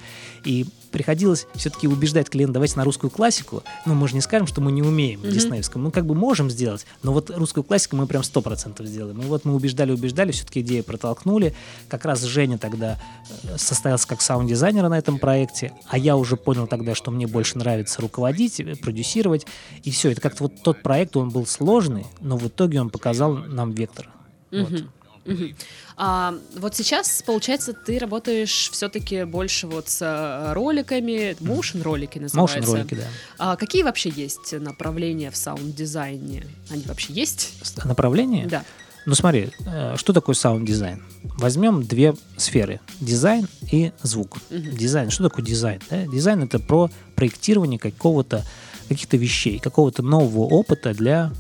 И 0.45 0.67
приходилось 0.93 1.47
все-таки 1.55 1.87
убеждать 1.89 2.31
клиента, 2.31 2.55
давайте 2.55 2.77
на 2.77 2.85
русскую 2.85 3.11
классику. 3.11 3.63
Ну, 3.85 3.95
мы 3.95 4.09
же 4.09 4.15
не 4.15 4.21
скажем, 4.23 4.47
что 4.47 4.61
мы 4.61 4.73
не 4.73 4.83
умеем 4.83 5.21
диснеевскую. 5.23 5.83
Мы 5.83 5.91
как 5.91 6.07
бы 6.07 6.15
можем 6.15 6.49
сделать, 6.51 6.87
но 7.03 7.13
вот 7.13 7.31
русскую 7.31 7.65
классику 7.65 7.97
мы 7.97 8.07
прям 8.07 8.23
100% 8.23 8.85
сделаем. 8.87 9.21
И 9.21 9.25
вот 9.27 9.45
мы 9.45 9.55
убеждали, 9.55 9.93
убеждали, 9.93 10.33
все-таки 10.33 10.61
идею 10.61 10.85
протолкнули. 10.85 11.55
Как 11.89 12.05
раз 12.05 12.23
Женя 12.23 12.57
тогда 12.57 12.99
э, 13.45 13.59
состоялся 13.59 14.07
как 14.09 14.23
саунд-дизайнер 14.23 14.89
на 14.89 14.97
этом 14.99 15.19
проекте, 15.19 15.73
а 15.89 15.99
я 15.99 16.17
уже 16.17 16.37
понял 16.37 16.67
тогда, 16.69 16.95
что 16.95 17.11
мне 17.11 17.27
больше 17.27 17.59
нравится 17.59 18.01
руководить, 18.01 18.61
э, 18.61 18.77
продюсировать. 18.77 19.47
И 19.83 19.91
все, 19.91 20.13
это 20.13 20.21
как-то 20.21 20.45
вот 20.45 20.63
тот 20.63 20.83
проект, 20.83 21.17
он 21.17 21.31
был 21.31 21.47
сложный, 21.47 22.07
но 22.21 22.37
в 22.37 22.47
итоге 22.47 22.81
он 22.81 22.91
показал 22.91 23.35
нам 23.35 23.73
вектор. 23.73 24.09
Вот. 24.51 24.85
Мгм. 25.25 25.57
А, 25.97 26.35
вот 26.57 26.75
сейчас, 26.75 27.23
получается, 27.27 27.75
ты 27.75 27.99
работаешь 27.99 28.71
все-таки 28.73 29.25
больше 29.25 29.67
вот 29.67 29.89
с 29.89 30.01
э, 30.01 30.53
роликами, 30.55 31.37
motion 31.41 31.83
ролики 31.83 32.19
называются. 32.19 32.59
Motion 32.61 32.67
ролики, 32.67 32.95
да. 32.95 33.05
А 33.37 33.57
какие 33.57 33.83
вообще 33.83 34.09
есть 34.09 34.53
направления 34.53 35.31
в 35.31 35.37
саунд-дизайне? 35.37 36.47
Они 36.71 36.83
вообще 36.87 37.13
есть? 37.13 37.53
Направление? 37.85 38.47
Да. 38.47 38.65
Ну 39.09 39.15
смотри, 39.15 39.49
э, 39.65 39.95
что 39.97 40.13
такое 40.13 40.35
саунд-дизайн? 40.35 41.03
Возьмем 41.39 41.83
две 41.83 42.15
сферы. 42.37 42.79
Дизайн 43.01 43.49
и 43.73 43.93
звук. 44.03 44.37
Мгм. 44.51 44.77
Дизайн. 44.77 45.09
Что 45.09 45.31
такое 45.31 45.43
дизайн? 45.43 45.81
да? 45.89 46.05
Дизайн 46.07 46.43
это 46.43 46.59
про 46.59 46.91
проектирование 47.17 47.79
какого-то, 47.79 48.45
каких-то 48.87 49.17
вещей, 49.17 49.61
какого-то 49.61 50.03
нового 50.03 50.45
опыта 50.45 50.93
для 50.93 51.33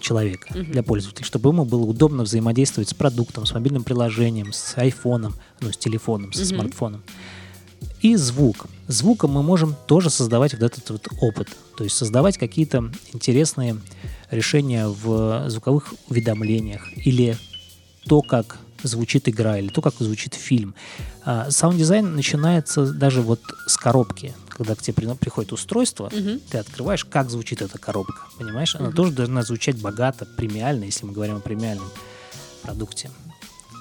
человека, 0.00 0.56
Мгм. 0.56 0.70
для 0.70 0.84
пользователя, 0.84 1.24
чтобы 1.24 1.50
ему 1.50 1.64
было 1.64 1.82
удобно 1.86 2.22
взаимодействовать 2.22 2.90
с 2.90 2.94
продуктом, 2.94 3.46
с 3.46 3.52
мобильным 3.52 3.82
приложением, 3.82 4.52
с 4.52 4.78
айфоном, 4.78 5.34
ну, 5.60 5.72
с 5.72 5.76
телефоном, 5.76 6.32
со 6.32 6.42
Мгм. 6.42 6.46
смартфоном. 6.46 7.02
И 8.00 8.14
звук. 8.14 8.66
Звуком 8.88 9.32
мы 9.32 9.42
можем 9.42 9.76
тоже 9.86 10.08
создавать 10.10 10.54
вот 10.54 10.62
этот 10.62 10.88
вот 10.90 11.08
опыт. 11.20 11.48
То 11.76 11.84
есть 11.84 11.96
создавать 11.96 12.38
какие-то 12.38 12.90
интересные 13.12 13.76
решения 14.30 14.88
в 14.88 15.48
звуковых 15.50 15.92
уведомлениях 16.08 16.82
или 16.96 17.36
то, 18.06 18.22
как 18.22 18.58
звучит 18.82 19.28
игра, 19.28 19.58
или 19.58 19.68
то, 19.68 19.82
как 19.82 19.94
звучит 19.98 20.34
фильм. 20.34 20.74
А, 21.24 21.50
Саунд-дизайн 21.50 22.14
начинается 22.16 22.86
даже 22.92 23.20
вот 23.22 23.40
с 23.66 23.76
коробки. 23.76 24.34
Когда 24.48 24.74
к 24.74 24.82
тебе 24.82 24.94
при- 24.94 25.14
приходит 25.14 25.52
устройство, 25.52 26.10
Мгм. 26.12 26.40
ты 26.50 26.58
открываешь, 26.58 27.04
как 27.04 27.28
звучит 27.30 27.60
эта 27.60 27.78
коробка. 27.78 28.22
Понимаешь? 28.38 28.74
Она 28.74 28.86
Мгм. 28.88 28.96
тоже 28.96 29.12
должна 29.12 29.42
звучать 29.42 29.76
богато, 29.80 30.26
премиально, 30.36 30.84
если 30.84 31.04
мы 31.06 31.12
говорим 31.12 31.36
о 31.36 31.40
премиальном 31.40 31.88
продукте. 32.62 33.10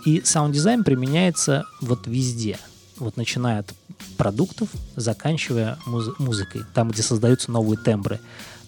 И 0.06 0.22
саунд-дизайн 0.24 0.84
применяется 0.84 1.66
вот 1.82 2.08
везде. 2.08 2.58
Вот 3.00 3.18
начиная 3.18 3.60
от 3.60 3.74
продуктов, 4.18 4.70
заканчивая 4.96 5.78
муз- 5.86 6.18
музыкой. 6.20 6.64
Там, 6.74 6.90
где 6.92 7.02
создаются 7.04 7.52
новые 7.52 7.78
тембры. 7.78 8.20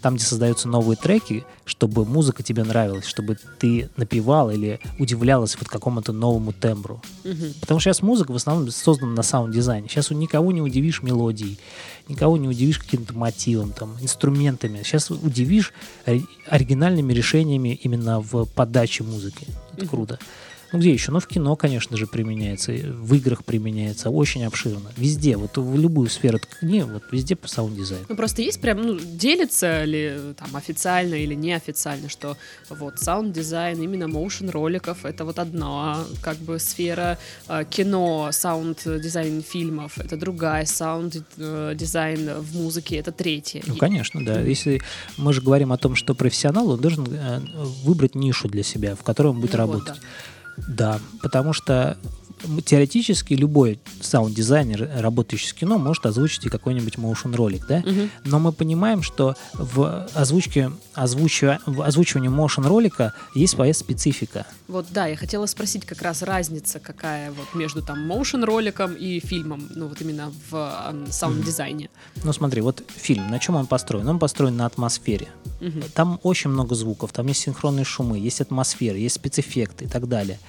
Там, 0.01 0.15
где 0.15 0.23
создаются 0.23 0.69
новые 0.69 0.95
треки, 0.95 1.43
чтобы 1.65 2.05
музыка 2.05 2.41
тебе 2.41 2.63
нравилась, 2.63 3.05
чтобы 3.05 3.37
ты 3.59 3.89
напевал 3.97 4.49
или 4.49 4.79
удивлялась 4.97 5.57
вот 5.59 5.67
какому-то 5.67 6.13
новому 6.13 6.53
тембру. 6.53 7.01
Мгм. 7.25 7.53
Потому 7.59 7.81
что 7.81 7.89
сейчас 7.89 8.01
музыка 8.01 8.31
в 8.31 8.35
основном 8.37 8.71
создана 8.71 9.11
на 9.11 9.23
саунд-дизайне. 9.23 9.89
Сейчас 9.89 10.09
никого 10.11 10.53
не 10.53 10.61
удивишь 10.61 11.01
мелодией, 11.03 11.59
никого 12.07 12.37
не 12.37 12.47
удивишь 12.47 12.79
каким-то 12.79 13.13
мотивом, 13.13 13.73
там, 13.73 13.97
инструментами. 13.99 14.83
Сейчас 14.83 15.11
удивишь 15.11 15.73
ори- 16.05 16.25
оригинальными 16.47 17.11
решениями 17.11 17.77
именно 17.83 18.21
в 18.21 18.45
подаче 18.45 19.03
музыки. 19.03 19.47
Это 19.73 19.81
Мгм. 19.83 19.89
круто. 19.89 20.19
Ну 20.71 20.79
где 20.79 20.91
еще? 20.91 21.11
Ну 21.11 21.19
в 21.19 21.27
кино, 21.27 21.55
конечно 21.55 21.97
же, 21.97 22.05
применяется, 22.07 22.71
в 22.71 23.13
играх 23.15 23.43
применяется, 23.43 24.09
очень 24.09 24.45
обширно. 24.45 24.91
Везде, 24.97 25.35
вот 25.37 25.57
в 25.57 25.77
любую 25.77 26.09
сферу 26.09 26.39
ткни, 26.39 26.83
вот 26.83 27.03
везде 27.11 27.35
по 27.35 27.47
саунд-дизайну. 27.47 28.05
Ну, 28.09 28.15
просто 28.15 28.41
есть 28.41 28.61
прям, 28.61 28.81
ну, 28.81 28.99
делится 28.99 29.83
ли 29.83 30.33
там 30.37 30.55
официально 30.55 31.15
или 31.15 31.33
неофициально, 31.33 32.09
что 32.09 32.37
вот 32.69 32.99
саунд-дизайн 32.99 33.81
именно 33.81 34.07
motion 34.07 34.49
роликов 34.49 35.05
это 35.05 35.25
вот 35.25 35.39
одна 35.39 36.03
как 36.21 36.37
бы 36.37 36.59
сфера, 36.59 37.17
а, 37.47 37.63
кино, 37.63 38.29
саунд-дизайн 38.31 39.41
фильмов 39.41 39.97
это 39.97 40.17
другая, 40.17 40.65
саунд-дизайн 40.65 42.41
в 42.41 42.55
музыке 42.55 42.97
это 42.97 43.11
третья. 43.11 43.61
Ну, 43.65 43.75
конечно, 43.75 44.23
да. 44.23 44.41
Если 44.41 44.81
мы 45.17 45.33
же 45.33 45.41
говорим 45.41 45.71
о 45.71 45.77
том, 45.77 45.95
что 45.95 46.13
профессионал, 46.13 46.69
он 46.69 46.79
должен 46.79 47.07
э, 47.09 47.39
выбрать 47.83 48.15
нишу 48.15 48.47
для 48.47 48.63
себя, 48.63 48.95
в 48.95 49.03
которой 49.03 49.27
он 49.29 49.39
будет 49.39 49.53
Ну 49.53 49.65
вот, 49.65 49.73
работать. 49.73 50.01
Да, 50.67 50.99
потому 51.21 51.53
что 51.53 51.97
теоретически 52.63 53.33
любой 53.33 53.81
саунд-дизайнер, 53.99 54.89
работающий 54.99 55.49
с 55.49 55.53
кино, 55.53 55.77
может 55.77 56.05
озвучить 56.05 56.45
и 56.45 56.49
какой-нибудь 56.49 56.95
motion 56.95 57.35
ролик, 57.35 57.67
да? 57.67 57.79
Мгм. 57.79 58.09
Но 58.23 58.39
мы 58.39 58.53
понимаем, 58.53 59.01
что 59.01 59.35
в 59.53 60.07
озвучке, 60.13 60.71
озвучивая, 60.93 61.59
в 61.65 61.81
озвучивании 61.81 62.29
motion 62.29 62.65
ролика 62.65 63.13
есть 63.35 63.55
своя 63.55 63.73
специфика. 63.73 64.45
Вот, 64.69 64.85
да, 64.91 65.07
я 65.07 65.17
хотела 65.17 65.47
спросить 65.47 65.85
как 65.85 66.01
раз 66.01 66.21
разница 66.21 66.79
какая 66.79 67.31
вот 67.31 67.53
между 67.55 67.81
там 67.81 68.07
моушен 68.07 68.45
роликом 68.45 68.93
и 68.93 69.19
фильмом, 69.19 69.67
ну 69.75 69.89
вот 69.89 69.99
именно 69.99 70.31
в 70.49 70.95
саунд-дизайне. 71.09 71.89
Ну 72.23 72.31
смотри, 72.31 72.61
вот 72.61 72.83
фильм, 72.95 73.29
на 73.29 73.39
чем 73.39 73.55
он 73.55 73.67
построен? 73.67 74.07
Он 74.07 74.17
построен 74.17 74.55
на 74.55 74.65
атмосфере. 74.65 75.27
Мгм. 75.59 75.83
Там 75.93 76.19
очень 76.23 76.49
много 76.49 76.75
звуков, 76.75 77.11
там 77.11 77.27
есть 77.27 77.41
синхронные 77.41 77.85
шумы, 77.85 78.17
есть 78.17 78.41
атмосфера, 78.41 78.97
есть 78.97 79.15
спецэффекты 79.15 79.85
и 79.85 79.87
так 79.87 80.07
далее. 80.07 80.39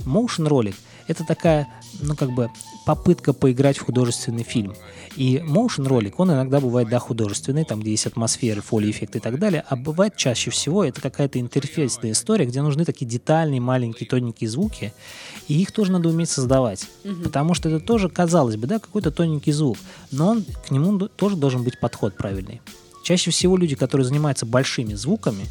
Motion 0.00 0.48
ролик— 0.48 0.74
это 1.06 1.24
такая, 1.24 1.68
ну 2.00 2.16
как 2.16 2.32
бы, 2.32 2.50
попытка 2.84 3.32
поиграть 3.32 3.78
в 3.78 3.84
художественный 3.84 4.42
фильм. 4.42 4.74
И 5.16 5.36
motion 5.36 5.86
ролик, 5.86 6.18
он 6.18 6.32
иногда 6.32 6.60
бывает, 6.60 6.88
да, 6.88 6.98
художественный, 6.98 7.64
там, 7.64 7.80
где 7.80 7.92
есть 7.92 8.06
атмосферы, 8.06 8.60
фоли, 8.60 8.90
эффекты 8.90 9.18
и 9.18 9.20
так 9.20 9.38
далее, 9.38 9.64
а 9.68 9.76
бывает 9.76 10.16
чаще 10.16 10.50
всего 10.50 10.84
это 10.84 11.00
какая-то 11.00 11.38
интерфейсная 11.38 12.12
история, 12.12 12.46
где 12.46 12.60
нужны 12.62 12.84
такие 12.84 13.06
детальные, 13.06 13.60
маленькие, 13.60 14.08
тоненькие 14.08 14.50
звуки, 14.50 14.92
и 15.46 15.60
их 15.60 15.70
тоже 15.70 15.92
надо 15.92 16.08
уметь 16.08 16.30
создавать. 16.30 16.86
Мгм. 17.04 17.22
Потому 17.22 17.54
что 17.54 17.68
это 17.68 17.78
тоже, 17.78 18.08
казалось 18.08 18.56
бы, 18.56 18.66
да, 18.66 18.80
какой-то 18.80 19.12
тоненький 19.12 19.52
звук, 19.52 19.78
но 20.10 20.30
он, 20.30 20.44
к 20.66 20.70
нему 20.70 20.98
тоже 21.08 21.36
должен 21.36 21.62
быть 21.62 21.78
подход 21.78 22.16
правильный. 22.16 22.60
Чаще 23.04 23.30
всего 23.30 23.56
люди, 23.56 23.76
которые 23.76 24.06
занимаются 24.06 24.46
большими 24.46 24.94
звуками, 24.94 25.44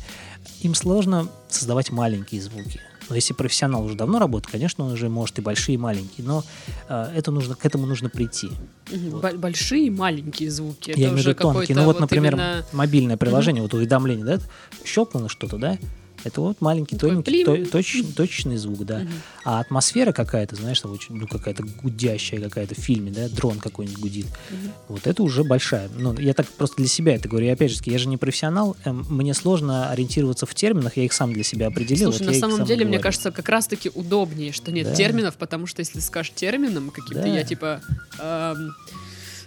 им 0.61 0.75
сложно 0.75 1.27
создавать 1.49 1.91
маленькие 1.91 2.41
звуки. 2.41 2.81
Но 3.09 3.15
если 3.15 3.33
профессионал 3.33 3.83
уже 3.85 3.95
давно 3.95 4.17
работает, 4.17 4.51
конечно, 4.51 4.85
он 4.85 4.93
уже 4.93 5.07
может 5.09 5.37
и 5.37 5.41
большие, 5.41 5.75
и 5.75 5.77
маленькие, 5.77 6.25
но 6.25 6.43
э, 6.89 7.11
это 7.15 7.31
нужно, 7.31 7.53
к 7.53 7.65
этому 7.65 7.85
нужно 7.85 8.09
прийти. 8.09 8.49
Вот. 8.91 9.21
Бо- 9.21 9.37
Большие 9.37 9.87
и 9.87 9.89
маленькие 9.89 10.49
звуки. 10.49 10.89
Я 10.95 11.09
имею 11.09 11.13
в 11.15 11.17
виду 11.19 11.35
тонкие. 11.35 11.75
Ну 11.75 11.83
вот, 11.83 11.99
например, 11.99 12.33
именно- 12.33 12.65
мобильное 12.71 13.17
приложение, 13.17 13.61
вот 13.61 13.73
уведомление, 13.73 14.25
да, 14.25 14.39
щелкнуло 14.85 15.27
что-то, 15.29 15.57
да, 15.57 15.77
это 16.23 16.41
вот 16.41 16.61
маленький, 16.61 16.97
тоненький, 16.97 17.43
то- 17.43 17.55
точ- 17.55 18.13
точечный 18.13 18.57
звук, 18.57 18.85
да. 18.85 18.99
Мгм. 18.99 19.11
А 19.45 19.59
атмосфера 19.59 20.11
какая-то, 20.11 20.55
знаешь, 20.55 20.79
там 20.81 20.91
очень, 20.91 21.15
ну, 21.15 21.27
какая-то 21.27 21.63
гудящая 21.81 22.41
какая-то 22.41 22.75
в 22.75 22.77
фильме, 22.77 23.11
да, 23.11 23.27
дрон 23.29 23.59
какой-нибудь 23.59 23.99
гудит. 23.99 24.25
Мгм. 24.49 24.71
Вот 24.89 25.07
это 25.07 25.23
уже 25.23 25.43
большая. 25.43 25.89
Ну, 25.97 26.17
я 26.19 26.33
так 26.33 26.47
просто 26.47 26.77
для 26.77 26.87
себя 26.87 27.15
это 27.15 27.27
говорю. 27.27 27.47
И 27.47 27.49
опять 27.49 27.71
же, 27.71 27.79
я 27.85 27.97
же 27.97 28.07
не 28.07 28.17
профессионал, 28.17 28.75
эм, 28.85 29.05
мне 29.09 29.33
сложно 29.33 29.89
ориентироваться 29.89 30.45
в 30.45 30.53
терминах, 30.55 30.97
я 30.97 31.03
их 31.05 31.13
сам 31.13 31.33
для 31.33 31.43
себя 31.43 31.67
определил. 31.67 32.11
Слушай, 32.11 32.27
вот 32.27 32.33
на 32.35 32.39
самом 32.39 32.65
деле, 32.65 32.85
мне 32.85 32.99
кажется, 32.99 33.31
как 33.31 33.49
раз-таки 33.49 33.89
удобнее, 33.93 34.51
что 34.51 34.71
нет 34.71 34.87
Да. 34.87 34.95
терминов, 34.95 35.35
потому 35.35 35.67
что 35.67 35.81
если 35.81 35.99
скажешь 35.99 36.33
термином 36.35 36.89
каким-то, 36.91 37.23
Да. 37.23 37.27
я 37.27 37.43
типа... 37.43 37.81
эм, 38.19 38.73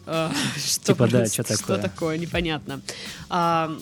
э, 0.07 0.31
что, 0.65 0.93
Типа, 0.93 1.09
да, 1.09 1.27
что 1.33 1.43
такое? 1.45 1.79
такое, 1.83 2.19
непонятно. 2.19 2.81
А, 3.29 3.77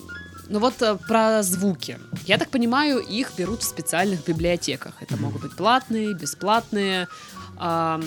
ну 0.49 0.59
вот 0.59 0.81
э, 0.83 0.97
про 1.09 1.43
звуки. 1.43 1.99
Я 2.27 2.39
так 2.39 2.51
понимаю, 2.51 2.99
их 2.99 3.33
берут 3.37 3.63
в 3.63 3.65
специальных 3.69 4.25
библиотеках. 4.25 4.95
Это 5.01 5.17
могут 5.17 5.43
быть 5.43 5.57
платные, 5.57 6.15
бесплатные. 6.15 7.09
Ам, 7.57 8.03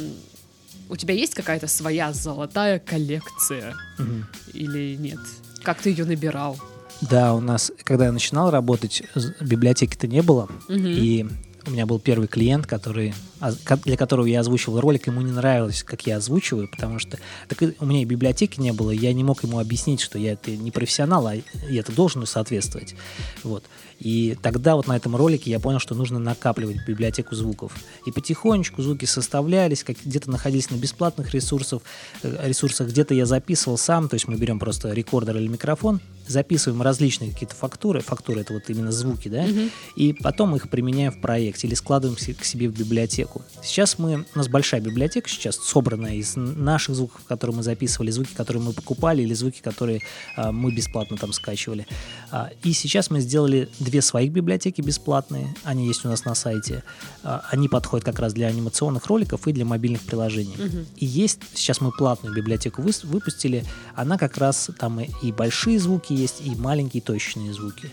у 0.89 0.95
тебя 0.95 1.13
есть 1.13 1.33
какая-то 1.35 1.67
своя 1.67 2.13
золотая 2.13 2.79
коллекция 2.79 3.75
Мгм. 3.97 4.25
или 4.53 4.95
нет? 4.95 5.19
Как 5.63 5.81
ты 5.81 5.89
ее 5.89 6.05
набирал? 6.05 6.57
Да, 7.01 7.33
у 7.35 7.39
нас, 7.41 7.71
когда 7.83 8.05
я 8.05 8.11
начинал 8.11 8.49
работать, 8.51 9.03
библиотеки-то 9.41 10.07
не 10.07 10.21
было, 10.21 10.47
Мгм. 10.67 10.85
и 10.87 11.27
у 11.67 11.71
меня 11.71 11.85
был 11.85 11.99
первый 11.99 12.27
клиент, 12.27 12.65
который, 12.65 13.13
а, 13.39 13.51
для 13.83 13.97
которого 13.97 14.25
я 14.25 14.39
озвучивал 14.39 14.79
ролик, 14.79 15.07
ему 15.07 15.21
не 15.21 15.31
нравилось, 15.31 15.83
как 15.83 16.07
я 16.07 16.17
озвучиваю, 16.17 16.67
потому 16.69 16.97
что 16.97 17.19
так 17.47 17.61
у 17.79 17.85
меня 17.85 18.01
и 18.01 18.05
библиотеки 18.05 18.59
не 18.59 18.71
было, 18.71 18.91
я 18.91 19.13
не 19.13 19.23
мог 19.23 19.43
ему 19.43 19.59
объяснить, 19.59 19.99
что 19.99 20.17
я 20.17 20.33
это 20.33 20.51
не 20.51 20.71
профессионал, 20.71 21.27
а 21.27 21.35
я 21.35 21.43
это 21.79 21.91
должен 21.91 22.25
соответствовать. 22.25 22.95
Вот. 23.43 23.65
И 23.99 24.37
тогда 24.41 24.75
вот 24.75 24.87
на 24.87 24.95
этом 24.95 25.15
ролике 25.15 25.49
я 25.51 25.59
понял, 25.59 25.79
что 25.79 25.95
нужно 25.95 26.19
накапливать 26.19 26.77
библиотеку 26.87 27.35
звуков. 27.35 27.73
И 28.05 28.11
потихонечку 28.11 28.81
звуки 28.81 29.05
составлялись, 29.05 29.83
как 29.83 29.97
где-то 30.03 30.29
находились 30.29 30.69
на 30.69 30.75
бесплатных 30.75 31.33
ресурсах, 31.33 31.81
э, 32.23 32.47
ресурсах, 32.47 32.89
где-то 32.89 33.13
я 33.13 33.25
записывал 33.25 33.77
сам, 33.77 34.07
то 34.09 34.15
есть 34.15 34.27
мы 34.27 34.35
берем 34.35 34.59
просто 34.59 34.93
рекордер 34.93 35.37
или 35.37 35.47
микрофон, 35.47 35.99
записываем 36.27 36.81
различные 36.81 37.31
какие-то 37.31 37.55
фактуры, 37.55 38.01
фактуры 38.01 38.41
это 38.41 38.53
вот 38.53 38.63
именно 38.67 38.91
звуки, 38.91 39.29
да, 39.29 39.43
Мгм. 39.43 39.71
и 39.95 40.13
потом 40.13 40.55
их 40.55 40.69
применяем 40.69 41.11
в 41.11 41.21
проекте 41.21 41.67
или 41.67 41.73
складываем 41.75 42.17
к 42.17 42.43
себе 42.43 42.69
в 42.69 42.77
библиотеку. 42.77 43.41
Сейчас 43.63 43.97
мы, 43.97 44.25
у 44.33 44.37
нас 44.37 44.47
большая 44.47 44.81
библиотека 44.81 45.29
сейчас, 45.29 45.55
собранная 45.55 46.15
из 46.15 46.35
наших 46.35 46.95
звуков, 46.95 47.21
которые 47.27 47.55
мы 47.55 47.63
записывали, 47.63 48.11
звуки, 48.11 48.33
которые 48.33 48.61
мы 48.61 48.73
покупали, 48.73 49.21
или 49.21 49.33
звуки, 49.33 49.61
которые 49.61 50.01
а, 50.35 50.51
мы 50.51 50.71
бесплатно 50.71 51.17
там 51.17 51.33
скачивали. 51.33 51.87
А, 52.31 52.49
и 52.63 52.73
сейчас 52.73 53.09
мы 53.09 53.21
сделали 53.21 53.69
две 53.87 54.01
своих 54.01 54.31
библиотеки 54.31 54.81
бесплатные, 54.81 55.53
они 55.63 55.87
есть 55.87 56.05
у 56.05 56.09
нас 56.09 56.25
на 56.25 56.35
сайте. 56.35 56.83
А, 57.23 57.43
они 57.51 57.67
подходят 57.67 58.05
как 58.05 58.19
раз 58.19 58.33
для 58.33 58.47
анимационных 58.47 59.07
роликов 59.07 59.47
и 59.47 59.53
для 59.53 59.65
мобильных 59.65 60.01
приложений. 60.01 60.55
Мгм. 60.57 60.85
И 60.95 61.05
есть, 61.05 61.39
сейчас 61.55 61.81
мы 61.81 61.91
платную 61.91 62.35
библиотеку 62.35 62.81
выс- 62.81 63.05
выпустили, 63.05 63.63
она 63.95 64.17
как 64.17 64.37
раз 64.37 64.69
там 64.79 64.99
и, 64.99 65.09
и 65.23 65.31
большие 65.31 65.79
звуки 65.79 66.13
есть, 66.13 66.41
и 66.45 66.51
маленькие 66.55 67.01
точечные 67.01 67.53
звуки. 67.53 67.91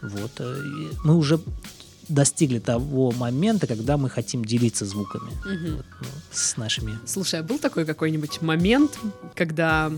Вот. 0.00 0.30
э, 0.38 0.62
и 0.64 0.96
Мы 1.04 1.16
уже 1.16 1.40
достигли 2.08 2.58
того 2.58 3.10
момента, 3.12 3.66
когда 3.66 3.96
мы 3.96 4.10
хотим 4.10 4.44
делиться 4.44 4.84
звуками 4.84 5.30
Мгм. 5.44 5.76
вот, 5.76 5.86
ну, 6.00 6.06
с 6.30 6.56
нашими. 6.56 6.98
Слушай, 7.06 7.40
а 7.40 7.42
был 7.42 7.58
такой 7.58 7.84
какой-нибудь 7.84 8.42
момент, 8.42 8.98
когда 9.34 9.90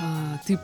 а, 0.00 0.40
ты 0.46 0.58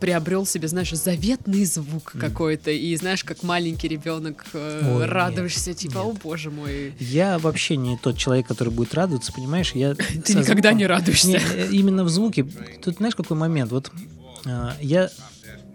приобрел 0.00 0.46
себе, 0.46 0.66
знаешь, 0.68 0.90
заветный 0.92 1.64
звук 1.64 2.14
Мгм. 2.14 2.20
какой-то, 2.20 2.70
и 2.70 2.96
знаешь, 2.96 3.22
как 3.22 3.42
маленький 3.42 3.86
ребенок 3.88 4.44
э, 4.54 4.82
Ой, 4.94 5.00
нет, 5.02 5.10
радуешься, 5.10 5.74
типа, 5.74 5.98
нет. 5.98 6.06
о 6.06 6.12
боже 6.22 6.50
мой, 6.50 6.94
Я 6.98 7.38
вообще 7.38 7.76
не 7.76 7.96
тот 7.98 8.16
человек, 8.16 8.46
который 8.46 8.70
будет 8.72 8.94
радоваться, 8.94 9.32
понимаешь? 9.32 9.72
Я 9.74 9.94
ты 10.24 10.34
никогда 10.34 10.70
звуком- 10.70 10.78
не 10.78 10.86
радуешься. 10.86 11.28
Не, 11.28 11.36
э, 11.36 11.68
именно 11.70 12.04
в 12.04 12.08
звуке. 12.08 12.44
Тут 12.82 12.96
знаешь, 12.96 13.14
какой 13.14 13.36
момент? 13.36 13.70
Вот 13.70 13.92
а, 14.46 14.74
я 14.80 15.10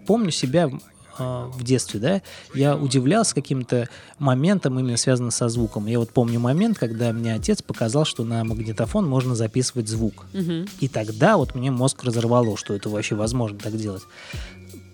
помню 0.06 0.30
себя 0.32 0.70
а, 1.18 1.48
в 1.48 1.62
детстве, 1.62 2.00
да, 2.00 2.22
я 2.54 2.76
удивлялся 2.76 3.34
каким-то 3.34 3.88
моментом, 4.18 4.78
именно 4.78 4.96
связанным 4.96 5.30
со 5.30 5.48
звуком. 5.48 5.86
Я 5.86 5.98
вот 5.98 6.10
помню 6.10 6.40
момент, 6.40 6.78
когда 6.78 7.12
мне 7.12 7.34
отец 7.34 7.62
показал, 7.62 8.04
что 8.04 8.24
на 8.24 8.44
магнитофон 8.44 9.06
можно 9.08 9.34
записывать 9.34 9.88
звук. 9.88 10.26
Мгм. 10.32 10.66
И 10.80 10.88
тогда 10.88 11.36
вот 11.36 11.54
мне 11.54 11.70
мозг 11.70 12.02
разорвало, 12.04 12.56
что 12.56 12.74
это 12.74 12.88
вообще 12.88 13.14
возможно 13.14 13.58
так 13.58 13.76
делать. 13.76 14.02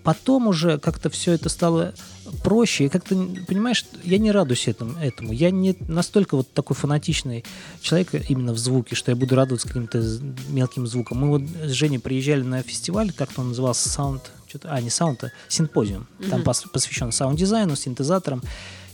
Потом 0.03 0.47
уже 0.47 0.79
как-то 0.79 1.09
все 1.09 1.31
это 1.31 1.47
стало 1.47 1.93
проще. 2.43 2.85
И 2.85 2.89
как-то, 2.89 3.15
понимаешь, 3.47 3.85
я 4.03 4.17
не 4.17 4.31
радуюсь 4.31 4.67
этому. 4.67 4.99
этому. 4.99 5.31
Я 5.31 5.49
не 5.49 5.75
настолько 5.87 6.35
вот 6.35 6.51
такой 6.51 6.75
фанатичный 6.75 7.45
человек 7.81 8.09
именно 8.29 8.53
в 8.53 8.57
звуке, 8.57 8.95
что 8.95 9.11
я 9.11 9.15
буду 9.15 9.35
радоваться 9.35 9.67
каким-то 9.67 10.03
мелким 10.49 10.87
звуком. 10.87 11.19
Мы 11.19 11.29
вот 11.29 11.41
с 11.65 11.71
Женей 11.71 11.99
приезжали 11.99 12.41
на 12.41 12.61
фестиваль, 12.63 13.13
как-то 13.13 13.41
он 13.41 13.49
назывался, 13.49 13.87
саунд, 13.89 14.31
что-то, 14.53 14.69
а, 14.71 14.79
не 14.81 14.89
саунд, 14.91 15.23
а 15.23 15.31
симпозиум. 15.47 16.05
Там 16.29 16.41
Мгм. 16.41 16.49
пос- 16.49 16.67
посвящен 16.71 17.11
саунд-дизайну, 17.11 17.75
синтезаторам. 17.75 18.41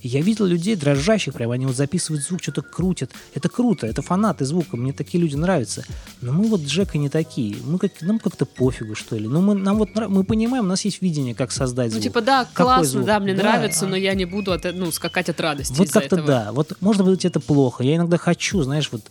И 0.02 0.08
я 0.08 0.22
видел 0.22 0.46
людей 0.46 0.78
дрожащих, 0.78 1.34
прям 1.34 1.52
они 1.52 1.66
вот 1.66 1.76
записывают 1.76 2.24
звук, 2.24 2.42
что-то 2.42 2.62
крутят. 2.62 3.12
Это 3.36 3.50
круто, 3.50 3.86
это 3.86 4.02
фанаты 4.02 4.46
звука, 4.46 4.78
мне 4.78 4.94
такие 4.94 5.22
люди 5.22 5.36
нравятся. 5.36 5.84
Но 6.22 6.32
мы 6.32 6.48
вот 6.48 6.62
с 6.62 6.68
Жекой 6.68 7.02
не 7.02 7.10
такие. 7.10 7.58
Мы 7.66 7.78
как, 7.80 7.92
нам 8.00 8.18
как-то 8.20 8.46
пофигу, 8.46 8.96
что 8.96 9.18
ли. 9.18 9.28
Ну, 9.28 9.42
мы, 9.42 9.56
нам 9.56 9.78
вот, 9.78 9.90
мы 9.94 10.24
понимаем, 10.24 10.64
у 10.64 10.68
нас 10.70 10.86
есть 10.86 11.02
видение, 11.02 11.36
как 11.36 11.52
создать 11.52 11.88
Ну, 11.88 11.94
звук. 11.96 12.04
типа, 12.04 12.22
да, 12.22 12.46
Какой 12.46 12.64
классно, 12.64 12.86
звук? 12.86 13.06
да, 13.08 13.20
мне 13.20 13.34
Да, 13.34 13.42
нравится, 13.44 13.86
а- 13.86 13.90
но 13.90 13.98
я 13.98 14.14
не 14.14 14.24
буду 14.24 14.54
от, 14.54 14.64
ну, 14.74 14.90
скакать 14.94 15.28
от 15.28 15.42
радости 15.42 15.74
Вот 15.74 15.90
как-то 15.92 16.16
этого. 16.16 16.28
да. 16.28 16.52
Вот 16.54 16.78
может 16.80 17.04
быть 17.04 17.26
это 17.26 17.42
плохо. 17.42 17.84
Я 17.84 17.98
иногда 17.98 18.18
хочу, 18.18 18.62
знаешь, 18.64 18.90
вот 18.94 19.02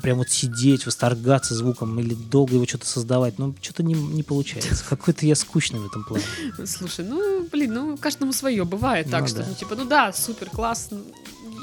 прям 0.00 0.18
вот 0.18 0.30
сидеть, 0.30 0.86
восторгаться 0.86 1.54
звуком 1.54 1.98
или 2.00 2.14
долго 2.14 2.54
его 2.54 2.66
что-то 2.66 2.86
создавать. 2.86 3.38
Но 3.38 3.54
что-то 3.60 3.82
не, 3.82 3.94
не 3.94 4.22
получается. 4.22 4.84
Какой-то 4.88 5.26
я 5.26 5.34
скучный 5.34 5.78
в 5.80 5.86
этом 5.86 6.04
плане. 6.04 6.24
Слушай, 6.66 7.04
ну, 7.04 7.46
блин, 7.50 7.72
ну, 7.74 7.96
каждому 7.96 8.32
свое. 8.32 8.64
Бывает 8.64 9.10
так, 9.10 9.22
Ну, 9.22 9.28
что, 9.28 9.38
да. 9.38 9.46
ну, 9.48 9.54
типа, 9.54 9.74
ну 9.76 9.84
да, 9.84 10.12
супер, 10.12 10.50
классно. 10.50 11.00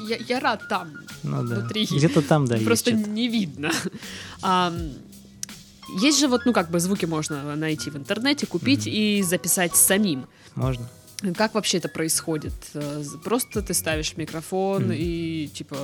Я, 0.08 0.16
я 0.28 0.40
рад 0.40 0.62
там, 0.68 0.90
Ну 1.22 1.42
да. 1.44 1.56
Внутри. 1.56 1.86
Где-то 1.90 2.22
там, 2.22 2.46
да, 2.46 2.56
просто 2.58 2.92
не 2.92 3.28
видно. 3.28 3.70
Ам, 4.42 4.92
есть 6.00 6.18
же 6.20 6.28
вот, 6.28 6.42
ну, 6.46 6.52
как 6.52 6.70
бы 6.70 6.80
звуки 6.80 7.04
можно 7.06 7.56
найти 7.56 7.90
в 7.90 7.96
интернете, 7.96 8.46
купить 8.46 8.86
Мгм. 8.86 8.94
и 8.94 9.22
записать 9.22 9.74
самим. 9.76 10.26
Можно. 10.54 10.88
Как 11.36 11.54
вообще 11.54 11.78
это 11.78 11.88
происходит? 11.88 12.52
Э, 12.74 13.02
Просто 13.24 13.60
ты 13.62 13.74
ставишь 13.74 14.16
микрофон 14.16 14.84
Мгм. 14.84 14.92
и, 14.94 15.48
типа, 15.52 15.76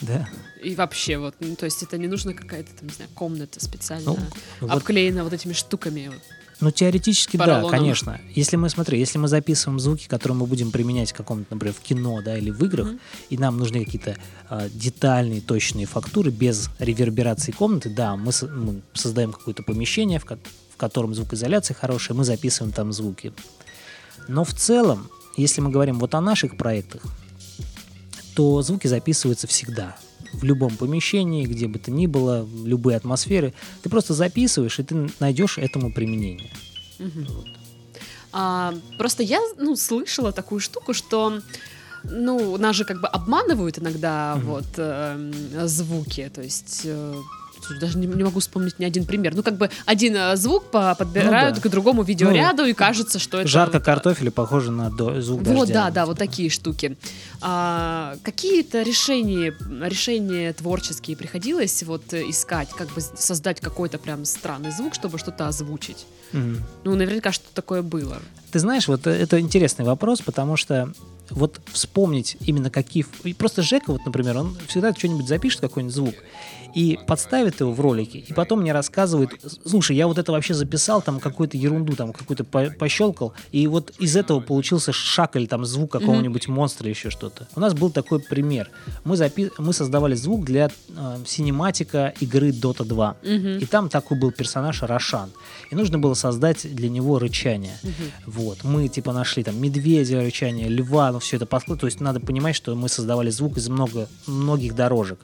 Да. 0.00 0.28
И 0.64 0.74
вообще 0.74 1.18
вот, 1.18 1.34
ну, 1.40 1.54
то 1.56 1.64
есть 1.66 1.82
это 1.82 1.98
не 1.98 2.06
нужно 2.08 2.34
какая-то, 2.34 2.70
там, 2.78 2.88
не 2.88 2.94
знаю, 2.94 3.10
комната 3.14 3.62
специально 3.64 4.04
Ну, 4.12 4.18
вот 4.60 4.70
обклеена 4.70 5.24
вот 5.24 5.32
этими 5.32 5.52
штуками. 5.52 6.08
вот. 6.08 6.20
Ну, 6.60 6.70
теоретически, 6.70 7.36
да, 7.36 7.44
поролоном. 7.46 7.70
конечно. 7.70 8.20
Если 8.34 8.56
мы, 8.56 8.70
смотри, 8.70 8.98
если 8.98 9.18
мы 9.18 9.26
записываем 9.28 9.80
звуки, 9.80 10.06
которые 10.06 10.38
мы 10.38 10.46
будем 10.46 10.70
применять 10.70 11.10
в 11.10 11.14
каком-то, 11.14 11.46
например, 11.52 11.74
в 11.74 11.80
кино, 11.80 12.22
да, 12.22 12.38
или 12.38 12.50
в 12.50 12.64
играх, 12.64 12.86
Мгм. 12.86 13.00
и 13.28 13.36
нам 13.38 13.58
нужны 13.58 13.84
какие-то 13.84 14.16
а, 14.48 14.68
детальные, 14.68 15.40
точные 15.40 15.86
фактуры 15.86 16.30
без 16.30 16.70
реверберации 16.78 17.50
комнаты, 17.52 17.90
да, 17.90 18.16
мы, 18.16 18.30
со- 18.32 18.46
мы 18.46 18.80
создаем 18.94 19.32
какое-то 19.32 19.62
помещение, 19.64 20.18
в, 20.20 20.24
ко- 20.24 20.38
в 20.72 20.76
котором 20.76 21.12
звукоизоляция 21.14 21.74
хорошая, 21.74 22.16
мы 22.16 22.24
записываем 22.24 22.72
там 22.72 22.92
звуки. 22.92 23.32
Но 24.28 24.44
в 24.44 24.54
целом, 24.54 25.10
если 25.36 25.60
мы 25.60 25.70
говорим 25.70 25.98
вот 25.98 26.14
о 26.14 26.20
наших 26.20 26.56
проектах, 26.56 27.02
то 28.34 28.62
звуки 28.62 28.86
записываются 28.86 29.46
всегда. 29.46 29.96
В 30.34 30.44
любом 30.44 30.76
помещении, 30.76 31.46
где 31.46 31.66
бы 31.66 31.78
то 31.78 31.90
ни 31.90 32.06
было, 32.06 32.42
в 32.42 32.66
любые 32.66 32.96
атмосферы. 32.96 33.52
Ты 33.82 33.88
просто 33.88 34.14
записываешь, 34.14 34.78
и 34.78 34.82
ты 34.82 35.10
найдешь 35.20 35.58
этому 35.58 35.92
применение. 35.92 36.50
Мгм. 36.98 37.26
А, 38.32 38.74
просто 38.98 39.22
я, 39.22 39.40
ну, 39.58 39.76
слышала 39.76 40.32
такую 40.32 40.60
штуку, 40.60 40.92
что 40.92 41.40
ну, 42.04 42.56
нас 42.58 42.76
же 42.76 42.84
как 42.84 43.00
бы 43.00 43.08
обманывают 43.08 43.78
иногда 43.78 44.34
Мгм. 44.36 44.46
вот 44.46 44.66
эм, 44.76 45.32
звуки, 45.68 46.30
то 46.34 46.42
есть 46.42 46.82
э, 46.84 47.14
слушай, 47.64 47.80
даже 47.80 47.98
не, 47.98 48.06
не 48.06 48.22
могу 48.24 48.40
вспомнить 48.40 48.78
ни 48.78 48.84
один 48.84 49.04
пример. 49.04 49.34
Ну, 49.34 49.42
как 49.42 49.56
бы 49.56 49.70
один 49.86 50.14
э, 50.16 50.36
звук 50.36 50.70
по- 50.70 50.94
подбирают 50.94 51.56
Ну 51.56 51.62
да. 51.62 51.68
к 51.68 51.70
другому 51.70 52.02
видеоряду, 52.02 52.64
и 52.64 52.72
кажется, 52.72 53.18
что 53.18 53.40
это... 53.40 53.48
Жарко 53.48 53.80
картофеля 53.80 54.30
похоже 54.30 54.70
на 54.70 54.90
до- 54.90 55.20
звук 55.20 55.42
Вот, 55.42 55.66
дождя. 55.68 55.74
да, 55.86 55.90
да, 55.90 56.06
вот 56.06 56.18
такие 56.18 56.50
штуки. 56.50 56.96
А, 57.40 58.16
какие-то 58.22 58.82
решения, 58.82 59.54
решения 59.86 60.52
творческие 60.52 61.16
приходилось 61.16 61.82
вот 61.82 62.12
искать, 62.12 62.68
как 62.70 62.88
бы 62.94 63.00
создать 63.00 63.60
какой-то 63.60 63.98
прям 63.98 64.24
странный 64.24 64.70
звук, 64.70 64.94
чтобы 64.94 65.18
что-то 65.18 65.48
озвучить? 65.48 66.06
Мгм. 66.32 66.62
Ну, 66.84 66.94
наверняка 66.94 67.32
что 67.32 67.44
такое 67.54 67.82
было. 67.82 68.18
Ты 68.50 68.58
знаешь, 68.58 68.88
вот 68.88 69.06
э, 69.06 69.10
это 69.10 69.40
интересный 69.40 69.84
вопрос, 69.84 70.20
потому 70.20 70.56
что 70.56 70.92
вот 71.30 71.60
вспомнить 71.72 72.36
именно 72.40 72.70
какие... 72.70 73.06
и 73.24 73.32
Просто 73.32 73.62
Жека, 73.62 73.92
вот, 73.92 74.02
например, 74.04 74.36
он 74.38 74.56
всегда 74.68 74.92
что-нибудь 74.94 75.26
запишет, 75.28 75.60
какой-нибудь 75.60 75.94
звук, 75.94 76.14
и 76.74 76.98
подставит 77.06 77.60
его 77.60 77.72
в 77.72 77.80
ролике, 77.80 78.18
и 78.18 78.32
потом 78.32 78.60
мне 78.60 78.72
рассказывает, 78.72 79.30
слушай, 79.66 79.96
я 79.96 80.06
вот 80.06 80.18
это 80.18 80.32
вообще 80.32 80.54
записал, 80.54 81.02
там 81.02 81.20
какую-то 81.20 81.56
ерунду, 81.56 81.94
там 81.94 82.12
какую-то 82.12 82.44
по- 82.44 82.70
пощелкал, 82.70 83.32
и 83.52 83.66
вот 83.66 83.92
из 83.98 84.16
этого 84.16 84.40
получился 84.40 84.92
шаг 84.92 85.36
или 85.36 85.46
там 85.46 85.64
звук 85.64 85.92
какого-нибудь 85.92 86.48
монстра 86.48 86.86
или 86.86 86.94
еще 86.94 87.10
что-то. 87.10 87.46
У 87.54 87.60
нас 87.60 87.74
был 87.74 87.90
такой 87.90 88.20
пример. 88.20 88.70
Мы, 89.04 89.16
запи- 89.16 89.52
мы 89.58 89.72
создавали 89.72 90.14
звук 90.14 90.44
для 90.44 90.70
э, 90.88 91.16
синематика 91.26 92.14
игры 92.20 92.50
Dota 92.50 92.84
2. 92.84 93.16
Мгм. 93.22 93.58
И 93.58 93.66
там 93.66 93.88
такой 93.88 94.18
был 94.18 94.32
персонаж 94.32 94.82
Рошан. 94.82 95.30
И 95.70 95.74
нужно 95.74 95.98
было 95.98 96.14
создать 96.14 96.74
для 96.74 96.88
него 96.88 97.18
рычание. 97.18 97.76
Мгм. 97.82 97.92
Вот. 98.26 98.64
Мы 98.64 98.88
типа 98.88 99.12
нашли 99.12 99.42
там 99.44 99.60
медведя 99.60 100.20
рычание, 100.20 100.68
льва, 100.68 101.12
ну 101.12 101.18
все 101.18 101.36
это 101.36 101.46
подклад. 101.46 101.80
То 101.80 101.86
есть 101.86 102.00
надо 102.00 102.20
понимать, 102.20 102.56
что 102.56 102.74
мы 102.74 102.88
создавали 102.88 103.30
звук 103.30 103.56
из 103.58 103.68
много, 103.68 104.08
многих 104.26 104.74
дорожек. 104.74 105.18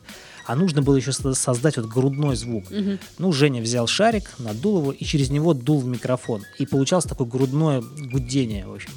А 0.47 0.57
нужно 0.57 0.83
было 0.83 0.97
еще 0.97 1.13
со- 1.13 1.35
создать 1.35 1.77
вот 1.77 1.87
грудной 1.87 2.37
звук. 2.37 2.71
Мгм. 2.71 2.99
Ну, 3.19 3.33
Женя 3.33 3.63
взял 3.63 3.87
шарик, 3.87 4.35
надул 4.39 4.79
его 4.81 4.93
и 4.93 5.05
через 5.05 5.31
него 5.31 5.55
дул 5.55 5.81
в 5.81 5.87
микрофон. 5.87 6.43
И 6.59 6.67
получалось 6.67 7.05
такое 7.05 7.27
грудное 7.27 7.83
гудение, 8.13 8.67
в 8.67 8.75
общем. 8.75 8.91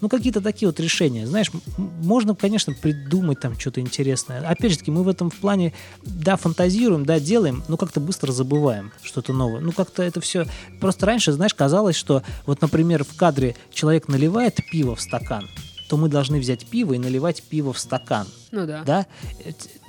Ну, 0.00 0.08
какие-то 0.08 0.40
такие 0.40 0.66
вот 0.66 0.80
решения. 0.80 1.26
Знаешь, 1.26 1.50
можно, 1.76 2.34
конечно, 2.34 2.72
придумать 2.72 3.40
там 3.40 3.58
что-то 3.58 3.80
интересное. 3.82 4.40
Опять 4.48 4.72
же 4.72 4.78
таки, 4.78 4.90
мы 4.90 5.02
в 5.02 5.08
этом 5.08 5.28
в 5.30 5.36
плане, 5.36 5.74
да, 6.02 6.36
фантазируем, 6.36 7.04
да, 7.04 7.20
делаем, 7.20 7.62
но 7.68 7.76
как-то 7.76 8.00
быстро 8.00 8.32
забываем 8.32 8.92
что-то 9.02 9.32
новое. 9.34 9.60
Ну, 9.60 9.72
как-то 9.72 10.02
это 10.02 10.20
все... 10.22 10.46
Просто 10.80 11.04
раньше, 11.04 11.32
знаешь, 11.32 11.52
казалось, 11.52 11.96
что 11.96 12.22
вот, 12.46 12.62
например, 12.62 13.04
в 13.04 13.14
кадре 13.14 13.56
человек 13.72 14.08
наливает 14.08 14.56
пиво 14.72 14.96
в 14.96 15.02
стакан, 15.02 15.48
то 15.90 15.96
мы 15.96 16.08
должны 16.08 16.38
взять 16.38 16.66
пиво 16.66 16.92
и 16.92 16.98
наливать 16.98 17.42
пиво 17.42 17.72
в 17.72 17.78
стакан. 17.80 18.28
Ну 18.52 18.64
да. 18.64 18.84
Да? 18.86 19.06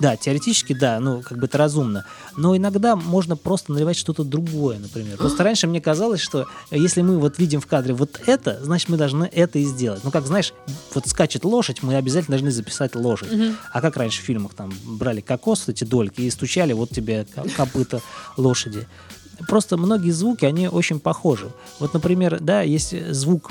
Да, 0.00 0.16
теоретически, 0.16 0.72
да, 0.72 0.98
ну, 0.98 1.22
как 1.22 1.38
бы 1.38 1.46
это 1.46 1.58
разумно. 1.58 2.04
Но 2.36 2.56
иногда 2.56 2.96
можно 2.96 3.36
просто 3.36 3.70
наливать 3.72 3.96
что-то 3.96 4.24
другое, 4.24 4.80
например. 4.80 5.16
Просто 5.16 5.44
раньше 5.44 5.68
мне 5.68 5.80
казалось, 5.80 6.20
что 6.20 6.48
если 6.72 7.02
мы 7.02 7.18
вот 7.20 7.38
видим 7.38 7.60
в 7.60 7.66
кадре 7.68 7.94
вот 7.94 8.20
это, 8.26 8.58
значит, 8.64 8.88
мы 8.88 8.96
должны 8.96 9.30
это 9.32 9.60
и 9.60 9.64
сделать. 9.64 10.02
Ну, 10.02 10.10
как, 10.10 10.26
знаешь, 10.26 10.52
вот 10.92 11.06
скачет 11.06 11.44
лошадь, 11.44 11.84
мы 11.84 11.94
обязательно 11.94 12.36
должны 12.36 12.50
записать 12.50 12.96
лошадь. 12.96 13.30
Мгм. 13.30 13.56
А 13.72 13.80
как 13.80 13.96
раньше 13.96 14.22
в 14.22 14.24
фильмах 14.24 14.54
там 14.54 14.72
брали 14.84 15.20
кокос, 15.20 15.68
эти 15.68 15.84
дольки, 15.84 16.22
и 16.22 16.30
стучали, 16.30 16.72
вот 16.72 16.90
тебе 16.90 17.26
ко- 17.32 17.48
копыта 17.56 18.00
лошади. 18.36 18.88
Просто 19.48 19.76
многие 19.76 20.10
звуки, 20.10 20.44
они 20.44 20.68
очень 20.68 21.00
похожи. 21.00 21.50
Вот, 21.80 21.94
например, 21.94 22.38
да, 22.40 22.62
есть 22.62 22.94
звук, 23.12 23.50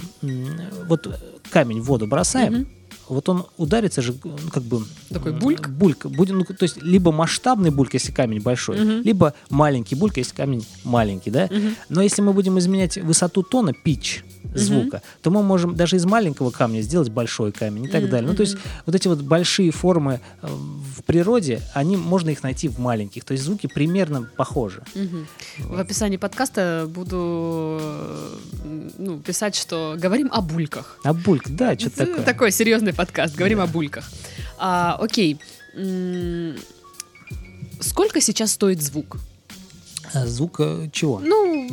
вот 0.87 1.19
камень 1.49 1.81
в 1.81 1.85
воду 1.85 2.07
бросаем, 2.07 2.53
Мгм. 2.53 2.67
вот 3.09 3.29
он 3.29 3.45
ударится 3.57 4.01
же, 4.01 4.15
ну, 4.23 4.35
как 4.53 4.63
бы... 4.63 4.83
Такой 5.09 5.33
бульк? 5.33 5.67
Бульк. 5.69 6.05
Будет, 6.05 6.35
ну, 6.35 6.43
то 6.45 6.63
есть, 6.63 6.81
либо 6.81 7.11
масштабный 7.11 7.69
бульк, 7.71 7.93
если 7.93 8.11
камень 8.11 8.41
большой, 8.41 8.79
Мгм. 8.79 9.01
либо 9.01 9.33
маленький 9.49 9.95
бульк, 9.95 10.17
если 10.17 10.33
камень 10.35 10.65
маленький, 10.83 11.29
да? 11.31 11.47
Мгм. 11.51 11.75
Но 11.89 12.01
если 12.01 12.21
мы 12.21 12.33
будем 12.33 12.57
изменять 12.59 12.97
высоту 12.97 13.43
тона, 13.43 13.73
пич 13.73 14.23
звука, 14.53 15.01
то 15.21 15.31
мы 15.31 15.43
можем 15.43 15.75
даже 15.75 15.95
из 15.95 16.05
маленького 16.05 16.51
камня 16.51 16.81
сделать 16.81 17.09
большой 17.09 17.51
камень 17.51 17.85
и 17.85 17.87
так 17.87 18.01
Мгм, 18.03 18.11
далее. 18.11 18.29
Ну, 18.29 18.35
то 18.35 18.41
есть, 18.41 18.57
вот 18.85 18.95
эти 18.95 19.07
вот 19.07 19.21
большие 19.21 19.71
формы 19.71 20.19
э, 20.41 20.47
в 20.47 21.03
природе, 21.03 21.61
они, 21.73 21.97
можно 21.97 22.29
их 22.29 22.43
найти 22.43 22.67
в 22.67 22.79
маленьких. 22.79 23.23
То 23.23 23.33
есть, 23.33 23.43
звуки 23.43 23.67
примерно 23.67 24.29
похожи. 24.35 24.83
Мгм. 24.95 25.27
В 25.59 25.79
описании 25.79 26.17
подкаста 26.17 26.85
буду 26.89 27.77
э, 27.81 28.37
ну, 28.97 29.19
писать, 29.19 29.55
что 29.55 29.95
говорим 29.97 30.29
о 30.31 30.41
бульках. 30.41 30.99
А 31.03 31.13
бульк, 31.13 31.47
да, 31.49 31.77
что-то 31.77 32.05
такое. 32.05 32.23
Такой 32.23 32.51
серьезный 32.51 32.93
подкаст, 32.93 33.35
говорим 33.35 33.57
Да. 33.59 33.63
о 33.63 33.67
бульках. 33.67 34.09
А, 34.57 34.97
окей. 34.99 35.39
Сколько 37.79 38.21
сейчас 38.21 38.51
стоит 38.51 38.81
звук? 38.81 39.17
А 40.13 40.25
Звук 40.27 40.59
э, 40.59 40.89
чего? 40.91 41.19
Ну, 41.19 41.67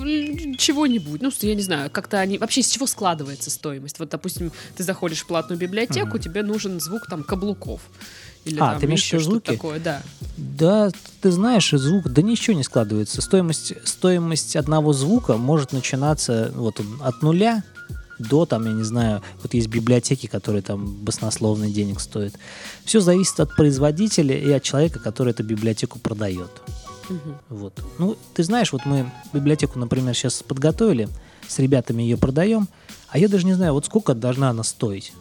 чего-нибудь. 0.56 1.22
Ну, 1.22 1.30
я 1.40 1.54
не 1.54 1.62
знаю, 1.62 1.90
как-то 1.90 2.18
они... 2.20 2.38
Вообще, 2.38 2.60
из 2.60 2.68
чего 2.68 2.86
складывается 2.86 3.50
стоимость? 3.50 3.98
Вот, 3.98 4.10
допустим, 4.10 4.52
ты 4.76 4.84
заходишь 4.84 5.20
в 5.22 5.26
платную 5.26 5.58
библиотеку, 5.58 6.08
Мгм. 6.08 6.18
тебе 6.20 6.42
нужен 6.42 6.80
звук 6.80 7.06
там 7.08 7.22
каблуков. 7.22 7.80
Или, 8.44 8.60
А, 8.60 8.70
там 8.72 8.80
ты 8.80 8.86
имеешь 8.86 9.02
еще 9.04 9.18
звуки? 9.18 9.52
такое, 9.52 9.80
да. 9.80 10.02
Да, 10.36 10.90
ты 11.20 11.30
знаешь, 11.30 11.70
звук, 11.70 12.08
да 12.08 12.22
ничего 12.22 12.56
не 12.56 12.62
складывается. 12.62 13.20
Стоимость, 13.20 13.74
стоимость 13.84 14.56
одного 14.56 14.92
звука 14.92 15.36
может 15.36 15.72
начинаться 15.72 16.52
вот 16.54 16.80
от 17.00 17.22
нуля 17.22 17.62
до, 18.18 18.46
там, 18.46 18.64
я 18.66 18.72
не 18.72 18.82
знаю, 18.84 19.22
вот 19.42 19.54
есть 19.54 19.68
библиотеки, 19.68 20.26
которые 20.26 20.62
там 20.62 20.86
баснословный 21.04 21.70
денег 21.70 22.00
стоят. 22.00 22.34
Все 22.84 23.00
зависит 23.00 23.38
от 23.40 23.54
производителя 23.54 24.36
и 24.36 24.50
от 24.50 24.62
человека, 24.62 24.98
который 24.98 25.30
эту 25.30 25.44
библиотеку 25.44 25.98
продает. 25.98 26.50
Мгм. 27.08 27.38
Вот. 27.48 27.82
Ну, 27.98 28.16
ты 28.34 28.42
знаешь, 28.42 28.72
вот 28.72 28.84
мы 28.84 29.10
библиотеку, 29.32 29.78
например, 29.78 30.14
сейчас 30.14 30.42
подготовили, 30.42 31.08
с 31.46 31.58
ребятами 31.58 32.02
ее 32.02 32.16
продаем, 32.16 32.68
а 33.08 33.18
я 33.18 33.28
даже 33.28 33.46
не 33.46 33.54
знаю, 33.54 33.72
вот 33.72 33.86
сколько 33.86 34.14
должна 34.14 34.50
она 34.50 34.62
стоить. 34.62 35.12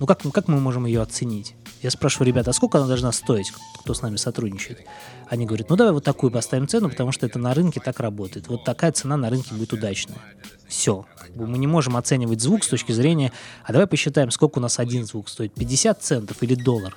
Ну, 0.00 0.06
как, 0.06 0.20
как 0.32 0.48
мы 0.48 0.60
можем 0.60 0.86
ее 0.86 1.00
оценить? 1.00 1.54
Я 1.82 1.90
спрашиваю 1.90 2.26
ребята, 2.26 2.50
а 2.50 2.52
сколько 2.52 2.78
она 2.78 2.88
должна 2.88 3.12
стоить, 3.12 3.52
кто 3.80 3.94
с 3.94 4.02
нами 4.02 4.16
сотрудничает? 4.16 4.80
Они 5.28 5.46
говорят, 5.46 5.70
ну 5.70 5.76
давай 5.76 5.92
вот 5.92 6.04
такую 6.04 6.32
поставим 6.32 6.66
цену, 6.66 6.88
потому 6.88 7.12
что 7.12 7.26
это 7.26 7.38
на 7.38 7.54
рынке 7.54 7.80
так 7.80 8.00
работает. 8.00 8.48
Вот 8.48 8.64
такая 8.64 8.92
цена 8.92 9.16
на 9.16 9.30
рынке 9.30 9.54
будет 9.54 9.72
удачная. 9.72 10.18
Все. 10.66 11.06
Мы 11.34 11.58
не 11.58 11.66
можем 11.66 11.96
оценивать 11.96 12.40
звук 12.40 12.64
с 12.64 12.68
точки 12.68 12.92
зрения, 12.92 13.30
а 13.64 13.72
давай 13.72 13.86
посчитаем, 13.86 14.30
сколько 14.30 14.58
у 14.58 14.62
нас 14.62 14.78
один 14.78 15.06
звук 15.06 15.28
стоит, 15.28 15.54
50 15.54 16.02
центов 16.02 16.42
или 16.42 16.54
доллар. 16.54 16.96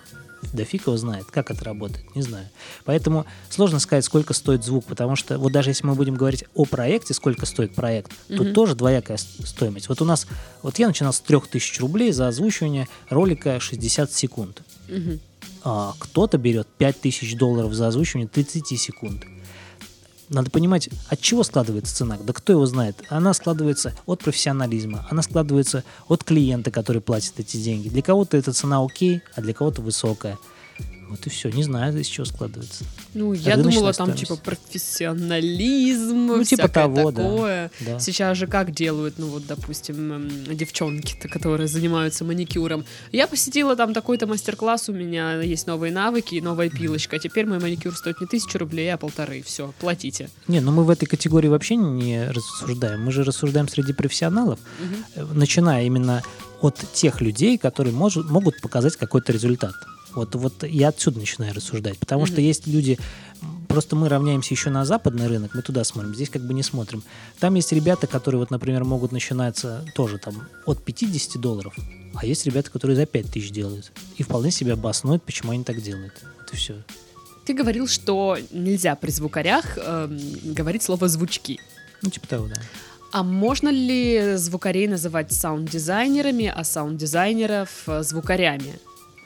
Да 0.54 0.63
фиг 0.63 0.88
его 0.88 0.97
знает, 0.97 1.25
как 1.25 1.52
это 1.52 1.63
работает, 1.65 2.15
не 2.15 2.21
знаю. 2.21 2.47
Поэтому 2.86 3.25
сложно 3.49 3.80
сказать, 3.80 4.06
сколько 4.06 4.34
стоит 4.34 4.63
звук, 4.63 4.86
потому 4.86 5.15
что 5.15 5.38
вот 5.38 5.52
даже 5.52 5.69
если 5.69 5.86
мы 5.86 5.95
будем 5.95 6.15
говорить 6.15 6.45
о 6.56 6.65
проекте, 6.65 7.13
сколько 7.13 7.45
стоит 7.45 7.75
проект, 7.75 8.12
Мгм. 8.30 8.38
тут 8.38 8.54
тоже 8.54 8.75
двоякая 8.75 9.17
стоимость. 9.17 9.89
Вот 9.89 10.02
у 10.02 10.06
нас, 10.06 10.28
вот 10.63 10.80
я 10.80 10.88
начинал 10.88 11.13
с 11.13 11.19
3000 11.19 11.80
рублей 11.82 12.12
за 12.12 12.28
озвучивание 12.30 12.88
ролика 13.10 13.60
60 13.60 14.12
секунд. 14.13 14.62
Мгм. 14.88 15.19
А 15.63 15.93
кто-то 15.99 16.38
берет 16.38 16.67
5000 16.78 17.36
долларов 17.36 17.73
за 17.73 17.88
озвучивание 17.88 18.28
30 18.28 18.78
секунд. 18.78 19.25
Надо 20.30 20.52
понимать, 20.52 20.89
от 21.08 21.20
чего 21.22 21.44
складывается 21.44 21.96
цена. 21.96 22.18
Да 22.24 22.34
кто 22.34 22.54
его 22.54 22.65
знает? 22.68 22.96
Она 23.10 23.34
складывается 23.34 23.94
от 24.06 24.24
профессионализма, 24.24 25.08
она 25.10 25.24
складывается 25.24 25.84
от 26.08 26.24
клиента, 26.24 26.70
который 26.70 27.02
платит 27.02 27.34
эти 27.39 27.58
деньги. 27.58 27.89
Для 27.89 28.04
кого-то 28.04 28.38
эта 28.38 28.54
цена 28.54 28.84
окей, 28.84 29.22
а 29.36 29.42
для 29.42 29.54
кого-то 29.54 29.82
высокая. 29.82 30.38
Вот 31.10 31.26
и 31.26 31.30
все. 31.30 31.50
Не 31.50 31.63
знаю, 31.63 31.98
из 32.00 32.06
чего 32.08 32.26
складывается. 32.26 32.84
Ну, 33.15 33.34
я 33.34 33.56
рыночная 33.56 33.74
думала, 33.80 33.93
там 33.93 34.08
стоимость. 34.15 34.28
типа 34.28 34.36
профессионализм, 34.36 36.28
Ну, 36.28 36.43
типа 36.43 36.67
того, 36.67 37.12
такое. 37.12 37.72
Да. 37.80 38.00
Сейчас 38.00 38.38
же 38.38 38.48
как 38.48 38.72
делают, 38.72 39.15
ну 39.17 39.28
вот, 39.28 39.48
допустим, 39.48 40.12
эм, 40.13 40.56
девчонки-то, 40.56 41.28
которые 41.28 41.67
занимаются 41.67 42.24
маникюром. 42.24 42.86
Я 43.12 43.28
посетила 43.28 43.76
там 43.76 43.93
такой-то 43.93 44.28
мастер-класс, 44.28 44.89
у 44.89 44.93
меня 44.93 45.41
есть 45.41 45.67
новые 45.67 45.91
навыки, 45.91 46.39
новая 46.39 46.69
пилочка. 46.69 47.15
А 47.15 47.19
теперь 47.19 47.45
мой 47.45 47.60
маникюр 47.60 47.95
стоит 47.95 48.22
не 48.22 48.28
тысячу 48.28 48.60
рублей, 48.60 48.93
а 48.93 48.98
полторы. 48.98 49.41
Все, 49.41 49.74
платите. 49.80 50.30
Не, 50.48 50.60
ну 50.62 50.72
мы 50.72 50.84
в 50.84 50.89
этой 50.89 51.08
категории 51.08 51.48
вообще 51.48 51.76
не 51.76 52.30
рассуждаем. 52.30 53.04
Мы 53.04 53.12
же 53.12 53.24
рассуждаем 53.24 53.67
среди 53.67 53.93
профессионалов, 53.93 54.60
э, 55.15 55.26
начиная 55.34 55.86
именно 55.86 56.22
от 56.62 56.78
тех 56.93 57.22
людей, 57.22 57.58
которые 57.58 57.93
может, 57.93 58.30
могут 58.30 58.62
показать 58.62 58.95
какой-то 58.98 59.32
результат. 59.32 59.74
Вот, 60.15 60.36
вот 60.36 60.63
я 60.63 60.89
отсюда 60.89 61.19
начинаю 61.19 61.54
рассуждать, 61.54 61.98
потому 61.98 62.26
что 62.26 62.36
Мгм. 62.36 62.43
есть 62.43 62.67
люди, 62.67 62.98
просто 63.67 63.95
мы 63.95 64.10
равняемся 64.10 64.54
еще 64.54 64.69
на 64.69 64.84
западный 64.86 65.28
рынок, 65.28 65.52
мы 65.54 65.62
туда 65.62 65.84
смотрим, 65.84 66.15
здесь 66.15 66.30
как 66.30 66.41
бы 66.41 66.54
не 66.54 66.63
смотрим. 66.63 67.04
Там 67.39 67.56
есть 67.56 67.72
ребята, 67.72 68.08
которые, 68.08 68.39
вот, 68.39 68.50
например, 68.52 68.84
могут 68.86 69.12
начинаться 69.12 69.86
тоже 69.95 70.17
там 70.17 70.48
от 70.65 70.84
50 70.84 71.39
долларов, 71.39 71.76
а 72.15 72.26
есть 72.26 72.45
ребята, 72.45 72.72
которые 72.72 72.95
за 72.95 73.06
5 73.06 73.32
тысяч 73.32 73.52
делают. 73.52 73.91
И 74.17 74.24
вполне 74.24 74.52
себе 74.52 74.74
обоснуют, 74.74 75.24
почему 75.24 75.52
они 75.52 75.63
так 75.63 75.82
делают. 75.82 76.13
И 76.52 76.56
все. 76.56 76.74
Ты 77.45 77.54
говорил, 77.54 77.88
что 77.88 78.38
нельзя 78.52 78.95
при 78.95 79.12
звукарях 79.12 79.78
эм, 79.78 80.19
говорить 80.43 80.84
слово 80.84 81.08
звучки. 81.08 81.60
Ну, 82.02 82.10
типа 82.10 82.28
того, 82.28 82.48
да. 82.48 82.62
А 83.12 83.24
можно 83.24 83.69
ли 83.69 84.36
звукарей 84.38 84.88
называть 84.88 85.32
саунд-дизайнерами, 85.34 86.54
а 86.56 86.63
саунд-дизайнеров 86.63 87.69
э, 87.88 88.04
звукарями? 88.04 88.76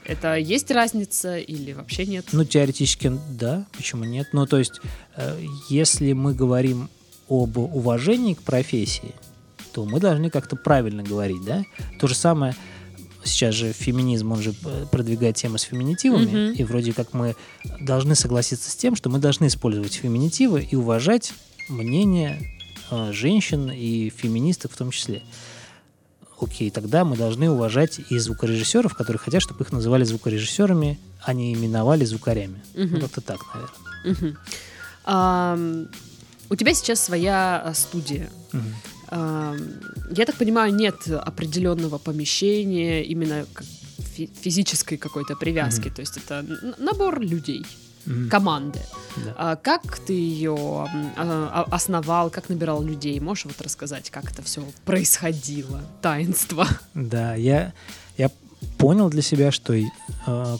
Это 0.06 0.36
есть 0.36 0.70
разница 0.70 1.38
или 1.38 1.72
вообще 1.72 2.04
нет? 2.06 2.26
Ну, 2.32 2.44
теоретически, 2.44 3.12
да, 3.30 3.66
почему 3.76 4.04
нет? 4.04 4.28
Ну, 4.32 4.46
то 4.46 4.58
есть, 4.58 4.80
э, 5.16 5.42
если 5.70 6.12
мы 6.12 6.34
говорим 6.34 6.90
об 7.28 7.56
уважении 7.56 8.34
к 8.34 8.42
профессии, 8.42 9.14
то 9.72 9.84
мы 9.86 9.98
должны 10.00 10.30
как-то 10.30 10.56
правильно 10.56 11.02
говорить, 11.02 11.42
да? 11.44 11.64
То 11.98 12.06
же 12.06 12.14
самое, 12.14 12.54
сейчас 13.24 13.54
же 13.54 13.72
феминизм, 13.72 14.32
он 14.32 14.42
же 14.42 14.54
э, 14.64 14.86
продвигает 14.90 15.36
тему 15.36 15.56
с 15.58 15.62
феминитивами, 15.62 16.26
Мгм. 16.50 16.52
и 16.54 16.64
вроде 16.64 16.92
как 16.92 17.14
мы 17.14 17.34
должны 17.80 18.14
согласиться 18.14 18.70
с 18.70 18.76
тем, 18.76 18.94
что 18.96 19.08
мы 19.08 19.18
должны 19.18 19.46
использовать 19.46 19.94
феминитивы 19.94 20.62
и 20.70 20.76
уважать 20.76 21.32
мнение 21.70 22.38
э, 22.90 23.10
женщин 23.12 23.70
и 23.70 24.10
феминисток 24.10 24.72
в 24.72 24.76
том 24.76 24.90
числе. 24.90 25.22
Окей, 26.40 26.70
тогда 26.70 27.04
мы 27.04 27.16
должны 27.16 27.50
уважать 27.50 28.00
и 28.10 28.18
звукорежиссеров, 28.18 28.94
которые 28.94 29.20
хотят, 29.20 29.42
чтобы 29.42 29.64
их 29.64 29.72
называли 29.72 30.04
звукорежиссерами, 30.04 30.98
а 31.22 31.32
не 31.32 31.54
именовали 31.54 32.04
звукарями. 32.04 32.60
Мгм. 32.74 32.94
Ну, 32.94 33.00
как-то 33.00 33.20
так, 33.20 33.40
наверное. 33.54 33.74
Мгм. 34.04 34.38
Ам, 35.04 35.88
у 36.50 36.56
тебя 36.56 36.74
сейчас 36.74 37.00
своя 37.00 37.62
а, 37.64 37.74
студия. 37.74 38.30
Мгм. 38.52 38.74
Ам, 39.08 39.58
я 40.10 40.26
так 40.26 40.36
понимаю, 40.36 40.74
нет 40.74 41.06
определенного 41.08 41.98
помещения, 41.98 43.02
именно 43.04 43.46
физической 44.42 44.96
какой-то 44.96 45.36
привязки. 45.36 45.90
То 45.90 46.00
есть 46.00 46.16
это 46.16 46.44
набор 46.78 47.20
людей, 47.20 47.64
Команды. 48.30 48.80
Да. 49.16 49.34
А 49.36 49.56
как 49.56 49.98
ты 49.98 50.12
ее 50.12 50.54
а, 50.56 50.86
а, 51.16 51.66
основал, 51.70 52.30
как 52.30 52.48
набирал 52.48 52.82
людей? 52.82 53.18
Можешь 53.20 53.46
вот 53.46 53.60
рассказать, 53.60 54.10
как 54.10 54.30
это 54.30 54.42
все 54.42 54.64
происходило? 54.84 55.80
Таинство. 56.02 56.66
Да, 56.94 57.34
я, 57.34 57.72
я 58.16 58.30
понял 58.84 59.08
для 59.08 59.22
себя, 59.22 59.50
что 59.50 59.72
э, 59.72 59.88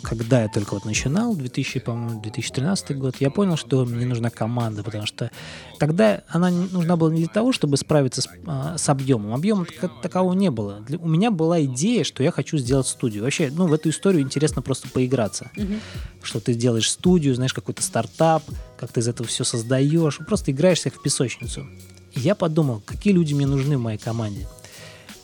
когда 0.03 0.43
я 0.43 0.49
только 0.49 0.73
вот 0.73 0.87
начинал, 0.87 1.37
2000, 1.37 1.81
по-моему, 1.81 2.23
2013 2.23 2.97
год, 2.97 3.17
я 3.21 3.31
понял, 3.31 3.59
что 3.59 3.85
мне 3.85 4.07
нужна 4.07 4.31
команда, 4.31 4.83
потому 4.83 5.05
что 5.05 5.31
тогда 5.79 6.23
она 6.29 6.49
нужна 6.49 6.97
была 6.97 7.13
не 7.13 7.19
для 7.19 7.29
того, 7.29 7.53
чтобы 7.53 7.77
справиться 7.77 8.23
с, 8.23 8.29
э, 8.47 8.79
с 8.79 8.89
объемом. 8.89 9.35
Объема 9.35 9.67
как 9.67 10.01
такового 10.01 10.33
не 10.33 10.51
было. 10.51 10.81
Для, 10.81 10.97
у 10.97 11.07
меня 11.07 11.31
была 11.31 11.63
идея, 11.65 12.03
что 12.03 12.23
я 12.23 12.31
хочу 12.31 12.57
сделать 12.57 12.87
студию. 12.87 13.25
Вообще, 13.25 13.53
ну, 13.55 13.67
в 13.67 13.75
эту 13.75 13.91
историю 13.91 14.23
интересно 14.23 14.63
просто 14.63 14.89
поиграться. 14.89 15.51
Мгм. 15.55 15.81
Что 16.23 16.41
ты 16.41 16.55
делаешь 16.55 16.91
студию, 16.91 17.35
знаешь, 17.35 17.53
какой-то 17.53 17.83
стартап, 17.83 18.43
как 18.79 18.91
ты 18.91 19.01
из 19.01 19.09
этого 19.09 19.29
все 19.29 19.45
создаешь, 19.45 20.19
просто 20.27 20.51
играешься 20.51 20.89
как 20.89 21.01
в 21.01 21.03
песочницу. 21.03 21.67
И 22.15 22.21
я 22.21 22.35
подумал, 22.35 22.83
какие 22.87 23.13
люди 23.13 23.35
мне 23.35 23.47
нужны 23.47 23.77
в 23.77 23.83
моей 23.83 23.99
команде. 23.99 24.49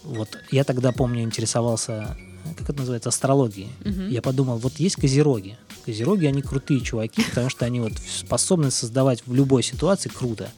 Вот 0.04 0.28
я 0.50 0.64
тогда, 0.64 0.92
помню, 0.92 1.22
интересовался, 1.22 2.16
как 2.56 2.70
это 2.70 2.78
называется, 2.80 3.08
астрологией. 3.08 3.68
Мгм. 3.84 4.08
Я 4.08 4.22
подумал, 4.22 4.58
вот 4.58 4.74
есть 4.78 4.96
козероги. 4.96 5.56
Козероги, 5.84 6.26
они 6.26 6.42
крутые 6.42 6.80
чуваки, 6.80 7.22
потому 7.24 7.48
что 7.48 7.64
они 7.64 7.80
вот 7.80 7.92
способны 7.98 8.70
создавать 8.70 9.22
в 9.26 9.34
любой 9.34 9.62
ситуации 9.62 10.08
круто. 10.10 10.50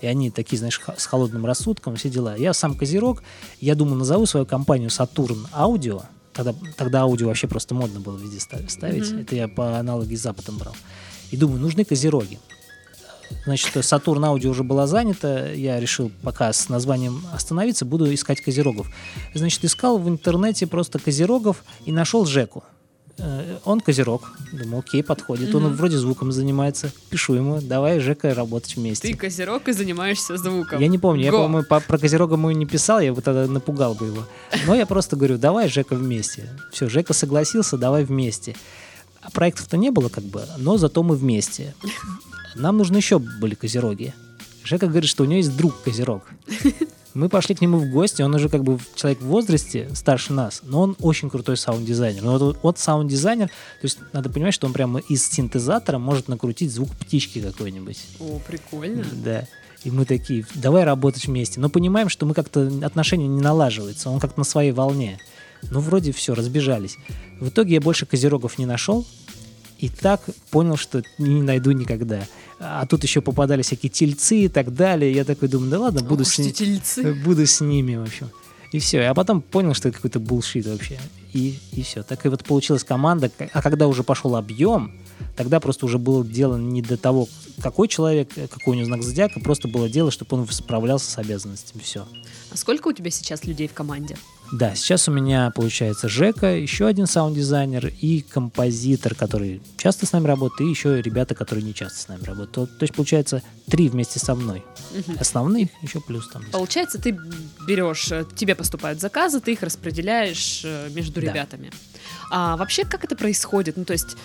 И 0.00 0.06
они 0.06 0.30
такие, 0.30 0.58
знаешь, 0.58 0.80
с 0.96 1.06
холодным 1.06 1.46
рассудком, 1.46 1.96
все 1.96 2.10
дела. 2.10 2.36
Я 2.36 2.52
сам 2.54 2.74
козерог, 2.76 3.22
я 3.60 3.74
думаю, 3.74 3.96
назову 3.96 4.26
свою 4.26 4.46
компанию 4.46 4.90
Сатурн 4.90 5.46
Аудио. 5.52 6.02
Тогда, 6.32 6.52
тогда 6.76 7.02
аудио 7.02 7.28
вообще 7.28 7.46
просто 7.46 7.76
модно 7.76 8.00
было 8.00 8.18
везде 8.18 8.40
ста- 8.40 8.58
ставить. 8.68 9.08
Мгм. 9.08 9.20
Это 9.20 9.36
я 9.36 9.46
по 9.46 9.78
аналогии 9.78 10.16
с 10.16 10.22
Западом 10.22 10.58
брал. 10.58 10.74
И 11.30 11.36
думаю, 11.36 11.60
нужны 11.60 11.84
козероги. 11.84 12.40
Значит, 13.44 13.84
Сатурн 13.84 14.24
Аудио 14.24 14.50
уже 14.50 14.62
была 14.64 14.86
занята. 14.86 15.48
Я 15.50 15.78
решил 15.80 16.10
пока 16.22 16.52
с 16.52 16.68
названием 16.68 17.22
остановиться, 17.32 17.84
буду 17.84 18.12
искать 18.12 18.40
козерогов. 18.40 18.88
Значит, 19.34 19.64
искал 19.64 19.98
в 19.98 20.08
интернете 20.08 20.66
просто 20.66 20.98
козерогов 20.98 21.64
и 21.84 21.92
нашел 21.92 22.24
Жеку. 22.26 22.64
Э, 23.18 23.58
Он 23.64 23.80
козерог. 23.80 24.32
Думаю, 24.52 24.80
окей, 24.80 25.02
подходит. 25.04 25.54
Он 25.54 25.64
Мгм. 25.64 25.74
вроде 25.76 25.98
звуком 25.98 26.32
занимается. 26.32 26.90
Пишу 27.10 27.34
ему, 27.34 27.60
давай, 27.60 28.00
Жека, 28.00 28.34
работать 28.34 28.74
вместе. 28.76 29.06
Ты 29.08 29.14
козерог 29.16 29.68
и 29.68 29.72
занимаешься 29.72 30.36
звуком. 30.36 30.80
Я 30.80 30.88
не 30.88 30.98
помню, 30.98 31.22
я, 31.24 31.30
Го. 31.30 31.42
по-моему, 31.42 31.66
по- 31.68 31.78
про 31.80 31.98
Козерога 31.98 32.34
ему 32.34 32.50
не 32.50 32.66
писал, 32.66 32.98
я 33.00 33.12
бы 33.12 33.22
тогда 33.22 33.46
напугал 33.46 33.94
бы 33.94 34.06
его. 34.06 34.26
Но 34.66 34.74
я 34.74 34.84
просто 34.86 35.14
говорю, 35.16 35.38
давай, 35.38 35.68
Жека, 35.68 35.94
вместе. 35.94 36.48
Все, 36.72 36.88
Жека 36.88 37.12
согласился, 37.12 37.76
давай 37.78 38.04
вместе. 38.04 38.56
А 39.24 39.30
проектов-то 39.30 39.76
не 39.76 39.90
было 39.90 40.08
как 40.08 40.24
бы, 40.24 40.44
но 40.58 40.76
зато 40.76 41.02
мы 41.02 41.16
вместе. 41.16 41.74
Нам 42.54 42.76
нужны 42.76 42.98
еще 42.98 43.18
были 43.18 43.54
Козероги. 43.54 44.14
Жека 44.62 44.86
говорит, 44.86 45.10
что 45.10 45.24
у 45.24 45.26
него 45.26 45.38
есть 45.38 45.56
друг 45.56 45.82
Козерог. 45.82 46.22
Мы 47.14 47.28
пошли 47.28 47.54
к 47.54 47.60
нему 47.60 47.78
в 47.78 47.90
гости, 47.90 48.22
он 48.22 48.34
уже 48.34 48.48
как 48.48 48.64
бы 48.64 48.78
человек 48.96 49.20
в 49.20 49.26
возрасте, 49.26 49.88
старше 49.94 50.32
нас, 50.32 50.62
но 50.64 50.80
он 50.80 50.96
очень 51.00 51.30
крутой 51.30 51.56
саунд-дизайнер. 51.56 52.22
Но 52.22 52.38
вот, 52.38 52.58
вот 52.60 52.78
саунд-дизайнер, 52.80 53.46
то 53.48 53.84
есть 53.84 53.98
надо 54.12 54.30
понимать, 54.30 54.52
что 54.52 54.66
он 54.66 54.72
прямо 54.72 54.98
из 54.98 55.24
синтезатора 55.28 55.98
может 55.98 56.26
накрутить 56.26 56.72
звук 56.72 56.90
птички 56.90 57.40
какой-нибудь. 57.40 57.98
О, 58.18 58.40
прикольно. 58.44 59.04
Да. 59.24 59.46
И 59.84 59.92
мы 59.92 60.06
такие, 60.06 60.44
давай 60.54 60.82
работать 60.82 61.26
вместе. 61.26 61.60
Но 61.60 61.68
понимаем, 61.68 62.08
что 62.08 62.26
мы 62.26 62.34
как-то 62.34 62.68
отношения 62.82 63.28
не 63.28 63.40
налаживаются. 63.40 64.10
Он 64.10 64.18
как-то 64.18 64.40
на 64.40 64.44
своей 64.44 64.72
волне. 64.72 65.20
Ну, 65.70 65.80
вроде 65.80 66.12
все, 66.12 66.34
разбежались. 66.34 66.96
В 67.40 67.48
итоге 67.48 67.74
я 67.74 67.80
больше 67.80 68.06
козерогов 68.06 68.58
не 68.58 68.66
нашел. 68.66 69.06
И 69.78 69.88
так 69.88 70.22
понял, 70.50 70.76
что 70.76 71.02
не 71.18 71.42
найду 71.42 71.72
никогда. 71.72 72.26
А 72.60 72.86
тут 72.86 73.02
еще 73.02 73.20
попадали 73.20 73.62
всякие 73.62 73.90
тельцы 73.90 74.42
и 74.42 74.48
так 74.48 74.72
далее. 74.74 75.12
Я 75.12 75.24
такой 75.24 75.48
думаю, 75.48 75.70
да 75.70 75.80
ладно, 75.80 76.02
буду, 76.02 76.24
с, 76.24 76.38
ни- 76.38 76.50
тельцы. 76.50 77.12
буду 77.24 77.46
с 77.46 77.60
ними, 77.60 77.96
в 77.96 78.02
общем. 78.02 78.30
И 78.72 78.78
все. 78.78 79.02
А 79.02 79.14
потом 79.14 79.42
понял, 79.42 79.74
что 79.74 79.88
это 79.88 79.96
какой-то 79.96 80.20
булшит 80.20 80.66
вообще. 80.66 80.98
И, 81.32 81.58
и 81.72 81.82
все. 81.82 82.02
Так 82.02 82.24
и 82.24 82.28
вот 82.28 82.44
получилась 82.44 82.84
команда. 82.84 83.30
А 83.52 83.60
когда 83.60 83.88
уже 83.88 84.04
пошел 84.04 84.36
объем, 84.36 84.92
тогда 85.36 85.60
просто 85.60 85.86
уже 85.86 85.98
было 85.98 86.24
дело 86.24 86.56
не 86.56 86.80
до 86.80 86.96
того, 86.96 87.28
какой 87.60 87.88
человек, 87.88 88.30
какой 88.34 88.72
у 88.72 88.74
него 88.74 88.86
знак 88.86 89.02
зодиака, 89.02 89.40
просто 89.40 89.68
было 89.68 89.88
дело, 89.88 90.10
чтобы 90.10 90.36
он 90.36 90.48
справлялся 90.48 91.10
с 91.10 91.18
обязанностями. 91.18 91.82
Все. 91.82 92.06
А 92.54 92.56
сколько 92.56 92.86
у 92.88 92.92
тебя 92.92 93.10
сейчас 93.10 93.44
людей 93.44 93.66
в 93.66 93.72
команде? 93.74 94.16
Да, 94.52 94.76
сейчас 94.76 95.08
у 95.08 95.10
меня 95.10 95.50
получается 95.50 96.08
Жека, 96.08 96.54
еще 96.54 96.86
один 96.86 97.08
саунд-дизайнер 97.08 97.88
и 98.00 98.20
композитор, 98.20 99.16
который 99.16 99.60
часто 99.76 100.06
с 100.06 100.12
нами 100.12 100.28
работает, 100.28 100.60
и 100.60 100.70
еще 100.70 101.02
ребята, 101.02 101.34
которые 101.34 101.64
не 101.64 101.74
часто 101.74 101.98
с 101.98 102.06
нами 102.06 102.22
работают. 102.22 102.52
То, 102.52 102.66
то 102.78 102.82
есть 102.84 102.94
получается 102.94 103.42
три 103.68 103.88
вместе 103.88 104.20
со 104.20 104.36
мной. 104.36 104.62
Мгм. 104.92 105.16
Основных 105.18 105.70
еще 105.82 106.00
плюс 106.00 106.28
там. 106.28 106.44
Получается, 106.52 107.00
ты 107.00 107.18
берешь, 107.66 108.12
э, 108.12 108.24
тебе 108.36 108.54
поступают 108.54 109.00
заказы, 109.00 109.40
ты 109.40 109.54
их 109.54 109.62
распределяешь 109.64 110.60
э, 110.64 110.90
между 110.90 111.20
Да. 111.20 111.26
ребятами. 111.32 111.72
А 112.30 112.56
вообще, 112.56 112.84
как 112.84 113.02
это 113.02 113.16
происходит? 113.16 113.76
Ну, 113.76 113.84
то 113.84 113.94
есть, 113.94 114.16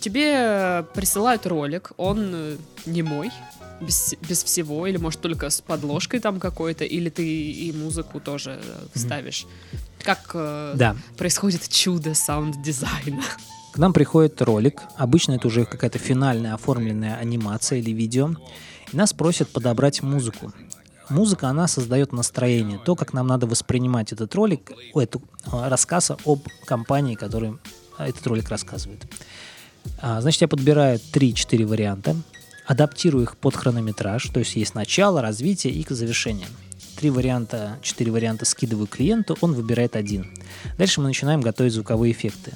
тебе 0.00 0.84
присылают 0.94 1.44
ролик, 1.46 1.90
он 1.96 2.30
э, 2.32 2.56
не 2.86 3.02
мой, 3.02 3.32
без, 3.80 4.14
без 4.28 4.44
всего, 4.44 4.86
или, 4.86 4.96
может, 4.96 5.20
только 5.20 5.50
с 5.50 5.60
подложкой 5.60 6.20
там 6.20 6.40
какой-то, 6.40 6.84
или 6.84 7.10
ты 7.10 7.24
и 7.24 7.72
музыку 7.72 8.20
тоже 8.20 8.60
э, 8.62 8.86
вставишь. 8.94 9.46
Как 10.02 10.30
э, 10.34 10.74
Да, 10.76 10.96
происходит 11.16 11.68
чудо 11.68 12.14
саунд-дизайна? 12.14 13.22
К 13.72 13.78
нам 13.78 13.92
приходит 13.92 14.40
ролик, 14.40 14.82
обычно 14.96 15.32
это 15.32 15.48
уже 15.48 15.64
какая-то 15.64 15.98
финальная 15.98 16.54
оформленная 16.54 17.16
анимация 17.16 17.78
или 17.78 17.90
видео, 17.90 18.30
и 18.92 18.96
нас 18.96 19.12
просят 19.12 19.48
подобрать 19.48 20.02
музыку. 20.02 20.52
Музыка, 21.10 21.48
она 21.48 21.66
создает 21.66 22.12
настроение, 22.12 22.78
то, 22.78 22.94
как 22.94 23.12
нам 23.12 23.26
надо 23.26 23.46
воспринимать 23.46 24.12
этот 24.12 24.34
ролик, 24.34 24.72
эту, 24.94 25.22
а, 25.50 25.68
рассказ 25.68 26.12
об 26.24 26.46
компании, 26.64 27.14
который 27.14 27.58
а, 27.98 28.08
этот 28.08 28.26
ролик 28.26 28.48
рассказывает. 28.48 29.04
А, 30.00 30.20
Значит, 30.20 30.42
я 30.42 30.48
подбираю 30.48 30.98
3-4 31.12 31.66
варианта, 31.66 32.16
адаптирую 32.66 33.24
их 33.24 33.36
под 33.36 33.56
хронометраж, 33.56 34.28
то 34.28 34.40
есть 34.40 34.56
есть 34.56 34.74
начало, 34.74 35.22
развитие 35.22 35.72
и 35.72 35.86
завершение. 35.88 36.48
Три 36.96 37.10
варианта, 37.10 37.78
четыре 37.82 38.12
варианта 38.12 38.44
скидываю 38.44 38.86
клиенту, 38.86 39.36
он 39.40 39.52
выбирает 39.52 39.96
один. 39.96 40.30
Дальше 40.78 41.00
мы 41.00 41.08
начинаем 41.08 41.40
готовить 41.40 41.72
звуковые 41.72 42.12
эффекты. 42.12 42.52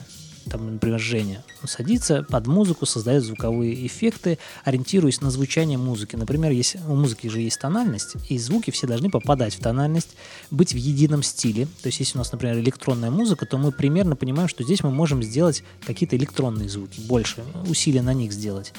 Там, 0.48 0.74
например, 0.74 0.98
Женя 0.98 1.44
он 1.62 1.68
садится 1.68 2.22
под 2.22 2.46
музыку, 2.46 2.86
создает 2.86 3.22
звуковые 3.22 3.86
эффекты, 3.86 4.38
ориентируясь 4.64 5.20
на 5.20 5.30
звучание 5.30 5.76
музыки. 5.76 6.16
Например, 6.16 6.50
есть, 6.50 6.76
у 6.88 6.94
музыки 6.94 7.26
же 7.26 7.40
есть 7.40 7.60
тональность, 7.60 8.14
и 8.28 8.38
звуки 8.38 8.70
все 8.70 8.86
должны 8.86 9.10
попадать 9.10 9.54
в 9.54 9.60
тональность, 9.60 10.10
быть 10.50 10.72
в 10.72 10.76
едином 10.76 11.22
стиле. 11.22 11.66
То 11.82 11.88
есть, 11.88 12.00
если 12.00 12.16
у 12.16 12.20
нас, 12.20 12.32
например, 12.32 12.58
электронная 12.58 13.10
музыка, 13.10 13.46
то 13.46 13.58
мы 13.58 13.72
примерно 13.72 14.16
понимаем, 14.16 14.48
что 14.48 14.64
здесь 14.64 14.82
мы 14.82 14.90
можем 14.90 15.22
сделать 15.22 15.62
какие-то 15.84 16.16
электронные 16.16 16.68
звуки, 16.68 17.00
больше 17.00 17.44
усилия 17.68 18.02
на 18.02 18.14
них 18.14 18.32
сделать. 18.32 18.72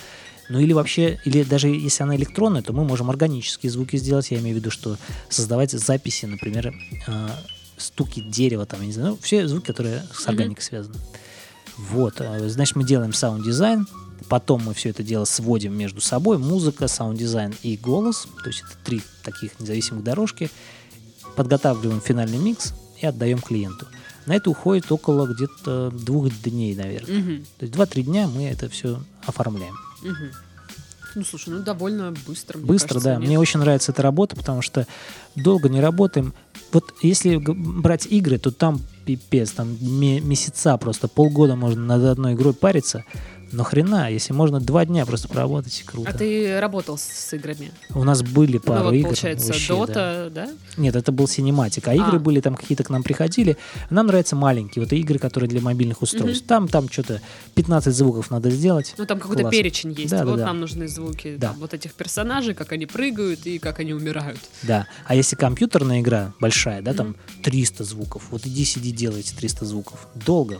Ну 0.49 0.59
или 0.59 0.73
вообще, 0.73 1.19
или 1.25 1.43
даже 1.43 1.67
если 1.69 2.03
она 2.03 2.15
электронная, 2.15 2.63
то 2.63 2.73
мы 2.73 2.83
можем 2.83 3.09
органические 3.09 3.71
звуки 3.71 3.97
сделать. 3.97 4.31
Я 4.31 4.39
имею 4.39 4.55
в 4.55 4.59
виду, 4.59 4.71
что 4.71 4.97
создавать 5.29 5.71
записи, 5.71 6.25
например, 6.25 6.73
э, 7.07 7.29
стуки 7.77 8.19
дерева, 8.21 8.65
там, 8.65 8.81
я 8.81 8.87
не 8.87 8.93
знаю, 8.93 9.09
ну, 9.11 9.19
все 9.21 9.47
звуки, 9.47 9.67
которые 9.67 10.03
с 10.13 10.27
органикой 10.27 10.63
связаны. 10.63 10.95
Вот, 11.77 12.15
э, 12.19 12.49
значит, 12.49 12.75
мы 12.75 12.83
делаем 12.83 13.13
саунд-дизайн, 13.13 13.87
потом 14.27 14.63
мы 14.63 14.73
все 14.73 14.89
это 14.89 15.03
дело 15.03 15.25
сводим 15.25 15.77
между 15.77 16.01
собой, 16.01 16.37
музыка, 16.37 16.87
саунд-дизайн 16.87 17.53
и 17.63 17.77
голос, 17.77 18.27
то 18.43 18.49
есть 18.49 18.61
это 18.61 18.71
три 18.83 19.01
таких 19.23 19.59
независимых 19.59 20.03
дорожки, 20.03 20.49
подготавливаем 21.35 22.01
финальный 22.01 22.37
микс 22.37 22.73
и 22.99 23.05
отдаем 23.05 23.39
клиенту. 23.39 23.87
На 24.25 24.35
это 24.35 24.49
уходит 24.49 24.91
около 24.91 25.25
где-то 25.25 25.91
двух 25.91 26.29
дней, 26.41 26.75
наверное. 26.75 27.19
Мгм, 27.19 27.45
То 27.57 27.63
есть 27.63 27.73
два-три 27.73 28.03
дня 28.03 28.27
мы 28.27 28.43
это 28.43 28.67
все 28.69 29.01
оформляем. 29.25 29.75
Ну, 31.15 31.23
слушай, 31.23 31.49
ну 31.49 31.59
довольно 31.63 32.13
быстро. 32.27 32.57
мне 32.57 32.67
Быстро, 32.67 32.87
кажется, 32.89 33.09
да. 33.09 33.15
нет? 33.15 33.27
Мне 33.27 33.39
очень 33.39 33.59
нравится 33.59 33.91
эта 33.91 34.01
работа, 34.03 34.35
потому 34.35 34.61
что 34.61 34.85
долго 35.35 35.67
не 35.67 35.81
работаем. 35.81 36.33
Вот 36.71 36.93
если 37.01 37.37
брать 37.37 38.05
игры, 38.05 38.37
то 38.37 38.51
там 38.51 38.79
пипец, 39.05 39.51
там 39.51 39.75
ме- 39.81 40.19
месяца 40.21 40.77
просто, 40.77 41.07
полгода 41.07 41.55
можно 41.55 41.81
над 41.83 42.03
одной 42.03 42.33
игрой 42.33 42.53
париться. 42.53 43.05
Но 43.51 43.63
хрена, 43.63 44.11
если 44.11 44.33
можно 44.33 44.59
два 44.59 44.85
дня 44.85 45.05
просто 45.05 45.27
поработать, 45.27 45.83
круто. 45.85 46.09
А 46.09 46.13
ты 46.13 46.59
работал 46.59 46.97
с, 46.97 47.33
играми? 47.33 47.71
У 47.93 48.03
нас 48.03 48.21
были 48.21 48.57
пару 48.57 48.79
ну, 48.79 48.85
вот, 48.85 48.93
игр. 48.93 49.07
получается, 49.07 49.47
вообще, 49.47 49.73
да. 49.73 49.85
Дота, 49.85 50.31
да? 50.33 50.49
Нет, 50.77 50.95
это 50.95 51.11
был 51.11 51.27
синематик. 51.27 51.87
А 51.87 51.93
игры 51.93 52.17
А. 52.17 52.19
были 52.19 52.41
там 52.41 52.55
какие-то 52.55 52.83
к 52.83 52.89
нам 52.89 53.03
приходили. 53.03 53.57
Нам 53.89 54.07
нравятся 54.07 54.35
маленькие. 54.35 54.83
Вот 54.83 54.93
игры, 54.93 55.19
которые 55.19 55.49
для 55.49 55.61
мобильных 55.61 56.01
устройств. 56.01 56.45
Там, 56.47 56.67
там 56.67 56.89
что-то 56.89 57.21
15 57.55 57.93
звуков 57.93 58.31
надо 58.31 58.49
сделать. 58.51 58.93
Ну, 58.97 59.05
там 59.05 59.19
какой-то 59.19 59.43
Класс. 59.43 59.51
перечень 59.51 59.93
есть. 59.93 60.11
Да, 60.11 60.19
да, 60.19 60.25
вот 60.25 60.37
да. 60.37 60.45
нам 60.45 60.59
нужны 60.59 60.87
звуки 60.87 61.35
Да. 61.37 61.49
там, 61.49 61.59
вот 61.59 61.73
этих 61.73 61.93
персонажей, 61.93 62.53
как 62.53 62.71
они 62.71 62.85
прыгают 62.85 63.45
и 63.45 63.59
как 63.59 63.79
они 63.79 63.93
умирают. 63.93 64.39
Да. 64.63 64.87
А 65.05 65.15
если 65.15 65.35
компьютерная 65.35 66.01
игра 66.01 66.33
большая, 66.39 66.81
да, 66.81 66.93
там 66.93 67.15
300 67.43 67.83
звуков, 67.83 68.23
вот 68.31 68.45
иди 68.45 68.65
сиди 68.65 68.91
делай 68.91 69.21
эти 69.21 69.33
300 69.33 69.65
звуков. 69.65 70.07
Долго. 70.15 70.59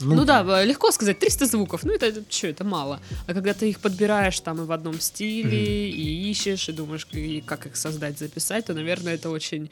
Ну 0.00 0.24
да, 0.24 0.44
б- 0.44 0.64
легко 0.64 0.90
сказать 0.92 1.18
300 1.18 1.46
звуков, 1.46 1.84
ну 1.84 1.92
это 1.92 2.12
что, 2.28 2.46
это 2.48 2.64
мало. 2.64 3.00
А 3.26 3.34
когда 3.34 3.54
ты 3.54 3.70
их 3.70 3.80
подбираешь 3.80 4.38
там 4.40 4.60
и 4.62 4.66
в 4.66 4.72
одном 4.72 5.00
стиле, 5.00 5.88
и 5.90 6.30
ищешь, 6.30 6.68
и 6.68 6.72
думаешь, 6.72 7.06
и 7.12 7.40
как 7.40 7.66
их 7.66 7.76
создать, 7.76 8.18
записать, 8.18 8.66
то, 8.66 8.74
наверное, 8.74 9.14
это 9.14 9.30
очень 9.30 9.70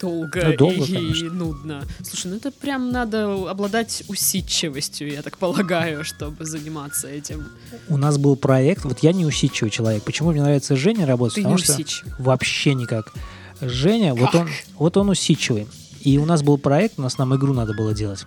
долго, 0.00 0.44
Ну, 0.48 0.56
долго, 0.56 0.84
и, 0.84 0.92
конечно. 0.94 1.30
нудно. 1.32 1.84
Слушай, 2.02 2.28
ну 2.32 2.36
это 2.36 2.50
прям 2.50 2.90
надо 2.90 3.48
обладать 3.50 4.02
усидчивостью, 4.08 5.10
я 5.12 5.22
так 5.22 5.38
полагаю, 5.38 6.04
чтобы 6.04 6.44
заниматься 6.44 7.08
этим. 7.08 7.46
У 7.88 7.96
нас 7.96 8.18
был 8.18 8.36
проект, 8.36 8.84
вот 8.84 8.98
я 9.02 9.12
не 9.12 9.24
усидчивый 9.24 9.70
человек. 9.70 10.02
Почему 10.02 10.32
мне 10.32 10.42
нравится 10.42 10.74
Женя 10.76 11.06
работать? 11.06 11.36
Ты 11.36 11.40
не 11.40 11.44
Потому 11.44 11.58
что 11.58 11.72
усидчивый. 11.74 12.12
вообще 12.18 12.74
никак. 12.74 13.12
Женя, 13.60 14.14
вот 14.14 14.34
он, 14.34 14.48
вот 14.74 14.96
он 14.96 15.10
усидчивый. 15.10 15.68
И 16.04 16.18
у 16.18 16.24
нас 16.24 16.42
был 16.42 16.58
проект, 16.58 16.98
у 16.98 17.02
нас 17.02 17.16
нам 17.16 17.34
игру 17.36 17.54
надо 17.54 17.74
было 17.74 17.94
делать. 17.94 18.24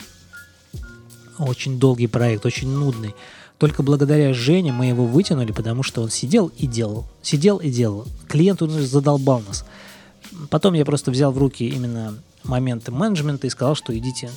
Очень 1.37 1.77
долгий 1.77 2.07
проект, 2.07 2.45
очень 2.45 2.69
нудный. 2.69 3.13
Только 3.57 3.83
благодаря 3.83 4.33
Жене 4.33 4.71
мы 4.71 4.85
его 4.85 5.05
вытянули, 5.05 5.51
потому 5.51 5.83
что 5.83 6.01
он 6.01 6.09
сидел 6.09 6.51
и 6.57 6.67
делал. 6.67 7.05
Сидел 7.21 7.57
и 7.57 7.69
делал. 7.69 8.05
Клиент 8.27 8.61
он 8.61 8.69
задолбал 8.69 9.41
нас. 9.45 9.65
Потом 10.49 10.73
я 10.73 10.85
просто 10.85 11.11
взял 11.11 11.31
в 11.31 11.37
руки 11.37 11.67
именно 11.67 12.15
моменты 12.43 12.91
менеджмента 12.91 13.47
и 13.47 13.49
сказал, 13.49 13.75
что 13.75 13.97
идите, 13.97 14.29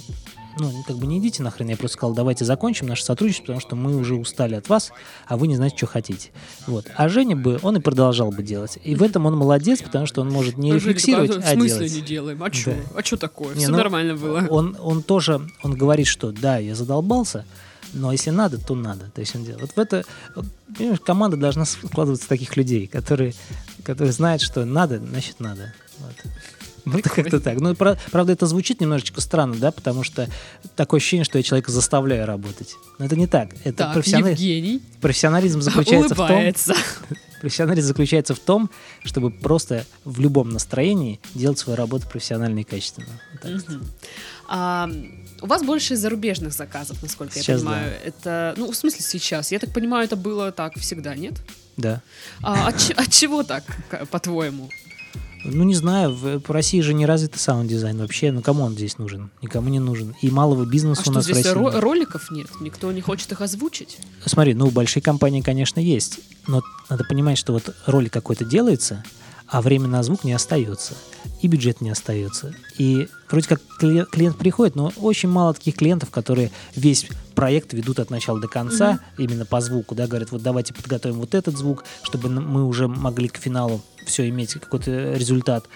ну, 0.58 0.72
как 0.86 0.96
бы 0.96 1.06
не 1.06 1.18
идите 1.18 1.42
нахрен, 1.42 1.68
я 1.68 1.76
просто 1.76 1.96
сказал, 1.96 2.14
давайте 2.14 2.44
закончим 2.44 2.86
наше 2.86 3.04
сотрудничество, 3.04 3.44
потому 3.52 3.60
что 3.60 3.76
мы 3.76 3.96
уже 3.96 4.14
устали 4.14 4.54
от 4.54 4.68
вас, 4.68 4.92
а 5.26 5.36
вы 5.36 5.48
не 5.48 5.56
знаете, 5.56 5.76
что 5.76 5.86
хотите. 5.86 6.30
Вот. 6.66 6.86
А 6.96 7.08
Женя 7.08 7.36
бы, 7.36 7.58
он 7.62 7.76
и 7.76 7.80
продолжал 7.80 8.30
бы 8.30 8.42
делать. 8.42 8.78
И 8.82 8.94
в 8.94 9.02
этом 9.02 9.26
он 9.26 9.36
молодец, 9.36 9.82
потому 9.82 10.06
что 10.06 10.20
он 10.20 10.30
может 10.30 10.58
не 10.58 10.72
рефлексировать, 10.72 11.32
такая, 11.32 11.52
а 11.52 11.54
в 11.54 11.58
смысле 11.58 11.88
делать. 11.88 11.94
не 11.94 12.02
делаем? 12.02 12.42
А 12.42 12.52
что? 12.52 12.74
А 12.94 13.02
что 13.02 13.16
такое? 13.16 13.54
Все 13.54 13.68
ну, 13.68 13.76
нормально 13.76 14.16
было. 14.16 14.46
Он, 14.48 14.76
он 14.80 15.02
тоже, 15.02 15.40
он 15.62 15.74
говорит, 15.74 16.06
что 16.06 16.32
да, 16.32 16.58
я 16.58 16.74
задолбался, 16.74 17.44
но 17.92 18.12
если 18.12 18.30
надо, 18.30 18.58
то 18.58 18.74
надо. 18.74 19.10
То 19.14 19.20
есть 19.20 19.34
он 19.34 19.44
делает. 19.44 19.62
Вот 19.62 19.70
в 19.72 19.78
это, 19.78 20.04
понимаешь, 20.76 21.00
команда 21.00 21.36
должна 21.36 21.64
складываться 21.64 22.28
таких 22.28 22.56
людей, 22.56 22.86
которые, 22.86 23.34
которые 23.82 24.12
знают, 24.12 24.42
что 24.42 24.64
надо, 24.64 24.98
значит 24.98 25.40
надо. 25.40 25.72
Вот. 25.98 26.14
Вот 26.84 27.02
как-то 27.02 27.40
так. 27.40 27.60
Ну, 27.60 27.74
пра- 27.74 27.98
правда, 28.10 28.32
это 28.32 28.46
звучит 28.46 28.80
немножечко 28.80 29.20
странно, 29.20 29.56
да, 29.56 29.70
потому 29.72 30.02
что 30.02 30.28
такое 30.76 30.98
ощущение, 30.98 31.24
что 31.24 31.38
я 31.38 31.42
человека 31.44 31.70
заставляю 31.72 32.26
работать. 32.26 32.74
Но 32.98 33.04
это 33.06 33.16
не 33.16 33.26
так. 33.26 33.50
Это 33.64 33.78
Так, 33.78 33.94
профессионали- 33.94 34.30
Евгений 34.32 34.82
профессионализм 35.00 35.60
заключается 35.60 36.14
в 36.14 36.18
том, 36.18 36.26
улыбается. 36.30 36.74
профессионализм 37.40 37.86
заключается 37.88 38.34
в 38.34 38.38
том, 38.40 38.70
чтобы 39.04 39.30
просто 39.30 39.84
в 40.04 40.20
любом 40.20 40.50
настроении 40.50 41.20
делать 41.34 41.58
свою 41.58 41.76
работу 41.76 42.08
профессионально 42.08 42.60
и 42.60 42.64
качественно. 42.64 43.06
Вот. 43.42 43.62
А, 44.48 44.90
у 45.42 45.46
вас 45.46 45.62
больше 45.62 45.94
зарубежных 45.96 46.52
заказов, 46.52 47.00
насколько 47.02 47.36
я 47.36 47.42
Сейчас 47.42 47.60
понимаю. 47.60 47.92
Это, 48.04 48.54
ну, 48.56 48.70
в 48.70 48.74
смысле 48.74 49.00
сейчас. 49.02 49.52
Я 49.52 49.58
так 49.58 49.72
понимаю, 49.72 50.04
это 50.06 50.16
было 50.16 50.50
так 50.52 50.76
всегда, 50.78 51.14
нет? 51.14 51.34
Да. 51.76 52.02
А, 52.42 52.68
от, 52.68 52.78
че- 52.78 52.94
от 52.94 53.08
чего 53.10 53.42
так, 53.44 53.62
по-твоему? 54.10 54.68
Ну, 55.52 55.64
не 55.64 55.74
знаю, 55.74 56.12
в, 56.14 56.40
в 56.40 56.50
России 56.50 56.80
же 56.80 56.94
не 56.94 57.06
развитый 57.06 57.38
саунд-дизайн 57.40 57.98
вообще. 57.98 58.32
Ну, 58.32 58.42
кому 58.42 58.64
он 58.64 58.72
здесь 58.74 58.98
нужен? 58.98 59.30
Никому 59.42 59.68
не 59.68 59.78
нужен. 59.80 60.14
И 60.22 60.30
малого 60.30 60.64
бизнеса 60.64 61.00
А 61.00 61.02
у 61.02 61.04
что, 61.04 61.12
нас 61.12 61.24
в 61.26 61.32
здесь 61.32 61.46
России 61.46 61.60
ро- 61.60 61.78
роликов 61.80 62.30
нет? 62.30 62.48
Никто 62.60 62.90
не 62.92 63.00
хочет 63.00 63.32
их 63.32 63.40
озвучить? 63.40 63.98
Смотри, 64.24 64.54
ну, 64.54 64.70
большие 64.70 65.02
компании, 65.02 65.40
конечно, 65.40 65.80
есть. 65.80 66.20
Но 66.46 66.62
надо 66.88 67.04
понимать, 67.04 67.38
что 67.38 67.52
вот 67.52 67.74
ролик 67.86 68.12
какой-то 68.12 68.44
делается, 68.44 69.04
а 69.46 69.62
время 69.62 69.88
на 69.88 70.02
звук 70.02 70.24
не 70.24 70.32
остается. 70.32 70.94
И 71.40 71.48
бюджет 71.48 71.80
не 71.80 71.90
остается. 71.90 72.54
И 72.78 73.08
вроде 73.30 73.48
как 73.48 73.60
клиент, 73.78 74.36
приходит, 74.36 74.74
но 74.74 74.92
очень 74.96 75.28
мало 75.28 75.54
таких 75.54 75.76
клиентов, 75.76 76.10
которые 76.10 76.50
весь 76.74 77.06
проект 77.34 77.72
ведут 77.72 78.00
от 78.00 78.10
начала 78.10 78.40
до 78.40 78.48
конца, 78.48 78.98
именно 79.16 79.46
по 79.46 79.60
звуку, 79.60 79.94
да, 79.94 80.06
говорят, 80.08 80.32
вот 80.32 80.42
давайте 80.42 80.74
подготовим 80.74 81.16
вот 81.20 81.34
этот 81.34 81.56
звук, 81.56 81.84
чтобы 82.02 82.28
мы 82.28 82.66
уже 82.66 82.88
могли 82.88 83.28
к 83.28 83.36
финалу 83.36 83.80
все 84.08 84.28
иметь 84.28 84.54
какой-то 84.54 85.14
результат. 85.14 85.66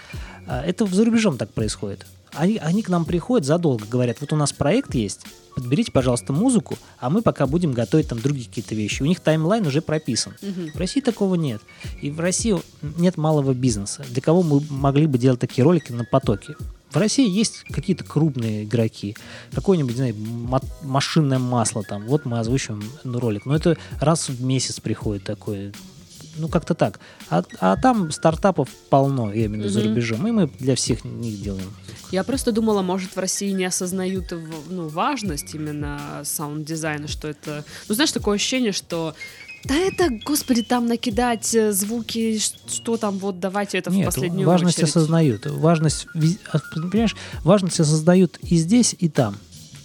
А 0.47 0.63
Это 0.63 0.85
за 0.85 1.05
рубежом 1.05 1.37
так 1.37 1.49
происходит. 1.51 2.05
Они, 2.33 2.57
они 2.57 2.81
к 2.81 2.89
нам 2.89 3.05
приходят 3.05 3.45
задолго, 3.45 3.85
говорят, 3.85 4.17
вот 4.19 4.33
у 4.33 4.35
нас 4.35 4.51
проект 4.51 4.95
есть, 4.95 5.21
подберите, 5.55 5.91
пожалуйста, 5.91 6.33
музыку, 6.33 6.77
а 6.99 7.11
мы 7.11 7.21
пока 7.21 7.45
будем 7.45 7.73
готовить 7.73 8.07
там 8.07 8.19
другие 8.19 8.47
какие-то 8.47 8.73
вещи. 8.73 9.03
У 9.03 9.05
них 9.05 9.19
таймлайн 9.19 9.65
уже 9.67 9.81
прописан. 9.81 10.33
Мгм. 10.41 10.71
В 10.73 10.77
России 10.77 10.99
такого 11.01 11.35
нет. 11.35 11.61
И 12.01 12.09
в 12.09 12.19
России 12.19 12.55
нет 12.97 13.17
малого 13.17 13.53
бизнеса. 13.53 14.03
Для 14.09 14.21
кого 14.21 14.41
мы 14.41 14.61
могли 14.69 15.05
бы 15.05 15.17
делать 15.17 15.39
такие 15.39 15.63
ролики 15.63 15.91
на 15.91 16.05
потоке? 16.05 16.55
В 16.93 16.97
России 16.97 17.27
есть 17.27 17.63
какие-то 17.69 18.03
крупные 18.03 18.65
игроки. 18.65 19.15
Какое-нибудь, 19.53 20.15
ма- 20.15 20.61
машинное 20.83 21.39
масло 21.39 21.83
там. 21.83 22.05
Вот 22.05 22.25
мы 22.25 22.39
озвучиваем 22.39 22.83
ну, 23.03 23.19
ролик. 23.19 23.47
Но 23.47 23.55
это 23.55 23.77
раз 23.99 24.29
в 24.29 24.43
месяц 24.43 24.79
приходит 24.79 25.23
такое. 25.23 25.73
Ну, 26.37 26.47
как-то 26.47 26.73
так. 26.73 26.99
А, 27.29 27.43
а 27.59 27.77
там 27.77 28.11
стартапов 28.11 28.69
полно, 28.89 29.31
я 29.31 29.45
имею 29.45 29.63
в 29.63 29.65
виду, 29.65 29.69
за 29.69 29.83
рубежом. 29.83 30.27
И 30.27 30.31
мы 30.31 30.47
для 30.59 30.75
всех 30.75 31.03
них 31.03 31.41
делаем. 31.41 31.71
Я 32.11 32.23
просто 32.23 32.51
думала, 32.51 32.81
может, 32.81 33.15
в 33.15 33.19
России 33.19 33.51
не 33.51 33.65
осознают 33.65 34.31
в- 34.31 34.71
ну, 34.71 34.87
важность 34.87 35.53
именно 35.55 36.21
саунд-дизайна, 36.23 37.07
что 37.07 37.27
это... 37.27 37.63
Ну, 37.87 37.95
знаешь, 37.95 38.11
такое 38.11 38.35
ощущение, 38.35 38.71
что 38.71 39.15
да 39.65 39.75
это, 39.75 40.09
господи, 40.25 40.61
там 40.61 40.87
накидать 40.87 41.55
э, 41.55 41.71
звуки, 41.71 42.37
что 42.67 42.97
там, 42.97 43.17
вот 43.17 43.39
давайте 43.39 43.77
это 43.77 43.91
в 43.91 43.93
Нет, 43.93 44.05
последнюю 44.07 44.45
важность 44.45 44.77
очередь. 44.77 44.89
осознают. 44.89 45.45
Важность, 45.45 46.05
а, 46.51 46.59
понимаешь, 46.73 47.15
важность 47.43 47.79
осознают 47.79 48.39
и 48.41 48.57
здесь, 48.57 48.93
и 48.99 49.07
там. 49.07 49.37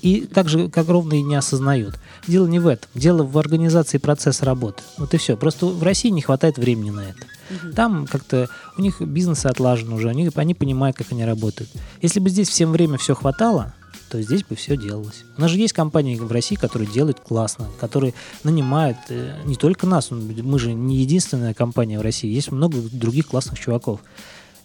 И 0.09 0.22
так 0.22 0.48
же, 0.48 0.70
как 0.70 0.88
ровно 0.88 1.12
и 1.12 1.22
не 1.22 1.34
осознают. 1.34 1.98
Дело 2.26 2.46
не 2.46 2.59
в 2.59 2.66
этом. 2.66 2.88
Дело 2.94 3.24
в 3.24 3.36
организации 3.36 3.98
процесса 3.98 4.46
работы. 4.46 4.82
Вот 4.96 5.12
и 5.12 5.18
все. 5.18 5.36
Просто 5.36 5.66
в 5.66 5.82
России 5.82 6.09
не 6.09 6.22
хватает 6.22 6.56
времени 6.56 6.88
на 6.88 7.00
это. 7.00 7.26
Мгм. 7.50 7.72
Там 7.74 8.06
как-то 8.06 8.48
у 8.78 8.80
них 8.80 9.02
бизнес 9.02 9.44
отлажен 9.44 9.92
уже, 9.92 10.09
они, 10.09 10.30
они 10.34 10.54
понимают, 10.54 10.96
как 10.96 11.12
они 11.12 11.26
работают. 11.26 11.68
Если 12.00 12.20
бы 12.20 12.30
здесь 12.30 12.48
всем 12.48 12.72
время 12.72 12.96
все 12.96 13.14
хватало, 13.14 13.74
то 14.09 14.22
здесь 14.22 14.44
бы 14.44 14.56
все 14.56 14.78
делалось. 14.78 15.24
У 15.36 15.42
нас 15.42 15.50
же 15.50 15.59
есть 15.59 15.74
компании 15.74 16.16
в 16.16 16.32
России, 16.32 16.54
которые 16.54 16.90
делают 16.90 17.20
классно, 17.20 17.68
которые 17.78 18.14
нанимают 18.44 18.96
э, 19.11 19.42
не 19.44 19.56
только 19.56 19.86
нас, 19.86 20.11
мы 20.11 20.59
же 20.59 20.72
не 20.72 20.96
единственная 20.96 21.52
компания 21.52 21.98
в 21.98 22.02
России, 22.02 22.32
есть 22.32 22.50
много 22.50 22.78
других 22.80 23.26
классных 23.26 23.59
чуваков. 23.59 24.00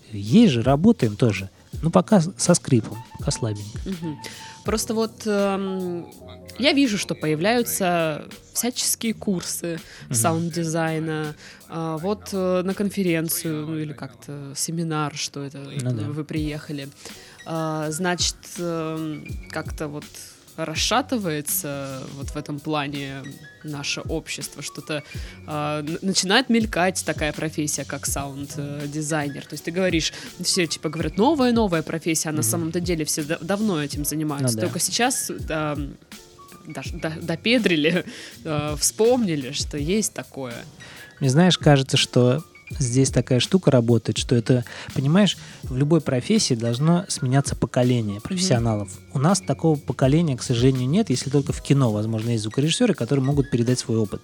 Есть 0.10 0.54
же, 0.54 0.62
работаем 0.62 1.18
тоже. 1.18 1.50
Ну, 1.82 1.90
пока 1.90 2.22
со 2.38 2.54
скрипом, 2.54 2.98
пока 3.18 3.32
слабенько. 3.32 3.80
Мгм. 3.86 4.18
Просто 4.64 4.94
вот 4.94 5.24
эм, 5.26 6.06
я 6.58 6.72
вижу, 6.74 6.98
что 6.98 7.16
появляются 7.16 8.26
всяческие 8.54 9.14
курсы 9.14 9.80
Мгм. 10.06 10.14
саунд-дизайна. 10.16 11.36
А, 11.70 11.98
вот 11.98 12.30
э, 12.32 12.62
на 12.64 12.74
конференцию, 12.74 13.66
ну 13.68 13.78
или 13.78 13.94
как-то 13.94 14.54
семинар, 14.56 15.16
что 15.16 15.44
это 15.44 15.58
Ну 15.58 15.94
да. 15.94 16.04
вы 16.04 16.24
приехали. 16.24 16.90
А, 17.46 17.90
значит, 17.92 18.36
эм, 18.60 19.26
как-то 19.50 19.88
вот 19.88 20.06
расшатывается 20.56 22.04
вот 22.16 22.30
в 22.32 22.38
этом 22.38 22.60
плане 22.60 23.24
наше 23.64 24.02
общество, 24.02 24.62
что-то 24.62 25.04
а, 25.48 25.82
н- 25.82 26.00
начинает 26.02 26.50
мелькать 26.50 27.04
такая 27.06 27.32
профессия, 27.34 27.86
как 27.86 28.06
саунд-дизайнер. 28.06 29.42
То 29.46 29.54
есть 29.54 29.64
ты 29.64 29.72
говоришь, 29.72 30.12
все 30.42 30.68
типа 30.68 30.90
говорят, 30.90 31.18
новая, 31.18 31.52
новая 31.52 31.82
профессия, 31.82 32.30
а 32.30 32.32
на 32.34 32.40
Мгм. 32.42 32.44
самом-то 32.50 32.80
деле 32.80 33.06
все 33.06 33.24
да- 33.24 33.38
давно 33.42 33.82
этим 33.84 34.04
занимаются. 34.06 34.56
Ну 34.56 34.62
да. 34.62 34.68
Только 34.68 34.80
сейчас 34.80 35.32
а, 35.50 35.78
даже 36.68 36.94
до- 36.98 37.18
допедрили, 37.22 38.06
а, 38.46 38.76
вспомнили, 38.76 39.52
что 39.54 39.78
есть 39.78 40.14
такое. 40.14 40.56
Мне 41.20 41.30
знаешь, 41.30 41.58
кажется, 41.58 41.96
что 41.98 42.44
здесь 42.80 43.10
такая 43.10 43.40
штука 43.40 43.72
работает, 43.72 44.18
что 44.18 44.36
это, 44.36 44.66
понимаешь, 44.94 45.38
в 45.64 45.76
любой 45.76 46.02
профессии 46.02 46.54
должно 46.54 47.06
сменяться 47.08 47.56
поколение 47.56 48.22
профессионалов. 48.22 48.90
У 49.14 49.20
нас 49.20 49.42
такого 49.42 49.78
поколения, 49.78 50.38
к 50.38 50.44
сожалению, 50.44 50.88
нет, 50.90 51.10
если 51.10 51.30
только 51.30 51.54
в 51.54 51.62
кино, 51.62 51.92
возможно, 51.92 52.32
есть 52.32 52.44
звукорежиссеры, 52.44 52.94
которые 52.94 53.24
могут 53.24 53.50
передать 53.50 53.80
свой 53.80 53.98
опыт. 53.98 54.24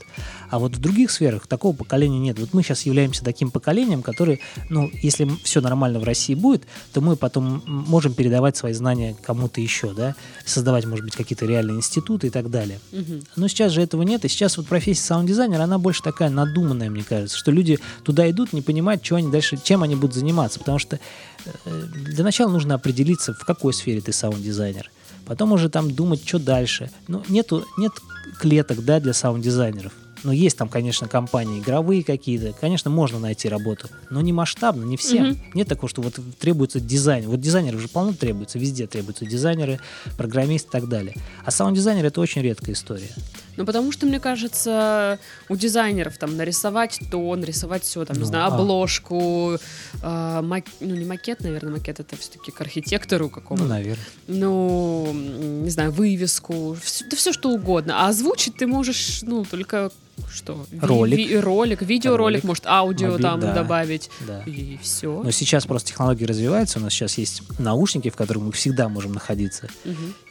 А 0.50 0.60
вот 0.60 0.76
в 0.76 0.80
других 0.80 1.12
сферах 1.12 1.48
такого 1.48 1.76
поколения 1.76 2.20
нет. 2.20 2.40
Вот 2.40 2.54
мы 2.54 2.64
сейчас 2.64 2.86
являемся 2.86 3.24
таким 3.24 3.52
поколением, 3.52 4.02
которое, 4.02 4.40
ну, 4.70 4.90
если 5.02 5.30
все 5.44 5.62
нормально 5.62 6.00
в 6.00 6.04
России 6.04 6.34
будет, 6.34 6.64
то 6.94 7.02
мы 7.02 7.16
потом 7.16 7.62
можем 7.66 8.14
передавать 8.14 8.58
свои 8.58 8.74
знания 8.74 9.16
кому-то 9.22 9.62
еще, 9.62 9.94
да, 9.94 10.16
создавать, 10.46 10.86
может 10.86 11.06
быть, 11.06 11.16
какие-то 11.16 11.46
реальные 11.46 11.78
институты 11.78 12.28
и 12.28 12.30
так 12.30 12.50
далее. 12.50 12.80
Мгм. 12.92 13.24
Но 13.36 13.48
сейчас 13.48 13.72
же 13.74 13.82
этого 13.82 14.02
нет, 14.04 14.26
и 14.26 14.28
сейчас 14.28 14.58
вот 14.58 14.68
профессия 14.68 15.04
саунд-дизайнера, 15.04 15.64
она 15.64 15.78
больше 15.78 16.02
такая 16.02 16.30
надуманная, 16.30 16.90
мне 16.90 17.04
кажется, 17.04 17.38
что 17.38 17.52
люди 17.52 17.80
туда 18.04 18.30
идут, 18.30 18.39
не 18.54 18.62
понимают, 18.62 19.06
что 19.06 19.16
они 19.16 19.32
дальше, 19.32 19.58
чем 19.62 19.84
они 19.84 19.96
будут 19.96 20.16
заниматься, 20.16 20.60
потому 20.60 20.80
что 20.80 21.00
э, 21.46 21.50
для 21.94 22.24
начала 22.24 22.50
нужно 22.50 22.76
определиться, 22.76 23.34
в 23.34 23.46
какой 23.46 23.74
сфере 23.74 24.02
ты 24.02 24.12
саунд-дизайнер, 24.12 24.92
потом 25.26 25.52
уже 25.52 25.70
там 25.70 25.92
думать, 25.92 26.28
что 26.28 26.40
дальше. 26.40 26.92
Ну, 27.08 27.24
нету, 27.30 27.66
нет 27.78 27.94
клеток, 28.40 28.84
да, 28.84 29.00
для 29.00 29.14
саунд-дизайнеров. 29.14 29.94
Ну, 30.24 30.32
есть 30.32 30.58
там, 30.58 30.68
конечно, 30.70 31.08
компании 31.08 31.60
игровые 31.60 32.04
какие-то. 32.04 32.54
Конечно, 32.60 32.90
можно 32.92 33.20
найти 33.20 33.48
работу, 33.48 33.88
но 34.10 34.22
не 34.22 34.34
масштабно, 34.34 34.84
не 34.84 34.98
всем. 34.98 35.30
Мгм. 35.30 35.38
Нет 35.54 35.68
такого, 35.68 35.88
что 35.90 36.02
вот 36.02 36.20
требуется 36.40 36.80
дизайн. 36.80 37.26
Вот 37.30 37.40
дизайнеров 37.40 37.80
же 37.80 37.88
полно 37.88 38.14
требуется, 38.14 38.60
везде 38.60 38.86
требуются 38.88 39.26
дизайнеры, 39.26 39.80
программисты 40.18 40.68
и 40.68 40.72
так 40.72 40.90
далее. 40.90 41.16
А 41.46 41.52
саунд-дизайнер 41.52 42.06
это 42.06 42.20
очень 42.22 42.42
редкая 42.42 42.76
история. 42.76 43.10
Ну, 43.58 43.66
потому 43.66 43.92
что, 43.92 44.06
мне 44.06 44.22
кажется, 44.22 45.20
у 45.50 45.56
дизайнеров 45.58 46.18
там 46.18 46.38
нарисовать 46.38 47.00
то, 47.12 47.36
нарисовать 47.36 47.84
сё, 47.84 48.06
там, 48.06 48.16
не 48.16 48.22
Ну, 48.22 48.28
знаю, 48.28 48.46
а. 48.46 48.48
обложку, 48.56 49.58
а, 50.02 50.42
мак- 50.42 50.70
ну, 50.80 50.96
не 50.96 51.04
макет, 51.06 51.42
наверное, 51.42 51.74
макет 51.74 52.00
это 52.00 52.16
все-таки 52.16 52.52
к 52.52 52.62
архитектору 52.62 53.26
Ну, 53.26 53.30
какому-то. 53.30 53.68
наверное. 53.68 54.06
Ну, 54.28 55.12
не 55.14 55.70
знаю, 55.70 55.92
вывеску, 55.92 56.74
вс- 56.82 57.04
да 57.10 57.18
все 57.18 57.34
что 57.34 57.50
угодно. 57.50 58.06
А 58.06 58.10
озвучить 58.10 58.56
ты 58.56 58.66
можешь, 58.68 59.20
ну, 59.24 59.44
только 59.44 59.92
что? 60.32 60.66
Ролик. 60.82 61.18
ви- 61.18 61.40
ролик, 61.40 61.82
видеоролик, 61.82 62.20
Ролик. 62.20 62.44
может, 62.44 62.66
аудио 62.66 63.12
Моби- 63.12 63.22
там 63.22 63.40
да. 63.40 63.54
добавить. 63.54 64.10
Да. 64.28 64.44
И 64.46 64.78
все. 64.82 65.22
Но 65.24 65.32
сейчас 65.32 65.66
просто 65.66 65.90
технологии 65.90 66.26
развиваются. 66.26 66.80
У 66.80 66.82
нас 66.82 66.94
сейчас 66.94 67.18
есть 67.18 67.44
наушники, 67.60 68.10
в 68.10 68.16
которых 68.16 68.44
мы 68.44 68.52
всегда 68.52 68.90
можем 68.90 69.14
находиться. 69.14 69.68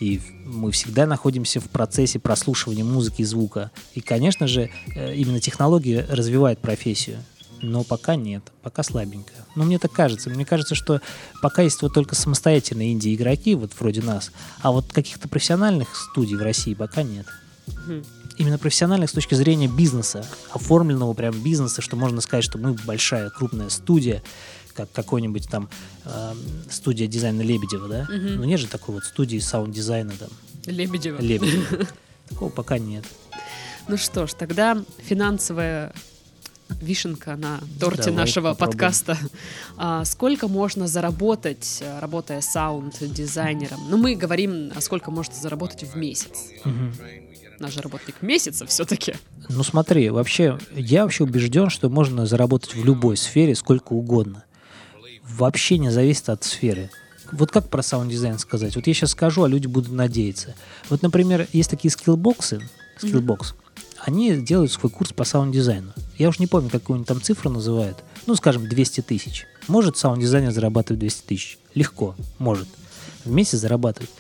И 0.01 0.21
мы 0.45 0.71
всегда 0.73 1.07
находимся 1.07 1.61
в 1.61 1.69
процессе 1.71 2.19
прослушивания 2.19 2.85
музыки 2.85 3.23
и 3.23 3.25
звука. 3.25 3.71
И, 3.95 4.01
конечно 4.01 4.47
же, 4.47 4.71
э, 4.95 5.15
именно 5.15 5.41
технологии 5.41 6.05
развивают 6.09 6.59
профессию. 6.61 7.19
Но 7.61 7.83
пока 7.83 8.15
нет, 8.15 8.45
пока 8.63 8.85
слабенько. 8.85 9.33
Но 9.57 9.65
мне 9.65 9.81
так 9.81 9.91
кажется. 9.91 10.31
Мне 10.31 10.45
кажется, 10.45 10.77
что 10.77 11.01
пока 11.43 11.63
есть 11.63 11.83
вот 11.83 11.93
только 11.93 12.15
самостоятельные 12.15 12.93
инди-игроки, 12.93 13.57
вот 13.57 13.73
вроде 13.81 14.01
нас, 14.01 14.31
а 14.63 14.71
вот 14.71 14.93
каких-то 14.93 15.29
профессиональных 15.29 15.97
студий 15.97 16.37
в 16.37 16.43
России 16.43 16.75
пока 16.75 17.03
нет. 17.03 17.27
Именно 18.39 18.59
профессиональных 18.59 19.11
с 19.11 19.13
точки 19.13 19.35
зрения 19.35 19.67
бизнеса, 19.67 20.25
оформленного 20.51 21.13
прям 21.13 21.39
бизнеса, 21.43 21.83
что 21.83 21.97
можно 21.97 22.21
сказать, 22.21 22.45
что 22.45 22.57
мы 22.57 22.73
большая, 22.73 23.31
крупная 23.31 23.69
студия, 23.69 24.23
как 24.75 24.91
какой-нибудь 24.93 25.49
там 25.49 25.69
э, 26.05 26.35
студия 26.71 27.09
дизайна 27.09 27.43
Лебедева, 27.43 27.89
да? 27.89 28.07
Мгм. 28.09 28.37
Но 28.37 28.45
нет 28.45 28.61
же 28.61 28.69
такой 28.69 28.95
вот 28.95 29.05
студии 29.05 29.39
саунд-дизайна 29.39 30.13
там 30.13 30.29
Лебедева. 30.67 31.21
Лебедева. 31.21 31.87
Такого 32.29 32.51
пока 32.51 32.79
нет. 32.79 33.05
Ну 33.89 33.97
что 33.97 34.27
ж, 34.27 34.35
тогда 34.35 34.85
финансовая 34.99 35.93
вишенка 36.81 37.37
на 37.37 37.59
торте 37.81 38.05
Давай 38.05 38.17
нашего 38.19 38.51
попробуем. 38.51 38.79
подкаста. 38.79 39.19
А, 39.77 40.05
сколько 40.05 40.47
можно 40.47 40.87
заработать, 40.87 41.83
работая 42.01 42.41
саунд-дизайнером? 42.41 43.81
Ну, 43.89 43.97
мы 43.97 44.15
говорим, 44.15 44.71
а 44.77 44.81
сколько 44.81 45.11
можно 45.11 45.35
заработать 45.35 45.83
в 45.83 45.97
месяц. 45.97 46.51
Мгм. 46.65 46.95
Наш 47.59 47.77
работник 47.79 48.23
месяца 48.23 48.67
все-таки. 48.67 49.15
Ну 49.49 49.63
смотри, 49.63 50.11
вообще, 50.11 50.59
я 50.75 51.03
вообще 51.03 51.25
убежден, 51.25 51.71
что 51.71 51.89
можно 51.89 52.27
заработать 52.27 52.75
в 52.75 52.85
любой 52.85 53.17
сфере 53.17 53.55
сколько 53.55 53.93
угодно. 53.93 54.45
Вообще 55.25 55.79
не 55.79 55.91
зависит 55.91 56.29
от 56.29 56.45
сферы. 56.45 56.91
Вот 57.33 57.51
как 57.51 57.69
про 57.69 57.83
саунд-дизайн 57.83 58.39
сказать? 58.39 58.75
Вот 58.77 58.87
я 58.87 58.95
сейчас 58.95 59.11
скажу, 59.11 59.43
а 59.43 59.49
люди 59.49 59.67
будут 59.67 59.93
надеяться. 59.93 60.55
Вот, 60.89 61.03
например, 61.03 61.47
есть 61.53 61.69
такие 61.69 61.91
Skillbox 61.91 62.63
ы, 62.97 63.07
Skillbox, 63.07 63.55
они 64.01 64.37
делают 64.37 64.73
свой 64.73 64.91
курс 64.91 65.13
по 65.13 65.25
саунд-дизайну. 65.25 65.93
Я 66.17 66.29
уж 66.29 66.39
не 66.39 66.47
помню, 66.47 66.71
какую 66.71 66.97
они 66.97 67.05
там 67.05 67.21
цифру 67.21 67.51
называют. 67.51 67.99
Ну, 68.27 68.35
скажем, 68.37 68.69
200 68.69 69.03
тысяч. 69.03 69.47
Может 69.67 69.97
саунд-дизайнер 69.97 70.53
зарабатывать 70.53 71.01
200 71.01 71.27
тысяч? 71.27 71.59
Легко, 71.75 72.15
может. 72.39 72.69
В 73.25 73.31
месяц 73.31 73.59
зарабатывать. 73.59 74.11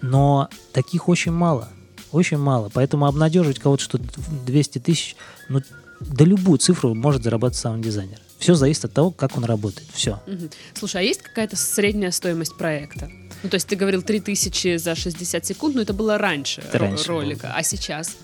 Но 0.00 0.48
таких 0.72 1.08
очень 1.08 1.32
мало. 1.32 1.68
Очень 2.12 2.38
мало. 2.38 2.70
Поэтому 2.72 3.06
обнадеживать 3.06 3.58
кого-то, 3.58 3.82
что 3.82 3.98
200 4.46 4.78
тысяч, 4.78 5.16
ну, 5.48 5.60
да 6.00 6.24
любую 6.24 6.58
цифру 6.58 6.94
может 6.94 7.22
зарабатывать 7.22 7.58
саунд-дизайнер. 7.60 8.18
Все 8.38 8.54
зависит 8.54 8.84
от 8.86 8.92
того, 8.92 9.10
как 9.12 9.36
он 9.36 9.44
работает. 9.44 9.88
Все. 9.94 10.20
Мгм. 10.26 10.50
Слушай, 10.74 11.02
а 11.02 11.04
есть 11.04 11.22
какая-то 11.22 11.56
средняя 11.56 12.10
стоимость 12.10 12.56
проекта? 12.56 13.08
Ну, 13.42 13.48
то 13.48 13.54
есть 13.54 13.66
ты 13.68 13.76
говорил 13.76 14.02
3000 14.02 14.76
за 14.78 14.94
60 14.94 15.46
секунд, 15.46 15.74
но 15.76 15.82
это 15.82 15.92
было 15.92 16.18
раньше, 16.18 16.60
Это 16.60 16.78
раньше 16.78 17.08
было. 17.08 17.20
ролика. 17.22 17.52
А 17.54 17.62
сейчас? 17.62 18.16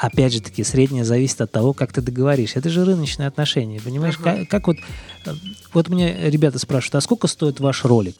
Опять 0.00 0.32
же 0.32 0.40
таки, 0.40 0.64
среднее 0.64 1.04
зависит 1.04 1.40
от 1.40 1.52
того, 1.52 1.72
как 1.72 1.92
ты 1.92 2.00
договоришь. 2.00 2.52
Это 2.56 2.68
же 2.68 2.84
рыночные 2.84 3.28
отношения, 3.28 3.80
понимаешь? 3.80 4.16
Ага. 4.20 4.38
Как, 4.38 4.48
как 4.48 4.66
вот, 4.68 4.76
э, 5.26 5.34
вот 5.72 5.88
мне 5.88 6.30
ребята 6.30 6.58
спрашивают, 6.58 6.96
а 6.96 7.00
сколько 7.00 7.26
стоит 7.28 7.60
ваш 7.60 7.84
ролик? 7.84 8.16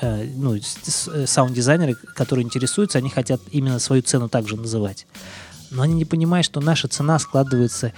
Э, 0.00 0.26
ну, 0.36 0.54
э, 0.56 1.26
саунд-дизайнеры, 1.26 1.94
которые 1.94 2.44
интересуются, 2.44 2.98
они 2.98 3.08
хотят 3.08 3.40
именно 3.50 3.78
свою 3.78 4.02
цену 4.02 4.28
также 4.28 4.56
называть. 4.56 5.06
Но 5.70 5.82
они 5.82 5.94
не 5.94 6.04
понимают, 6.04 6.44
что 6.46 6.60
наша 6.60 6.86
цена 6.86 7.18
складывается, 7.18 7.92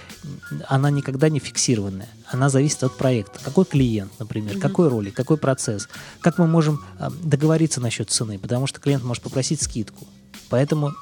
она 0.69 0.91
никогда 0.91 1.29
не 1.29 1.39
фиксированная. 1.39 2.09
Она 2.31 2.49
зависит 2.49 2.83
от 2.85 2.97
проекта. 2.97 3.41
Какой 3.45 3.65
клиент, 3.65 4.13
например, 4.19 4.53
Мгм. 4.55 4.61
какой 4.61 4.89
ролик, 4.89 5.15
какой 5.15 5.37
процесс. 5.37 5.89
Как 6.21 6.39
мы 6.39 6.47
можем 6.47 6.83
э, 6.99 7.11
договориться 7.23 7.81
насчет 7.81 8.11
цены, 8.11 8.39
потому 8.39 8.67
что 8.67 8.81
клиент 8.81 9.05
может 9.05 9.23
попросить 9.23 9.61
скидку. 9.61 10.07
Поэтому 10.51 10.93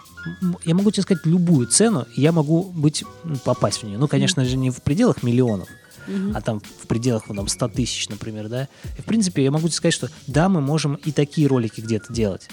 я 0.64 0.74
могу 0.74 0.90
тебе 0.90 1.02
сказать 1.02 1.24
любую 1.24 1.66
цену, 1.68 2.06
и 2.16 2.20
я 2.20 2.32
могу 2.32 2.64
быть, 2.64 3.04
попасть 3.44 3.82
в 3.82 3.86
нее. 3.86 3.96
Ну, 3.98 4.08
конечно 4.08 4.44
же, 4.44 4.56
не 4.56 4.70
в 4.70 4.82
пределах 4.82 5.22
миллионов, 5.22 5.68
А 6.34 6.40
там 6.40 6.60
в 6.60 6.86
пределах 6.86 7.28
ну, 7.28 7.34
там, 7.34 7.48
100 7.48 7.68
тысяч, 7.68 8.08
например, 8.08 8.48
да. 8.48 8.68
И, 8.98 9.02
в 9.02 9.04
принципе, 9.04 9.44
я 9.44 9.50
могу 9.50 9.68
тебе 9.68 9.76
сказать, 9.76 9.94
что 9.94 10.08
да, 10.26 10.48
мы 10.48 10.60
можем 10.60 10.94
и 10.94 11.12
такие 11.12 11.46
ролики 11.48 11.80
где-то 11.80 12.12
делать. 12.12 12.48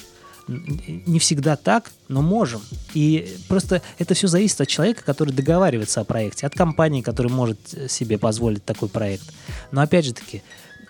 Не 0.48 1.20
всегда 1.20 1.56
так, 1.56 1.92
но 2.10 2.22
можем. 2.22 2.62
И 2.94 3.38
просто 3.48 3.82
это 3.98 4.14
все 4.14 4.28
зависит 4.28 4.60
от 4.60 4.68
человека, 4.68 5.04
который 5.04 5.34
договаривается 5.34 6.02
о 6.02 6.04
проекте, 6.04 6.46
от 6.46 6.54
компании, 6.54 7.02
которая 7.02 7.32
может 7.32 7.60
э, 7.74 7.88
себе 7.88 8.18
позволить 8.18 8.66
такой 8.66 8.90
проект. 8.90 9.34
Но 9.72 9.82
опять 9.82 10.06
же 10.06 10.14
таки, 10.14 10.44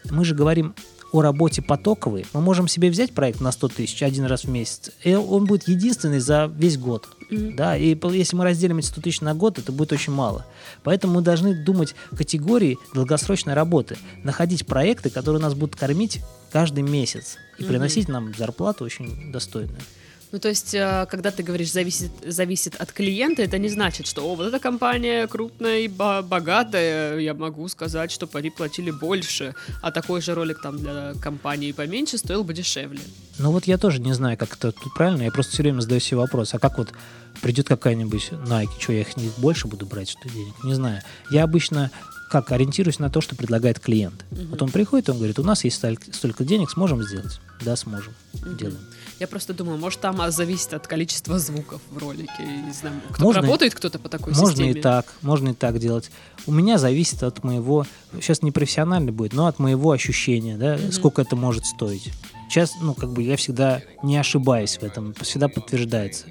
мы 0.10 0.26
же 0.26 0.34
говорим 0.34 0.74
о 1.14 1.22
работе 1.22 1.62
потоковой. 1.62 2.26
Мы 2.34 2.42
можем 2.42 2.68
себе 2.68 2.90
взять 2.90 3.14
проект 3.14 3.40
на 3.40 3.52
100 3.52 3.68
тысяч 3.70 4.04
один 4.04 4.26
раз 4.26 4.44
в 4.44 4.50
месяц, 4.50 4.92
и 5.04 5.14
он 5.14 5.46
будет 5.46 5.68
единственный 5.68 6.20
за 6.20 6.52
весь 6.58 6.78
год. 6.78 7.08
Да, 7.30 7.78
и 7.78 7.98
если 8.12 8.36
мы 8.36 8.44
разделим 8.44 8.80
эти 8.80 8.88
100 8.88 9.02
тысяч 9.02 9.22
на 9.22 9.34
год, 9.34 9.60
это 9.60 9.72
будет 9.72 9.94
очень 9.94 10.12
мало. 10.12 10.46
Поэтому 10.84 11.14
мы 11.16 11.22
должны 11.22 11.56
думать 11.64 11.96
категории 12.18 12.78
долгосрочной 12.94 13.54
работы, 13.54 13.98
находить 14.24 14.66
проекты, 14.66 15.10
которые 15.10 15.42
нас 15.42 15.54
будут 15.54 15.76
кормить 15.76 16.20
каждый 16.52 16.84
месяц 16.84 17.38
и 17.60 17.64
приносить 17.64 18.08
нам 18.08 18.34
зарплату 18.36 18.84
очень 18.84 19.32
достойную. 19.32 19.80
Ну, 20.34 20.40
то 20.40 20.50
есть, 20.50 20.74
э, 20.74 21.06
когда 21.12 21.30
ты 21.30 21.44
говоришь 21.44 21.72
зависит, 21.72 22.10
зависит 22.26 22.76
от 22.82 22.92
клиента, 22.92 23.44
это 23.44 23.60
не 23.60 23.70
значит, 23.70 24.08
что 24.08 24.24
О, 24.24 24.36
вот 24.36 24.48
эта 24.48 24.58
компания 24.60 25.28
крупная 25.28 25.82
и 25.82 25.88
богатая, 25.88 27.20
я 27.20 27.36
могу 27.36 27.68
сказать, 27.68 28.12
что 28.12 28.28
они 28.34 28.50
платили 28.50 28.90
больше, 28.90 29.54
а 29.84 29.92
такой 29.92 30.22
же 30.22 30.34
ролик 30.34 30.60
там 30.60 30.80
для 30.80 31.14
компании 31.22 31.72
поменьше 31.72 32.18
стоил 32.18 32.44
бы 32.44 32.56
дешевле. 32.56 33.02
Ну 33.38 33.52
вот 33.52 33.68
я 33.68 33.78
тоже 33.78 34.02
не 34.02 34.14
знаю, 34.14 34.36
как 34.36 34.56
это 34.56 34.72
тут 34.72 34.96
правильно, 34.96 35.22
я 35.22 35.32
просто 35.32 35.54
все 35.54 35.62
время 35.62 35.82
задаю 35.82 36.02
себе 36.02 36.18
вопрос, 36.18 36.56
а 36.56 36.60
как 36.60 36.80
вот 36.80 36.94
придет 37.44 37.68
какая-нибудь 37.68 38.30
Nike, 38.32 38.72
что 38.80 38.94
я 38.94 39.02
их 39.02 39.16
не 39.16 39.30
больше 39.38 39.68
буду 39.68 39.86
брать, 39.86 40.10
что 40.10 40.28
денег? 40.30 40.56
Не 40.64 40.74
знаю. 40.74 41.04
Я 41.30 41.44
обычно 41.44 41.92
как 42.32 42.52
ориентируюсь 42.52 42.98
на 42.98 43.12
то, 43.12 43.22
что 43.22 43.36
предлагает 43.36 43.80
клиент. 43.80 44.26
Мгм. 44.32 44.48
Вот 44.48 44.62
он 44.64 44.72
приходит, 44.72 45.08
он 45.10 45.18
говорит, 45.18 45.38
у 45.38 45.44
нас 45.44 45.64
есть 45.64 45.78
столь- 45.84 46.00
столько 46.12 46.44
денег, 46.44 46.72
сможем 46.72 47.04
сделать? 47.04 47.40
Да, 47.62 47.76
сможем. 47.76 48.16
Мгм. 48.34 48.58
Делаем. 48.58 48.80
Я 49.20 49.28
просто 49.28 49.54
думаю, 49.54 49.78
может, 49.78 50.00
там 50.02 50.20
а, 50.22 50.32
зависит 50.32 50.74
от 50.74 50.88
количества 50.88 51.40
звуков 51.40 51.82
в 51.92 51.98
ролике. 51.98 52.32
Я 52.40 52.46
Не 52.62 52.72
знаю, 52.74 53.00
кто 53.12 53.24
Можно 53.24 53.42
работает 53.44 53.74
кто-то 53.76 54.00
по 54.00 54.10
такой 54.10 54.34
Можно 54.34 54.48
системе. 54.50 54.72
и 54.72 54.82
так, 54.82 55.06
можно 55.22 55.50
и 55.50 55.54
так 55.54 55.80
делать. 55.80 56.12
У 56.46 56.52
меня 56.52 56.78
зависит 56.78 57.24
от 57.24 57.44
моего, 57.44 57.86
сейчас 58.16 58.42
не 58.42 58.52
профессионально 58.52 59.12
будет, 59.12 59.34
но 59.34 59.46
от 59.48 59.60
моего 59.60 59.92
ощущения, 59.92 60.58
да, 60.58 60.76
Мгм. 60.78 60.92
сколько 60.92 61.22
это 61.22 61.36
может 61.36 61.66
стоить. 61.66 62.12
Сейчас, 62.50 62.74
ну, 62.82 62.94
как 62.94 63.12
бы 63.12 63.22
я 63.24 63.38
всегда 63.38 63.82
не 64.04 64.18
ошибаюсь 64.18 64.78
в 64.78 64.84
этом, 64.84 65.14
всегда 65.22 65.48
подтверждается 65.48 66.26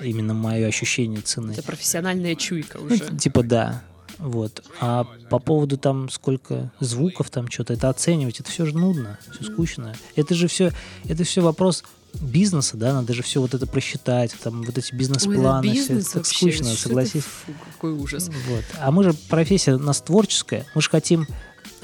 именно 0.00 0.32
мое 0.34 0.66
ощущение 0.68 1.20
цены. 1.22 1.52
Это 1.52 1.62
профессиональная 1.62 2.34
чуйка 2.34 2.78
Ну, 2.78 2.86
уже. 2.94 2.98
т- 2.98 3.16
типа 3.16 3.42
да. 3.42 3.82
Вот. 4.18 4.62
А 4.80 5.04
по 5.30 5.38
поводу 5.38 5.78
там 5.78 6.10
сколько 6.10 6.70
звуков 6.80 7.30
там 7.30 7.50
что-то, 7.50 7.72
это 7.72 7.88
оценивать, 7.88 8.40
это 8.40 8.50
все 8.50 8.66
же 8.66 8.76
нудно, 8.76 9.18
все 9.32 9.44
скучно. 9.50 9.94
Это 10.14 10.34
же 10.34 10.46
все, 10.46 10.72
это 11.04 11.24
все 11.24 11.40
вопрос 11.40 11.84
бизнеса, 12.20 12.76
да, 12.76 12.92
надо 12.94 13.14
же 13.14 13.22
все 13.22 13.40
вот 13.40 13.54
это 13.54 13.66
просчитать, 13.66 14.34
там 14.42 14.62
вот 14.62 14.76
эти 14.78 14.86
Ой, 14.86 14.90
да 14.92 14.96
бизнес-планы, 14.98 15.62
всё 15.62 15.72
бизнес 15.72 16.02
это 16.04 16.06
так 16.14 16.16
вообще, 16.16 16.36
скучно, 16.52 16.68
это? 16.68 16.76
согласись. 16.80 17.22
Фу, 17.24 17.52
какой 17.72 17.92
ужас. 17.92 18.28
Вот. 18.48 18.64
А 18.80 18.90
мы 18.90 19.04
же 19.04 19.12
профессия 19.28 19.74
у 19.74 19.78
нас 19.78 20.00
творческая, 20.00 20.66
мы 20.74 20.82
же 20.82 20.90
хотим, 20.90 21.26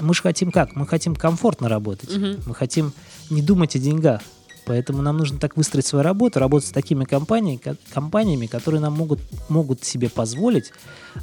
мы 0.00 0.14
же 0.14 0.22
хотим 0.22 0.50
как? 0.52 0.74
Мы 0.76 0.86
хотим 0.86 1.14
комфортно 1.14 1.68
работать, 1.68 2.14
Мгм. 2.16 2.42
мы 2.46 2.54
хотим 2.54 2.92
не 3.30 3.42
думать 3.42 3.76
о 3.76 3.78
деньгах. 3.78 4.20
Поэтому 4.66 5.00
нам 5.00 5.16
нужно 5.16 5.38
так 5.38 5.56
выстроить 5.56 5.86
свою 5.86 6.02
работу, 6.02 6.40
работать 6.40 6.68
с 6.68 6.72
такими 6.72 7.04
компаниями, 7.04 7.58
ко- 7.58 7.76
компаниями 7.94 8.46
которые 8.46 8.80
нам 8.80 8.94
могут, 8.94 9.20
могут 9.48 9.84
себе 9.84 10.08
позволить 10.10 10.72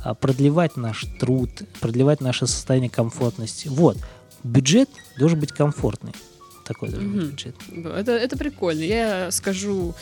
а, 0.02 0.14
продлевать 0.14 0.78
наш 0.78 1.06
труд, 1.20 1.50
продлевать 1.82 2.22
наше 2.22 2.48
состояние 2.48 2.90
комфортности. 2.90 3.68
Вот. 3.68 3.98
Бюджет 4.46 4.90
должен 5.18 5.42
быть 5.42 5.52
комфортный. 5.52 6.14
Быть 6.98 7.06
Мгм. 7.08 7.20
бюджет. 7.30 7.56
Это, 7.96 8.12
это 8.14 8.38
прикольно. 8.38 8.82
Я 8.84 9.32
скажу 9.32 9.94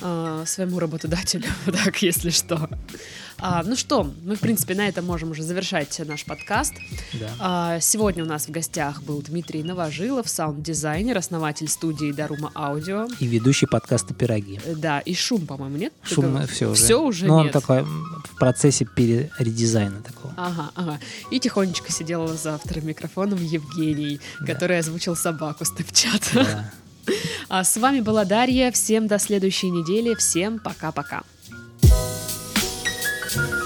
э, 0.00 0.44
своему 0.46 0.78
работодателю, 0.78 1.44
так, 1.84 2.02
если 2.02 2.30
что. 2.30 2.68
А, 3.38 3.62
ну 3.64 3.76
что, 3.76 4.10
мы, 4.24 4.34
в 4.36 4.40
принципе, 4.40 4.74
на 4.74 4.88
этом 4.88 5.04
можем 5.04 5.30
уже 5.32 5.42
завершать 5.42 6.00
наш 6.06 6.24
подкаст. 6.24 6.72
Да. 7.12 7.30
А, 7.38 7.80
сегодня 7.80 8.24
у 8.24 8.26
нас 8.26 8.46
в 8.46 8.50
гостях 8.50 9.02
был 9.02 9.20
Дмитрий 9.20 9.62
Новожилов, 9.62 10.26
саунд-дизайнер, 10.28 11.18
основатель 11.18 11.68
студии 11.68 12.12
Дарума 12.12 12.50
Аудио. 12.54 13.08
И 13.20 13.26
ведущий 13.26 13.66
подкаста 13.66 14.14
«Пироги». 14.14 14.58
Э, 14.64 14.74
Да, 14.74 15.00
и 15.00 15.14
шум, 15.14 15.46
по-моему, 15.46 15.76
нет? 15.76 15.92
Шум 16.02 16.46
все 16.46 16.70
уже. 16.70 16.82
Все 16.82 17.02
уже 17.02 17.26
Но 17.26 17.36
он 17.36 17.44
нет. 17.44 17.52
такой 17.52 17.78
м, 17.80 18.22
в 18.24 18.38
процессе 18.38 18.86
перередизайна 18.86 20.00
такого. 20.02 20.32
Ага, 20.38 20.70
ага. 20.74 20.98
И 21.30 21.38
тихонечко 21.38 21.92
сидела 21.92 22.28
за 22.34 22.56
вторым 22.58 22.86
микрофоном 22.86 23.42
Евгений, 23.44 24.18
Да. 24.40 24.46
который 24.54 24.78
озвучил 24.78 25.14
собаку 25.14 25.64
Степчат. 25.66 26.22
Да. 26.32 26.72
А 27.48 27.64
с 27.64 27.76
вами 27.76 28.00
была 28.00 28.24
Дарья. 28.24 28.70
Всем 28.72 29.06
до 29.06 29.18
следующей 29.18 29.70
недели. 29.70 30.14
Всем 30.14 30.58
пока-пока. 30.58 31.22
thank 33.28 33.65